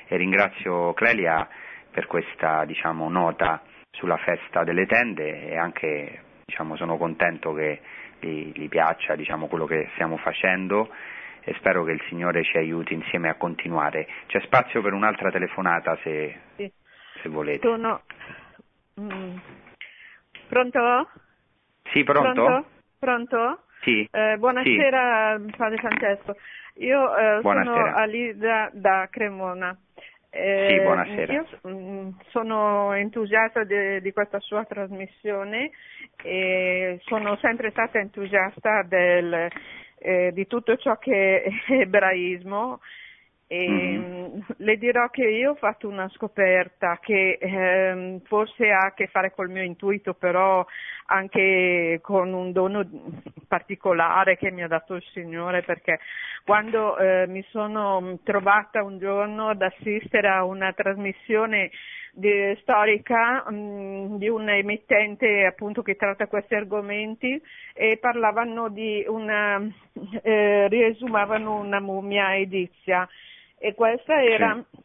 e 0.07 0.17
ringrazio 0.17 0.93
Clelia 0.95 1.49
per 1.91 2.07
questa 2.07 2.65
diciamo, 2.65 3.09
nota 3.09 3.63
sulla 3.91 4.17
festa 4.19 4.63
delle 4.63 4.87
tende 4.87 5.49
e 5.49 5.57
anche 5.57 6.23
diciamo, 6.45 6.77
sono 6.77 6.97
contento 6.97 7.53
che 7.53 7.81
gli, 8.21 8.53
gli 8.55 8.69
piaccia 8.69 9.17
diciamo, 9.17 9.49
quello 9.49 9.67
che 9.67 9.89
stiamo 9.95 10.17
facendo 10.17 10.89
e 11.41 11.55
spero 11.55 11.83
che 11.83 11.93
il 11.93 12.03
Signore 12.09 12.45
ci 12.45 12.59
aiuti 12.59 12.95
insieme 12.95 13.29
a 13.29 13.35
continuare. 13.35 14.07
C'è 14.27 14.41
spazio 14.43 14.83
per 14.83 14.93
un'altra 14.93 15.31
telefonata 15.31 15.99
se, 16.03 16.39
sì. 16.57 16.71
se 17.23 17.29
volete. 17.29 17.67
Sono... 17.67 18.03
Mm. 19.01 19.37
Pronto? 20.49 21.09
Sì, 21.93 22.05
pronto? 22.05 22.45
Pronto? 22.45 22.69
pronto? 22.99 23.63
Sì. 23.83 24.09
Eh, 24.11 24.37
buonasera 24.39 25.41
sì. 25.45 25.55
Padre 25.57 25.77
Francesco. 25.79 26.37
Io 26.75 27.17
eh, 27.17 27.39
sono 27.43 27.85
Alida 27.95 28.71
da 28.73 29.09
Cremona. 29.11 29.77
Eh, 30.31 30.67
sì, 30.69 30.81
buonasera. 30.83 31.33
Io 31.33 31.47
mm, 31.67 32.09
sono 32.29 32.93
entusiasta 32.93 33.65
de, 33.65 34.01
di 34.01 34.13
questa 34.13 34.39
sua 34.41 34.65
trasmissione 34.65 35.71
e 36.23 37.01
sono 37.05 37.37
sempre 37.37 37.71
stata 37.71 37.99
entusiasta 37.99 38.83
del, 38.83 39.49
eh, 39.99 40.31
di 40.33 40.47
tutto 40.47 40.77
ciò 40.77 40.99
che 40.99 41.43
è 41.43 41.73
ebraismo 41.73 42.81
mm-hmm. 43.55 44.41
le 44.57 44.77
dirò 44.77 45.09
che 45.09 45.25
io 45.25 45.53
ho 45.53 45.55
fatto 45.55 45.89
una 45.89 46.09
scoperta 46.11 46.99
che 47.01 47.39
ehm, 47.41 48.21
forse 48.25 48.71
ha 48.71 48.87
a 48.87 48.95
che 48.95 49.07
fare 49.07 49.33
col 49.33 49.49
mio 49.49 49.63
intuito, 49.63 50.15
però 50.15 50.65
anche 51.07 51.99
con 52.03 52.33
un 52.33 52.53
dono 52.53 52.85
particolare 53.49 54.37
che 54.37 54.51
mi 54.51 54.63
ha 54.63 54.69
dato 54.69 54.95
il 54.95 55.05
Signore, 55.13 55.63
perché 55.63 55.99
quando 56.45 56.99
eh, 56.99 57.27
mi 57.27 57.43
sono 57.49 58.19
trovata 58.23 58.83
un 58.83 58.99
giorno 58.99 59.49
ad 59.49 59.63
assistere 59.63 60.29
a 60.29 60.45
una 60.45 60.73
trasmissione 60.73 61.71
di, 62.13 62.57
storica 62.61 63.45
mh, 63.49 63.55
mm, 63.55 64.17
di 64.17 64.29
un 64.29 64.49
emittente 64.49 65.47
appunto 65.47 65.83
che 65.83 65.97
tratta 65.97 66.27
questi 66.27 66.55
argomenti 66.55 67.41
e 67.75 67.97
parlavano 67.99 68.69
di 68.69 69.05
una, 69.07 69.61
eh, 70.23 70.69
riesumavano 70.69 71.61
una 71.61 71.81
mummia 71.81 72.37
edizia 72.37 73.09
e 73.59 73.75
questa 73.75 74.23
era, 74.23 74.65
sì. 74.71 74.81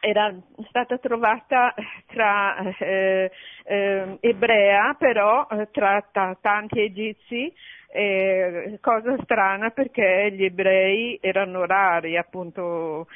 era 0.00 0.34
stata 0.68 0.98
trovata 0.98 1.74
tra 2.06 2.56
eh, 2.78 3.30
eh, 3.64 4.16
ebrea 4.20 4.94
però 4.98 5.46
eh, 5.50 5.68
tra 5.70 6.00
t- 6.00 6.38
tanti 6.40 6.80
egizi 6.80 7.52
eh, 7.92 8.78
cosa 8.80 9.16
strana 9.22 9.70
perché 9.70 10.32
gli 10.32 10.44
ebrei 10.44 11.18
erano 11.20 11.64
rari 11.64 12.16
appunto 12.16 13.06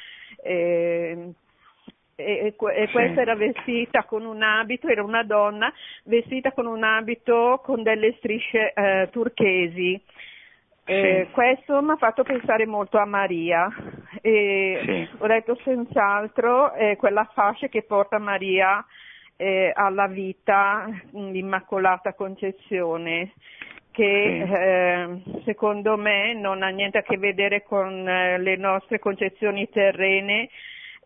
e, 0.41 1.33
e, 2.19 2.53
questa 2.55 3.13
sì. 3.13 3.19
era 3.19 3.35
vestita 3.35 4.03
con 4.03 4.25
un 4.25 4.43
abito, 4.43 4.87
era 4.87 5.03
una 5.03 5.23
donna 5.23 5.71
vestita 6.03 6.51
con 6.51 6.65
un 6.65 6.83
abito 6.83 7.61
con 7.63 7.81
delle 7.81 8.13
strisce 8.17 8.73
eh, 8.73 9.07
turchesi. 9.11 10.01
Eh, 10.89 11.25
sì. 11.27 11.31
Questo 11.33 11.83
mi 11.83 11.91
ha 11.91 11.97
fatto 11.97 12.23
pensare 12.23 12.65
molto 12.65 12.97
a 12.97 13.05
Maria 13.05 13.71
e 14.21 14.81
sì. 14.83 15.07
ho 15.19 15.27
detto 15.27 15.55
senz'altro 15.63 16.73
eh, 16.73 16.95
quella 16.95 17.29
fascia 17.31 17.67
che 17.67 17.83
porta 17.83 18.17
Maria 18.17 18.83
eh, 19.37 19.71
alla 19.75 20.07
vita, 20.07 20.89
l'Immacolata 21.11 22.15
Concezione, 22.15 23.33
che 23.91 24.43
sì. 24.47 24.51
eh, 24.51 25.41
secondo 25.45 25.95
me 25.95 26.33
non 26.33 26.63
ha 26.63 26.69
niente 26.69 26.97
a 26.97 27.03
che 27.03 27.19
vedere 27.19 27.61
con 27.61 28.07
eh, 28.09 28.39
le 28.39 28.55
nostre 28.55 28.97
concezioni 28.97 29.69
terrene, 29.69 30.49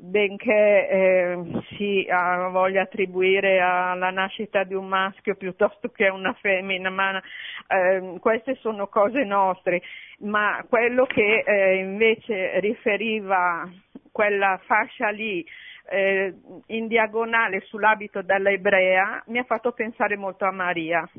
benché 0.03 0.89
eh, 0.89 1.61
si 1.77 2.05
ha 2.09 2.49
voglia 2.49 2.81
attribuire 2.81 3.61
alla 3.61 4.09
nascita 4.09 4.65
di 4.65 4.73
un 4.73 4.85
maschio 4.85 5.35
piuttosto 5.35 5.89
che 5.89 6.07
a 6.07 6.13
una 6.13 6.33
femmina, 6.33 6.89
ma 6.89 7.21
eh, 7.67 8.17
queste 8.19 8.55
sono 8.55 8.87
cose 8.87 9.23
nostre, 9.23 9.81
ma 10.19 10.63
quello 10.67 11.05
che 11.05 11.43
eh, 11.45 11.75
invece 11.77 12.59
riferiva 12.59 13.69
quella 14.11 14.59
fascia 14.65 15.09
lì 15.09 15.45
eh, 15.89 16.33
in 16.67 16.87
diagonale 16.87 17.61
sull'abito 17.61 18.21
dell'ebrea 18.21 19.23
mi 19.27 19.39
ha 19.39 19.43
fatto 19.43 19.71
pensare 19.71 20.17
molto 20.17 20.43
a 20.43 20.51
Maria. 20.51 21.09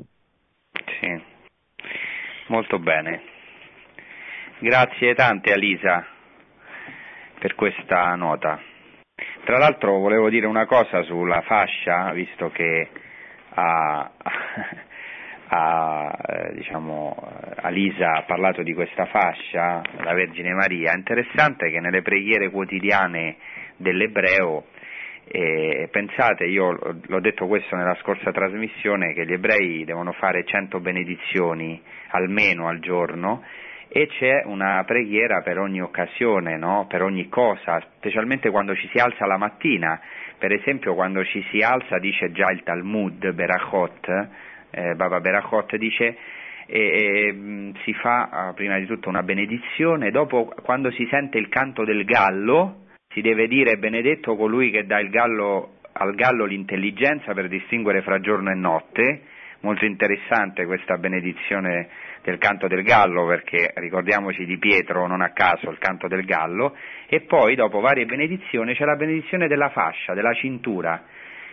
Sì, 0.99 1.23
molto 2.47 2.77
bene. 2.77 3.33
Grazie 4.59 5.15
tante 5.15 5.51
Alisa 5.51 6.05
per 7.39 7.55
questa 7.55 8.13
nota. 8.13 8.73
Tra 9.45 9.59
l'altro 9.59 9.99
volevo 9.99 10.27
dire 10.27 10.47
una 10.47 10.65
cosa 10.65 11.03
sulla 11.03 11.41
fascia, 11.41 12.11
visto 12.13 12.49
che 12.49 12.89
a, 13.49 14.09
a, 15.49 16.17
eh, 16.25 16.53
diciamo, 16.55 17.15
Alisa 17.57 18.13
ha 18.13 18.23
parlato 18.23 18.63
di 18.63 18.73
questa 18.73 19.05
fascia, 19.05 19.83
la 19.99 20.13
Vergine 20.13 20.51
Maria. 20.51 20.93
È 20.93 20.95
interessante 20.95 21.69
che 21.69 21.79
nelle 21.79 22.01
preghiere 22.01 22.49
quotidiane 22.49 23.35
dell'ebreo 23.77 24.65
e 25.27 25.89
pensate, 25.91 26.45
io 26.45 26.71
l'ho 27.05 27.19
detto 27.19 27.45
questo 27.45 27.75
nella 27.75 27.97
scorsa 28.01 28.31
trasmissione, 28.31 29.13
che 29.13 29.27
gli 29.27 29.33
ebrei 29.33 29.85
devono 29.85 30.11
fare 30.13 30.43
100 30.43 30.79
benedizioni 30.79 31.79
almeno 32.07 32.67
al 32.67 32.79
giorno 32.79 33.43
e 33.87 34.07
c'è 34.07 34.43
una 34.45 34.83
preghiera 34.85 35.41
per 35.41 35.57
ogni 35.59 35.81
occasione, 35.81 36.57
no? 36.57 36.85
per 36.87 37.01
ogni 37.01 37.29
cosa, 37.29 37.81
specialmente 37.97 38.49
quando 38.49 38.75
ci 38.75 38.87
si 38.91 38.97
alza 38.97 39.25
la 39.25 39.37
mattina. 39.37 39.99
Per 40.37 40.51
esempio 40.51 40.95
quando 40.95 41.23
ci 41.23 41.43
si 41.49 41.59
alza 41.59 41.97
dice 41.97 42.31
già 42.31 42.51
il 42.51 42.63
Talmud, 42.63 43.31
Berachot, 43.31 44.29
eh, 44.71 44.95
Baba 44.95 45.21
Berachot 45.21 45.75
dice 45.77 46.17
e, 46.67 46.79
e, 46.79 47.71
si 47.83 47.93
fa 47.93 48.51
prima 48.55 48.77
di 48.77 48.85
tutto 48.85 49.09
una 49.09 49.23
benedizione, 49.23 50.11
dopo 50.11 50.53
quando 50.63 50.91
si 50.91 51.07
sente 51.09 51.37
il 51.37 51.47
canto 51.49 51.83
del 51.85 52.03
gallo, 52.03 52.85
si 53.13 53.21
deve 53.21 53.47
dire 53.47 53.77
benedetto 53.77 54.35
colui 54.35 54.71
che 54.71 54.85
dà 54.85 55.01
gallo, 55.03 55.75
al 55.93 56.15
gallo 56.15 56.45
l'intelligenza 56.45 57.33
per 57.33 57.47
distinguere 57.47 58.01
fra 58.01 58.19
giorno 58.19 58.51
e 58.51 58.55
notte, 58.55 59.21
molto 59.61 59.85
interessante 59.85 60.65
questa 60.65 60.97
benedizione 60.97 61.87
del 62.25 62.39
canto 62.39 62.67
del 62.67 62.81
gallo 62.81 63.27
perché 63.27 63.71
ricordiamoci 63.75 64.45
di 64.45 64.57
Pietro 64.57 65.05
non 65.05 65.21
a 65.21 65.29
caso 65.29 65.69
il 65.69 65.77
canto 65.77 66.07
del 66.07 66.25
gallo 66.25 66.75
e 67.07 67.21
poi 67.21 67.53
dopo 67.53 67.79
varie 67.79 68.05
benedizioni 68.05 68.73
c'è 68.73 68.83
la 68.83 68.95
benedizione 68.95 69.47
della 69.47 69.69
fascia, 69.69 70.15
della 70.15 70.33
cintura. 70.33 71.03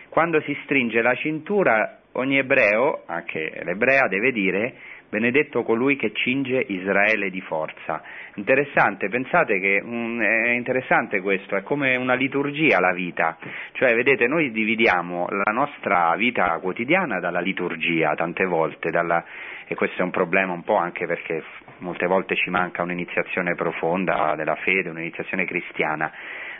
Quando 0.09 0.41
si 0.41 0.57
stringe 0.63 1.01
la 1.01 1.13
cintura 1.15 1.99
ogni 2.13 2.37
ebreo, 2.37 3.03
anche 3.05 3.61
l'ebrea, 3.63 4.07
deve 4.07 4.31
dire 4.31 4.73
benedetto 5.13 5.61
colui 5.61 5.95
che 5.95 6.11
cinge 6.11 6.65
Israele 6.67 7.29
di 7.29 7.41
forza. 7.41 8.01
Interessante, 8.35 9.09
pensate 9.09 9.59
che 9.59 9.79
um, 9.83 10.19
è 10.19 10.49
interessante 10.49 11.21
questo, 11.21 11.55
è 11.55 11.61
come 11.61 11.95
una 11.97 12.15
liturgia 12.15 12.79
la 12.79 12.93
vita, 12.93 13.37
cioè 13.73 13.93
vedete 13.93 14.25
noi 14.25 14.51
dividiamo 14.51 15.27
la 15.29 15.51
nostra 15.51 16.15
vita 16.15 16.57
quotidiana 16.59 17.19
dalla 17.19 17.41
liturgia 17.41 18.15
tante 18.15 18.45
volte, 18.45 18.89
dalla, 18.89 19.23
e 19.67 19.75
questo 19.75 20.01
è 20.01 20.03
un 20.03 20.11
problema 20.11 20.53
un 20.53 20.63
po' 20.63 20.75
anche 20.75 21.05
perché 21.05 21.43
molte 21.79 22.07
volte 22.07 22.35
ci 22.35 22.49
manca 22.49 22.81
un'iniziazione 22.81 23.55
profonda 23.55 24.35
della 24.35 24.55
fede, 24.55 24.89
un'iniziazione 24.89 25.45
cristiana. 25.45 26.11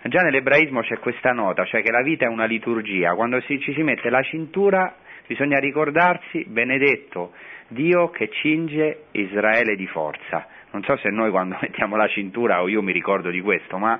Già 0.04 0.22
nell'ebraismo 0.22 0.82
c'è 0.82 1.00
questa 1.00 1.32
nota, 1.32 1.64
cioè 1.66 1.82
che 1.82 1.92
la 1.92 2.02
vita 2.02 2.26
è 2.26 2.28
una 2.28 2.46
liturgia, 2.46 3.16
quando 3.16 3.42
ci 3.42 3.74
si 3.74 3.84
mette 3.84 4.10
la 4.10 4.22
cintura 4.22 4.96
bisogna 5.26 5.60
ricordarsi 5.60 6.46
benedetto 6.48 7.32
Dio 7.70 8.10
che 8.10 8.30
cinge 8.30 9.06
Israele 9.12 9.76
di 9.76 9.88
forza. 9.88 10.48
Non 10.72 10.84
so 10.84 10.98
se 10.98 11.10
noi 11.10 11.30
quando 11.30 11.58
mettiamo 11.62 11.96
la 11.96 12.08
cintura 12.08 12.62
o 12.62 12.68
io 12.68 12.82
mi 12.82 12.92
ricordo 12.92 13.30
di 13.30 13.42
questo, 13.42 13.78
ma 13.78 14.00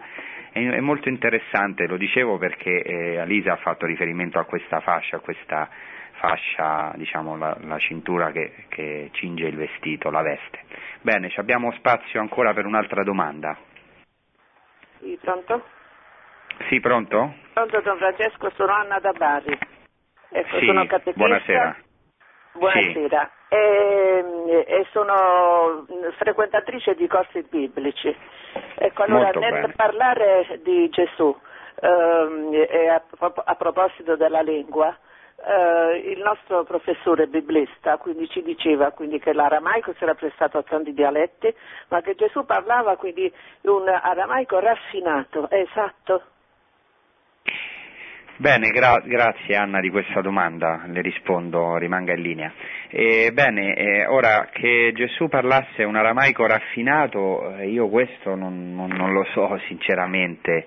è, 0.52 0.60
è 0.60 0.80
molto 0.80 1.10
interessante, 1.10 1.88
lo 1.88 1.98
dicevo 1.98 2.38
perché 2.38 2.82
eh, 2.82 3.18
Alisa 3.18 3.54
ha 3.54 3.58
fatto 3.58 3.86
riferimento 3.86 4.40
a 4.40 4.46
questa 4.46 4.80
fascia, 4.80 5.18
a 5.18 5.20
questa 5.20 5.70
fascia, 6.24 6.94
diciamo 6.96 7.36
la, 7.36 7.58
la 7.64 7.78
cintura 7.80 8.32
che, 8.32 8.66
che, 8.70 9.10
cinge 9.12 9.46
il 9.48 9.58
vestito, 9.58 10.10
la 10.10 10.22
veste. 10.22 10.62
Bene, 11.02 11.30
abbiamo 11.36 11.74
spazio 11.74 12.22
ancora 12.22 12.54
per 12.54 12.66
un'altra 12.66 13.04
domanda. 13.04 13.58
Sì, 15.00 15.20
pronto? 15.22 15.64
Sì, 16.70 16.80
pronto? 16.80 17.34
Pronto, 17.52 17.82
Don 17.82 17.98
Francesco, 17.98 18.50
sono 18.56 18.72
Anna 18.72 19.00
da 19.00 19.12
Bari. 19.12 19.58
Ecco, 20.30 20.60
sì, 20.60 20.66
sono 20.66 20.88
buonasera. 21.14 21.76
Buonasera. 22.54 23.32
Sì. 23.50 23.56
E, 23.56 24.26
e, 24.66 24.88
sono 24.92 25.86
frequentatrice 26.20 26.96
di 26.96 27.06
corsi 27.08 27.46
biblici. 27.50 28.16
Ecco, 28.76 29.04
allora 29.04 29.24
Molto 29.24 29.40
nel 29.40 29.52
bene. 29.52 29.74
parlare 29.76 30.60
di 30.64 30.88
Gesù 30.90 31.38
ehm, 31.82 32.54
e 32.54 32.88
a, 32.88 33.04
a, 33.44 33.56
proposito 33.56 34.16
della 34.16 34.42
lingua, 34.42 34.98
eh, 35.46 36.12
il 36.12 36.20
nostro 36.20 36.64
professore 36.64 37.28
biblista 37.28 37.98
quindi 37.98 38.30
ci 38.30 38.42
diceva 38.42 38.92
quindi, 38.92 39.20
che 39.20 39.34
l'aramaico 39.34 39.94
si 39.98 40.04
era 40.04 40.16
prestato 40.16 40.58
a 40.58 40.64
tanti 40.64 40.94
dialetti, 40.94 41.54
ma 41.90 42.02
che 42.02 42.16
Gesù 42.16 42.46
parlava 42.46 42.96
quindi 42.96 43.32
un 43.62 43.88
aramaico 43.88 44.60
raffinato, 44.60 45.50
è 45.50 45.58
esatto? 45.58 46.24
Bene, 48.38 48.70
gra- 48.70 49.02
grazie 49.06 49.56
Anna 49.56 49.80
di 49.80 49.92
questa 49.92 50.20
domanda, 50.20 50.82
le 50.88 51.02
rispondo, 51.02 51.78
rimanga 51.78 52.14
in 52.14 52.22
linea. 52.22 52.52
Eh, 52.90 53.32
bene, 53.32 53.76
eh, 53.76 54.06
ora 54.08 54.50
che 54.52 54.92
Gesù 54.96 55.28
parlasse 55.28 55.84
un 55.84 55.96
aramaico 55.96 56.46
raffinato, 56.48 57.56
eh, 57.58 57.68
io 57.70 57.90
questo 57.90 58.34
non, 58.34 58.74
non, 58.74 58.90
non, 58.90 59.14
lo 59.14 59.24
so 59.34 59.56
sinceramente, 59.68 60.66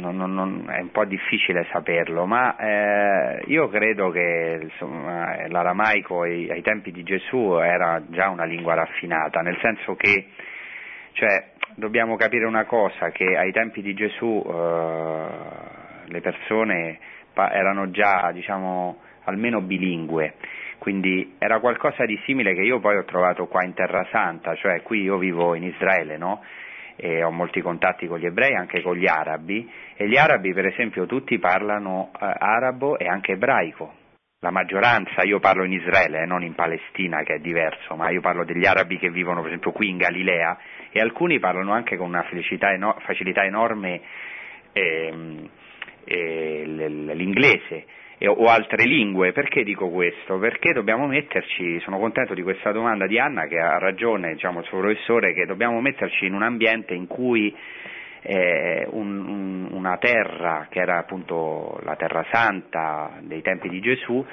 non, 0.00 0.66
è 0.68 0.80
un 0.80 0.90
po' 0.90 1.04
difficile 1.04 1.66
saperlo, 1.72 2.26
ma 2.26 2.56
eh, 2.56 3.42
io 3.46 3.68
credo 3.68 4.10
che 4.10 4.58
insomma, 4.62 5.46
l'aramaico 5.48 6.22
ai, 6.22 6.50
ai 6.50 6.62
tempi 6.62 6.92
di 6.92 7.02
Gesù 7.02 7.58
era 7.60 8.02
già 8.08 8.28
una 8.28 8.44
lingua 8.44 8.74
raffinata, 8.74 9.40
nel 9.40 9.58
senso 9.60 9.94
che 9.96 10.26
cioè, 11.12 11.50
dobbiamo 11.74 12.16
capire 12.16 12.46
una 12.46 12.64
cosa, 12.64 13.10
che 13.10 13.36
ai 13.36 13.52
tempi 13.52 13.82
di 13.82 13.94
Gesù 13.94 14.44
eh, 14.46 15.26
le 16.06 16.20
persone 16.20 16.98
erano 17.34 17.90
già 17.90 18.30
diciamo, 18.32 18.98
almeno 19.24 19.60
bilingue, 19.60 20.34
quindi 20.78 21.34
era 21.38 21.60
qualcosa 21.60 22.04
di 22.04 22.18
simile 22.24 22.54
che 22.54 22.62
io 22.62 22.80
poi 22.80 22.96
ho 22.96 23.04
trovato 23.04 23.46
qua 23.46 23.64
in 23.64 23.74
Terra 23.74 24.06
Santa, 24.10 24.54
cioè 24.54 24.82
qui 24.82 25.02
io 25.02 25.18
vivo 25.18 25.54
in 25.54 25.64
Israele, 25.64 26.16
no? 26.16 26.42
E 27.00 27.22
ho 27.22 27.30
molti 27.30 27.60
contatti 27.60 28.08
con 28.08 28.18
gli 28.18 28.26
ebrei, 28.26 28.54
anche 28.54 28.82
con 28.82 28.96
gli 28.96 29.06
arabi, 29.06 29.70
e 29.94 30.08
gli 30.08 30.16
arabi 30.16 30.52
per 30.52 30.66
esempio 30.66 31.06
tutti 31.06 31.38
parlano 31.38 32.10
eh, 32.12 32.26
arabo 32.38 32.98
e 32.98 33.06
anche 33.06 33.32
ebraico. 33.32 33.94
La 34.40 34.50
maggioranza, 34.50 35.22
io 35.22 35.38
parlo 35.38 35.64
in 35.64 35.72
Israele, 35.72 36.22
eh, 36.22 36.26
non 36.26 36.42
in 36.42 36.54
Palestina 36.54 37.22
che 37.22 37.34
è 37.34 37.38
diverso, 37.38 37.94
ma 37.94 38.10
io 38.10 38.20
parlo 38.20 38.44
degli 38.44 38.66
arabi 38.66 38.98
che 38.98 39.10
vivono 39.10 39.40
per 39.40 39.50
esempio 39.50 39.72
qui 39.72 39.88
in 39.88 39.96
Galilea 39.96 40.58
e 40.90 41.00
alcuni 41.00 41.38
parlano 41.38 41.72
anche 41.72 41.96
con 41.96 42.08
una 42.08 42.24
facilità 42.24 43.44
enorme 43.44 44.00
eh, 44.72 45.48
eh, 46.04 46.62
l'inglese 46.66 47.86
o 48.26 48.46
altre 48.46 48.84
lingue. 48.84 49.32
Perché 49.32 49.62
dico 49.62 49.88
questo? 49.90 50.38
Perché 50.38 50.72
dobbiamo 50.72 51.06
metterci, 51.06 51.78
sono 51.80 51.98
contento 51.98 52.34
di 52.34 52.42
questa 52.42 52.72
domanda 52.72 53.06
di 53.06 53.18
Anna 53.18 53.46
che 53.46 53.58
ha 53.58 53.78
ragione, 53.78 54.32
diciamo, 54.32 54.60
il 54.60 54.66
suo 54.66 54.80
professore, 54.80 55.32
che 55.32 55.46
dobbiamo 55.46 55.80
metterci 55.80 56.26
in 56.26 56.34
un 56.34 56.42
ambiente 56.42 56.94
in 56.94 57.06
cui 57.06 57.54
eh, 58.22 58.86
un, 58.90 59.26
un, 59.26 59.68
una 59.70 59.96
terra, 59.98 60.66
che 60.68 60.80
era 60.80 60.98
appunto 60.98 61.78
la 61.84 61.96
terra 61.96 62.24
santa 62.30 63.18
dei 63.20 63.42
tempi 63.42 63.68
di 63.68 63.80
Gesù, 63.80 64.24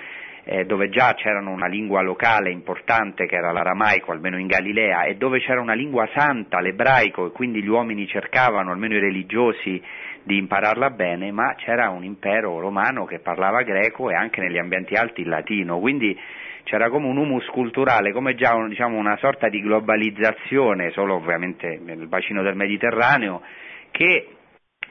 eh, 0.47 0.65
dove 0.65 0.89
già 0.89 1.13
c'era 1.15 1.39
una 1.39 1.67
lingua 1.67 2.01
locale 2.01 2.51
importante 2.51 3.25
che 3.25 3.35
era 3.35 3.51
l'aramaico, 3.51 4.11
almeno 4.11 4.37
in 4.37 4.47
Galilea, 4.47 5.03
e 5.03 5.15
dove 5.15 5.39
c'era 5.39 5.59
una 5.59 5.73
lingua 5.73 6.07
santa, 6.13 6.59
l'ebraico, 6.59 7.27
e 7.27 7.31
quindi 7.31 7.63
gli 7.63 7.67
uomini 7.67 8.07
cercavano, 8.07 8.71
almeno 8.71 8.95
i 8.95 8.99
religiosi, 8.99 9.81
di 10.25 10.37
impararla 10.37 10.89
bene, 10.89 11.31
ma 11.31 11.53
c'era 11.55 11.89
un 11.89 12.03
impero 12.03 12.59
romano 12.59 13.05
che 13.05 13.19
parlava 13.19 13.61
greco 13.61 14.09
e 14.09 14.15
anche 14.15 14.41
negli 14.41 14.57
ambienti 14.57 14.95
alti 14.95 15.21
il 15.21 15.29
latino, 15.29 15.79
quindi 15.79 16.19
c'era 16.63 16.89
come 16.89 17.05
un 17.05 17.17
humus 17.17 17.45
culturale, 17.47 18.11
come 18.11 18.33
già 18.33 18.55
diciamo, 18.67 18.97
una 18.97 19.17
sorta 19.17 19.49
di 19.49 19.61
globalizzazione, 19.61 20.89
solo 20.91 21.13
ovviamente 21.13 21.79
nel 21.79 22.07
bacino 22.07 22.41
del 22.41 22.55
Mediterraneo, 22.55 23.43
che 23.91 24.29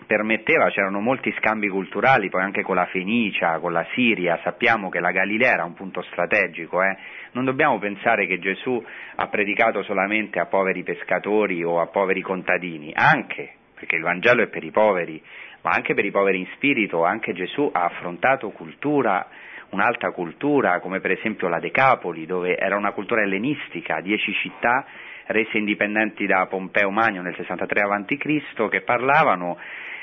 permetteva, 0.06 0.70
c'erano 0.70 1.00
molti 1.00 1.34
scambi 1.38 1.68
culturali, 1.68 2.28
poi 2.28 2.42
anche 2.42 2.62
con 2.62 2.76
la 2.76 2.86
Fenicia, 2.86 3.58
con 3.58 3.72
la 3.72 3.84
Siria, 3.92 4.38
sappiamo 4.44 4.88
che 4.88 5.00
la 5.00 5.10
Galilea 5.10 5.52
era 5.52 5.64
un 5.64 5.74
punto 5.74 6.00
strategico, 6.02 6.80
eh? 6.80 6.96
non 7.32 7.44
dobbiamo 7.44 7.80
pensare 7.80 8.28
che 8.28 8.38
Gesù 8.38 8.80
ha 9.16 9.26
predicato 9.26 9.82
solamente 9.82 10.38
a 10.38 10.46
poveri 10.46 10.84
pescatori 10.84 11.64
o 11.64 11.80
a 11.80 11.88
poveri 11.88 12.20
contadini, 12.20 12.92
anche 12.94 13.54
perché 13.74 13.96
il 13.96 14.02
Vangelo 14.02 14.42
è 14.42 14.46
per 14.46 14.64
i 14.64 14.70
poveri, 14.70 15.20
ma 15.62 15.70
anche 15.70 15.94
per 15.94 16.04
i 16.04 16.10
poveri 16.10 16.38
in 16.38 16.46
spirito, 16.54 17.04
anche 17.04 17.32
Gesù 17.32 17.68
ha 17.72 17.84
affrontato 17.84 18.50
cultura, 18.50 19.26
un'alta 19.70 20.10
cultura, 20.10 20.80
come 20.80 21.00
per 21.00 21.12
esempio 21.12 21.48
la 21.48 21.58
Decapoli, 21.58 22.26
dove 22.26 22.56
era 22.56 22.76
una 22.76 22.92
cultura 22.92 23.22
ellenistica, 23.22 24.00
dieci 24.00 24.32
città 24.34 24.84
rese 25.26 25.56
indipendenti 25.56 26.26
da 26.26 26.46
Pompeo 26.46 26.90
Magno 26.90 27.22
nel 27.22 27.34
63 27.34 27.80
a.C., 27.80 28.68
che 28.68 28.82
parlavano 28.82 29.58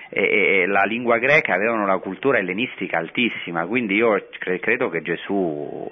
e, 0.10 0.66
la 0.68 0.84
lingua 0.84 1.18
greca 1.18 1.54
avevano 1.54 1.84
una 1.84 2.00
cultura 2.00 2.38
ellenistica 2.38 2.98
altissima, 2.98 3.66
quindi 3.66 3.96
io 3.96 4.28
credo 4.60 4.90
che 4.90 5.02
Gesù 5.02 5.90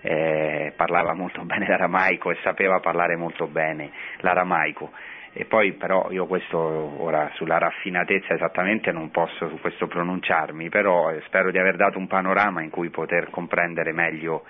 eh, 0.00 0.72
parlava 0.74 1.14
molto 1.14 1.42
bene 1.46 1.66
l'aramaico 1.66 2.30
e 2.30 2.38
sapeva 2.42 2.80
parlare 2.80 3.16
molto 3.16 3.46
bene 3.46 3.90
l'aramaico. 4.18 4.90
E 5.34 5.46
poi 5.46 5.72
però 5.72 6.10
io 6.10 6.26
questo 6.26 6.58
ora 6.58 7.30
sulla 7.34 7.56
raffinatezza 7.56 8.34
esattamente 8.34 8.92
non 8.92 9.10
posso 9.10 9.48
su 9.48 9.58
questo 9.60 9.86
pronunciarmi, 9.86 10.68
però 10.68 11.10
eh, 11.10 11.22
spero 11.26 11.50
di 11.50 11.58
aver 11.58 11.76
dato 11.76 11.98
un 11.98 12.06
panorama 12.06 12.62
in 12.62 12.68
cui 12.68 12.90
poter 12.90 13.30
comprendere 13.30 13.92
meglio 13.92 14.44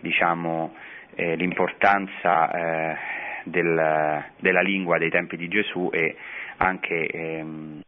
diciamo, 0.00 0.74
eh, 1.14 1.36
l'importanza 1.36 2.50
eh, 2.50 2.96
del, 3.44 4.24
della 4.38 4.60
lingua 4.60 4.98
dei 4.98 5.10
tempi 5.10 5.36
di 5.36 5.46
Gesù 5.46 5.88
e 5.92 6.16
anche 6.56 7.06
ehm, 7.06 7.80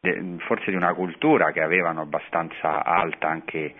de, 0.00 0.36
forse 0.38 0.70
di 0.70 0.76
una 0.76 0.92
cultura 0.94 1.52
che 1.52 1.62
avevano 1.62 2.00
abbastanza 2.00 2.84
alta 2.84 3.28
anche 3.28 3.74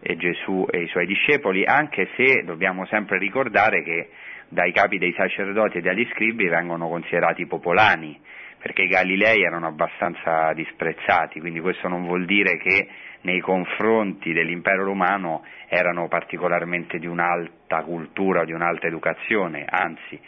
eh, 0.00 0.16
Gesù 0.16 0.66
e 0.70 0.82
i 0.82 0.88
suoi 0.88 1.06
discepoli, 1.06 1.64
anche 1.64 2.08
se 2.14 2.44
dobbiamo 2.44 2.84
sempre 2.86 3.18
ricordare 3.18 3.82
che 3.82 4.10
dai 4.48 4.72
capi 4.72 4.98
dei 4.98 5.12
sacerdoti 5.16 5.78
e 5.78 5.80
dagli 5.80 6.06
scribi 6.12 6.48
vengono 6.48 6.88
considerati 6.88 7.46
popolani, 7.46 8.18
perché 8.58 8.82
i 8.82 8.88
Galilei 8.88 9.42
erano 9.42 9.66
abbastanza 9.66 10.52
disprezzati, 10.52 11.40
quindi 11.40 11.60
questo 11.60 11.88
non 11.88 12.04
vuol 12.04 12.24
dire 12.24 12.56
che 12.58 12.88
nei 13.22 13.40
confronti 13.40 14.32
dell'impero 14.32 14.84
romano 14.84 15.44
erano 15.68 16.08
particolarmente 16.08 16.98
di 16.98 17.06
un'alta 17.06 17.82
cultura 17.82 18.44
di 18.44 18.52
un'alta 18.52 18.86
educazione, 18.86 19.64
anzi, 19.68 20.18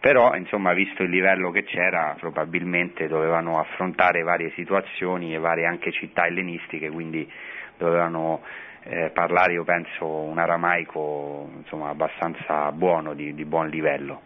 però 0.00 0.34
insomma 0.34 0.72
visto 0.74 1.02
il 1.02 1.10
livello 1.10 1.50
che 1.50 1.64
c'era 1.64 2.14
probabilmente 2.18 3.08
dovevano 3.08 3.58
affrontare 3.58 4.22
varie 4.22 4.52
situazioni 4.54 5.34
e 5.34 5.38
varie 5.38 5.66
anche 5.66 5.92
città 5.92 6.26
ellenistiche, 6.26 6.88
quindi 6.90 7.28
dovevano 7.76 8.42
eh, 8.88 9.10
parlare 9.10 9.52
io 9.52 9.64
penso 9.64 10.06
un 10.06 10.38
aramaico 10.38 11.50
insomma, 11.58 11.90
abbastanza 11.90 12.72
buono, 12.72 13.12
di, 13.12 13.34
di 13.34 13.44
buon 13.44 13.68
livello. 13.68 14.22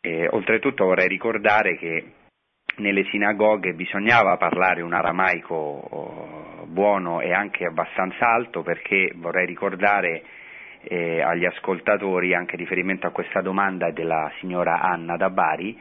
E, 0.00 0.28
oltretutto 0.30 0.84
vorrei 0.84 1.08
ricordare 1.08 1.76
che 1.76 2.12
nelle 2.76 3.04
sinagoghe 3.10 3.74
bisognava 3.74 4.36
parlare 4.36 4.82
un 4.82 4.92
aramaico 4.92 5.54
oh, 5.54 6.66
buono 6.66 7.20
e 7.20 7.32
anche 7.32 7.66
abbastanza 7.66 8.28
alto 8.28 8.62
perché 8.62 9.12
vorrei 9.16 9.46
ricordare 9.46 10.22
eh, 10.82 11.20
agli 11.20 11.44
ascoltatori 11.44 12.34
anche 12.34 12.56
riferimento 12.56 13.06
a 13.06 13.10
questa 13.10 13.40
domanda 13.40 13.90
della 13.90 14.30
signora 14.38 14.80
Anna 14.80 15.16
da 15.16 15.28
Bari 15.28 15.78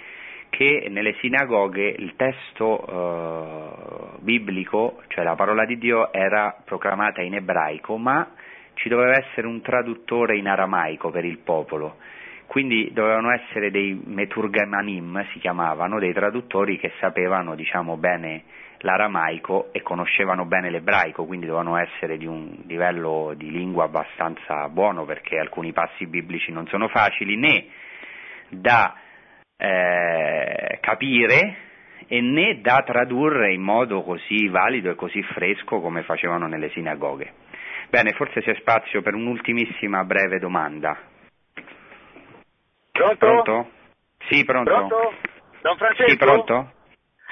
che 0.52 0.88
nelle 0.90 1.16
sinagoghe 1.22 1.96
il 1.98 2.14
testo 2.18 2.86
eh, 2.86 4.20
biblico, 4.20 5.02
cioè 5.08 5.24
la 5.24 5.36
parola 5.36 5.66
di 5.66 5.78
Dio, 5.78 6.12
era 6.12 6.56
proclamata 6.64 7.22
in 7.22 7.36
ebraico, 7.36 7.98
ma 7.98 8.30
ci 8.74 8.90
doveva 8.90 9.16
essere 9.18 9.48
un 9.48 9.62
traduttore 9.62 10.38
in 10.38 10.48
aramaico 10.48 11.10
per 11.10 11.24
il 11.24 11.38
popolo. 11.38 11.96
Quindi 12.48 12.92
dovevano 12.92 13.32
essere 13.32 13.72
dei 13.72 14.00
meturgamanim, 14.06 15.26
si 15.32 15.40
chiamavano, 15.40 16.00
dei 16.00 16.12
traduttori 16.12 16.78
che 16.78 16.92
sapevano 17.00 17.56
diciamo, 17.56 17.96
bene 17.96 18.44
l'aramaico 18.80 19.70
e 19.72 19.82
conoscevano 19.82 20.44
bene 20.44 20.70
l'ebraico, 20.70 21.24
quindi 21.26 21.46
dovevano 21.46 21.78
essere 21.78 22.18
di 22.18 22.26
un 22.26 22.58
livello 22.68 23.34
di 23.38 23.52
lingua 23.52 23.86
abbastanza 23.86 24.68
buono 24.68 25.06
perché 25.06 25.38
alcuni 25.38 25.72
passi 25.72 26.08
biblici 26.08 26.52
non 26.52 26.68
sono 26.68 26.90
facili 26.90 27.38
né 27.38 27.68
da 28.50 28.96
eh, 29.62 30.80
capire 30.82 31.56
e 32.08 32.20
né 32.20 32.62
da 32.62 32.82
tradurre 32.84 33.54
in 33.54 33.62
modo 33.62 34.02
così 34.02 34.48
valido 34.48 34.90
e 34.90 34.96
così 34.96 35.22
fresco 35.22 35.80
come 35.80 36.02
facevano 36.02 36.48
nelle 36.48 36.70
sinagoghe. 36.72 37.34
Bene, 37.90 38.14
forse 38.14 38.42
c'è 38.42 38.56
spazio 38.56 39.02
per 39.02 39.14
un'ultimissima 39.14 40.04
breve 40.04 40.40
domanda. 40.40 40.98
Pronto? 42.92 43.18
Pronto? 43.18 43.70
Sì, 44.30 44.44
pronto. 44.44 44.72
Pronto? 44.72 45.14
Don 45.62 45.78
Francesco? 45.78 46.10
Sì, 46.10 46.18
pronto? 46.18 46.72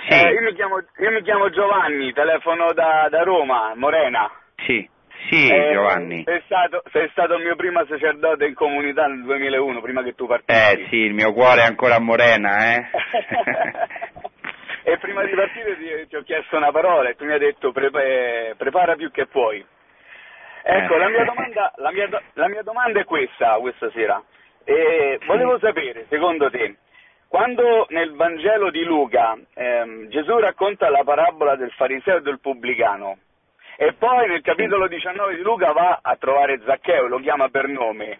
Sì. 0.07 0.13
Eh, 0.13 0.31
io, 0.31 0.41
mi 0.41 0.53
chiamo, 0.53 0.77
io, 0.77 1.11
mi 1.11 1.21
chiamo, 1.23 1.49
Giovanni, 1.49 2.13
telefono 2.13 2.71
da, 2.73 3.07
da 3.09 3.23
Roma, 3.23 3.73
Morena. 3.75 4.29
Sì. 4.65 4.87
Sì, 5.27 5.47
eh, 5.47 5.71
Giovanni. 5.73 6.23
Sei 6.23 6.41
stato, 6.45 6.81
sei 6.91 7.09
stato, 7.09 7.35
il 7.35 7.43
mio 7.43 7.55
primo 7.55 7.85
sacerdote 7.85 8.45
in 8.45 8.53
comunità 8.53 9.05
nel 9.07 9.23
2001, 9.23 9.81
prima 9.81 10.01
che 10.03 10.15
tu 10.15 10.25
partissi. 10.25 10.59
Eh 10.59 10.87
sì, 10.89 10.95
il 10.97 11.13
mio 11.13 11.33
cuore 11.33 11.61
è 11.61 11.65
ancora 11.65 11.95
a 11.95 11.99
Morena, 11.99 12.75
eh. 12.75 12.85
e 14.91 14.97
prima 14.97 15.23
di 15.23 15.33
partire 15.33 15.77
ti, 15.77 16.07
ti, 16.07 16.15
ho 16.15 16.23
chiesto 16.23 16.55
una 16.55 16.71
parola 16.71 17.09
e 17.09 17.15
tu 17.15 17.25
mi 17.25 17.33
hai 17.33 17.39
detto 17.39 17.71
prepa- 17.71 18.55
prepara 18.57 18.95
più 18.95 19.11
che 19.11 19.27
puoi. 19.27 19.63
Ecco, 20.63 20.95
eh. 20.95 20.97
la, 20.97 21.09
mia 21.09 21.25
domanda, 21.25 21.73
la, 21.75 21.91
mia, 21.91 22.09
la, 22.33 22.47
mia 22.47 22.63
domanda, 22.63 22.99
è 22.99 23.03
questa, 23.03 23.53
questa 23.59 23.91
sera. 23.91 24.23
E 24.63 25.19
volevo 25.25 25.59
sapere, 25.59 26.05
secondo 26.09 26.49
te, 26.49 26.77
quando 27.27 27.85
nel 27.89 28.13
Vangelo 28.15 28.71
di 28.71 28.83
Luca 28.83 29.37
ehm, 29.53 30.09
Gesù 30.09 30.37
racconta 30.37 30.89
la 30.89 31.03
parabola 31.03 31.55
del 31.55 31.71
fariseo 31.71 32.17
e 32.17 32.21
del 32.21 32.39
pubblicano, 32.39 33.17
e 33.81 33.93
poi 33.93 34.27
nel 34.27 34.41
capitolo 34.41 34.89
19 34.89 35.37
di 35.37 35.41
Luca 35.41 35.71
va 35.71 35.99
a 36.01 36.17
trovare 36.17 36.59
Zaccheo, 36.65 37.07
lo 37.07 37.19
chiama 37.19 37.47
per 37.47 37.69
nome. 37.69 38.19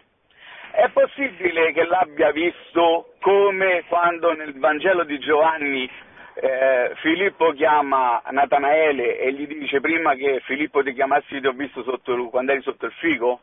È 0.70 0.88
possibile 0.88 1.72
che 1.72 1.84
l'abbia 1.84 2.30
visto 2.30 3.12
come 3.20 3.84
quando 3.86 4.32
nel 4.32 4.58
Vangelo 4.58 5.04
di 5.04 5.18
Giovanni 5.18 5.84
eh, 6.32 6.92
Filippo 7.02 7.52
chiama 7.52 8.22
Natanaele 8.30 9.18
e 9.18 9.34
gli 9.34 9.46
dice 9.46 9.80
prima 9.80 10.14
che 10.14 10.40
Filippo 10.46 10.82
ti 10.82 10.94
chiamassi 10.94 11.38
ti 11.38 11.46
ho 11.46 11.52
visto 11.52 11.82
sotto, 11.82 12.30
quando 12.30 12.52
eri 12.52 12.62
sotto 12.62 12.86
il 12.86 12.92
figo? 12.92 13.40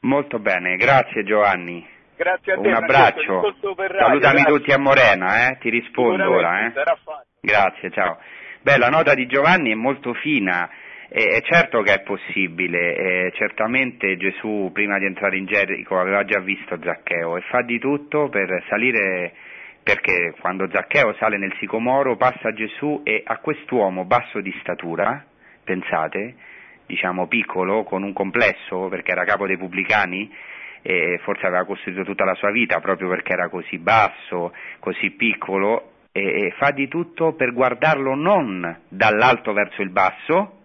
Molto 0.00 0.38
bene, 0.38 0.76
grazie 0.76 1.24
Giovanni. 1.24 1.96
Grazie 2.14 2.52
a 2.52 2.60
te. 2.60 2.68
Un 2.68 2.74
abbraccio. 2.74 3.54
Salutami 3.62 4.18
grazie. 4.18 4.44
tutti 4.44 4.72
a 4.72 4.78
Morena, 4.78 5.48
eh? 5.48 5.56
ti 5.60 5.70
rispondo 5.70 6.30
ora. 6.30 6.66
Eh? 6.66 6.72
Grazie, 7.40 7.90
ciao. 7.90 8.18
Beh, 8.60 8.76
la 8.76 8.88
nota 8.88 9.14
di 9.14 9.26
Giovanni 9.26 9.70
è 9.70 9.76
molto 9.76 10.14
fina, 10.14 10.68
è 11.08 11.40
certo 11.42 11.80
che 11.82 11.94
è 11.94 12.00
possibile, 12.00 12.96
e 12.96 13.32
certamente 13.34 14.16
Gesù 14.16 14.70
prima 14.72 14.98
di 14.98 15.06
entrare 15.06 15.38
in 15.38 15.46
Gerico 15.46 15.98
aveva 15.98 16.24
già 16.24 16.40
visto 16.40 16.76
Zaccheo 16.82 17.36
e 17.36 17.40
fa 17.42 17.62
di 17.62 17.78
tutto 17.78 18.28
per 18.28 18.64
salire, 18.68 19.32
perché 19.80 20.34
quando 20.40 20.68
Zaccheo 20.68 21.14
sale 21.14 21.38
nel 21.38 21.54
sicomoro 21.60 22.16
passa 22.16 22.52
Gesù 22.52 23.02
e 23.04 23.22
a 23.24 23.38
quest'uomo 23.38 24.04
basso 24.04 24.40
di 24.40 24.52
statura, 24.60 25.24
pensate, 25.62 26.34
diciamo 26.84 27.28
piccolo, 27.28 27.84
con 27.84 28.02
un 28.02 28.12
complesso 28.12 28.88
perché 28.88 29.12
era 29.12 29.24
capo 29.24 29.46
dei 29.46 29.56
pubblicani, 29.56 30.30
e 30.82 31.20
forse 31.22 31.46
aveva 31.46 31.64
costruito 31.64 32.02
tutta 32.02 32.24
la 32.24 32.34
sua 32.34 32.50
vita 32.50 32.80
proprio 32.80 33.08
perché 33.08 33.34
era 33.34 33.48
così 33.48 33.78
basso, 33.78 34.52
così 34.80 35.10
piccolo, 35.10 35.92
e 36.18 36.54
fa 36.58 36.70
di 36.70 36.88
tutto 36.88 37.34
per 37.34 37.52
guardarlo 37.52 38.14
non 38.14 38.80
dall'alto 38.88 39.52
verso 39.52 39.82
il 39.82 39.90
basso, 39.90 40.62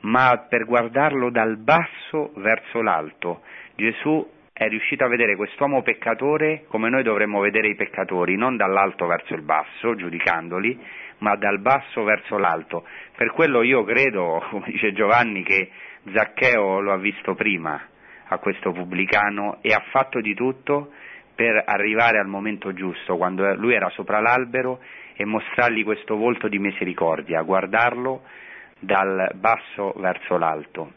ma 0.00 0.46
per 0.48 0.64
guardarlo 0.64 1.30
dal 1.30 1.56
basso 1.58 2.32
verso 2.36 2.82
l'alto. 2.82 3.42
Gesù 3.76 4.26
è 4.52 4.68
riuscito 4.68 5.04
a 5.04 5.08
vedere 5.08 5.34
quest'uomo 5.34 5.82
peccatore 5.82 6.64
come 6.68 6.88
noi 6.88 7.02
dovremmo 7.02 7.40
vedere 7.40 7.68
i 7.68 7.74
peccatori, 7.74 8.36
non 8.36 8.56
dall'alto 8.56 9.06
verso 9.06 9.34
il 9.34 9.42
basso, 9.42 9.94
giudicandoli, 9.94 10.78
ma 11.18 11.36
dal 11.36 11.60
basso 11.60 12.02
verso 12.04 12.36
l'alto. 12.36 12.86
Per 13.16 13.32
quello 13.32 13.62
io 13.62 13.84
credo, 13.84 14.44
come 14.50 14.66
dice 14.66 14.92
Giovanni, 14.92 15.42
che 15.42 15.70
Zaccheo 16.12 16.80
lo 16.80 16.92
ha 16.92 16.98
visto 16.98 17.34
prima 17.34 17.80
a 18.26 18.38
questo 18.38 18.72
pubblicano 18.72 19.58
e 19.60 19.72
ha 19.72 19.82
fatto 19.90 20.20
di 20.20 20.34
tutto 20.34 20.92
per 21.42 21.64
arrivare 21.66 22.20
al 22.20 22.28
momento 22.28 22.72
giusto, 22.72 23.16
quando 23.16 23.52
lui 23.56 23.74
era 23.74 23.88
sopra 23.88 24.20
l'albero 24.20 24.78
e 25.16 25.24
mostrargli 25.24 25.82
questo 25.82 26.14
volto 26.14 26.46
di 26.46 26.60
misericordia, 26.60 27.42
guardarlo 27.42 28.22
dal 28.78 29.28
basso 29.34 29.92
verso 29.96 30.38
l'alto, 30.38 30.92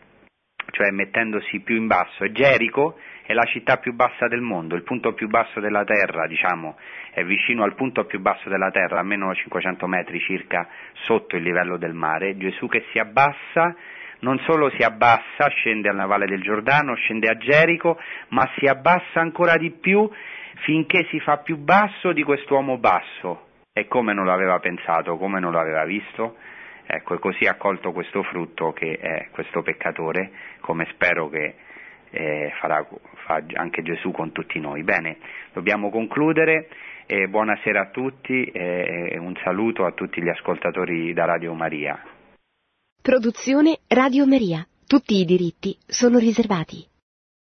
cioè 0.70 0.92
mettendosi 0.92 1.62
più 1.62 1.78
in 1.78 1.88
basso. 1.88 2.32
Gerico 2.32 3.00
è 3.26 3.34
la 3.34 3.46
città 3.46 3.78
più 3.78 3.94
bassa 3.94 4.28
del 4.28 4.42
mondo, 4.42 4.76
il 4.76 4.84
punto 4.84 5.14
più 5.14 5.28
basso 5.30 5.60
della 5.60 5.84
terra, 5.84 6.28
diciamo, 6.28 6.78
è 7.10 7.24
vicino 7.24 7.64
al 7.64 7.74
punto 7.74 8.06
più 8.06 8.20
basso 8.20 8.48
della 8.48 8.70
terra, 8.70 9.00
almeno 9.00 9.34
500 9.34 9.88
metri 9.88 10.20
circa 10.20 10.68
sotto 11.06 11.38
il 11.38 11.42
livello 11.42 11.78
del 11.78 11.96
mare. 11.96 12.38
Gesù 12.38 12.68
che 12.68 12.86
si 12.92 13.00
abbassa 13.00 13.76
non 14.20 14.40
solo 14.40 14.70
si 14.72 14.82
abbassa, 14.82 15.48
scende 15.50 15.90
alla 15.90 16.06
valle 16.06 16.26
del 16.26 16.42
Giordano, 16.42 16.96
scende 16.96 17.30
a 17.30 17.38
Gerico, 17.38 18.00
ma 18.30 18.50
si 18.58 18.66
abbassa 18.66 19.20
ancora 19.20 19.58
di 19.58 19.72
più 19.72 20.10
finché 20.64 21.06
si 21.10 21.19
fa 21.19 21.38
più 21.38 21.57
basso 21.57 22.11
di 22.11 22.23
quest'uomo 22.23 22.77
basso. 22.77 23.48
E 23.73 23.88
come 23.88 24.14
non 24.14 24.26
l'aveva 24.26 24.60
pensato, 24.60 25.18
come 25.18 25.40
non 25.40 25.52
l'aveva 25.52 25.84
visto? 25.84 26.36
Ecco, 26.86 27.15
e 27.15 27.19
così 27.19 27.45
ha 27.45 27.52
accolto 27.52 27.91
questo 27.91 28.23
frutto 28.23 28.72
che 28.72 28.98
è 28.98 29.27
questo 29.32 29.61
peccatore, 29.64 30.32
come 30.61 30.88
spero 30.94 31.30
che 31.30 31.56
eh, 32.11 32.53
farà 32.60 32.88
fa 33.26 33.44
anche 33.53 33.82
Gesù 33.82 34.11
con 34.11 34.32
tutti 34.32 34.60
noi. 34.60 34.84
Bene, 34.84 35.18
dobbiamo 35.52 35.90
concludere. 35.90 36.69
Eh, 37.07 37.27
buonasera 37.27 37.82
a 37.82 37.90
tutti 37.90 38.45
e 38.45 39.18
un 39.19 39.36
saluto 39.44 39.86
a 39.86 39.91
tutti 39.91 40.22
gli 40.23 40.30
ascoltatori 40.30 41.14
da 41.14 41.26
Radio 41.26 41.53
Maria. 41.53 42.02
Produzione 43.02 43.80
Radio 43.88 44.26
Maria. 44.26 44.65
Tutti 44.88 45.19
i 45.19 45.26
diritti 45.26 45.77
sono 45.86 46.18
riservati. 46.18 46.95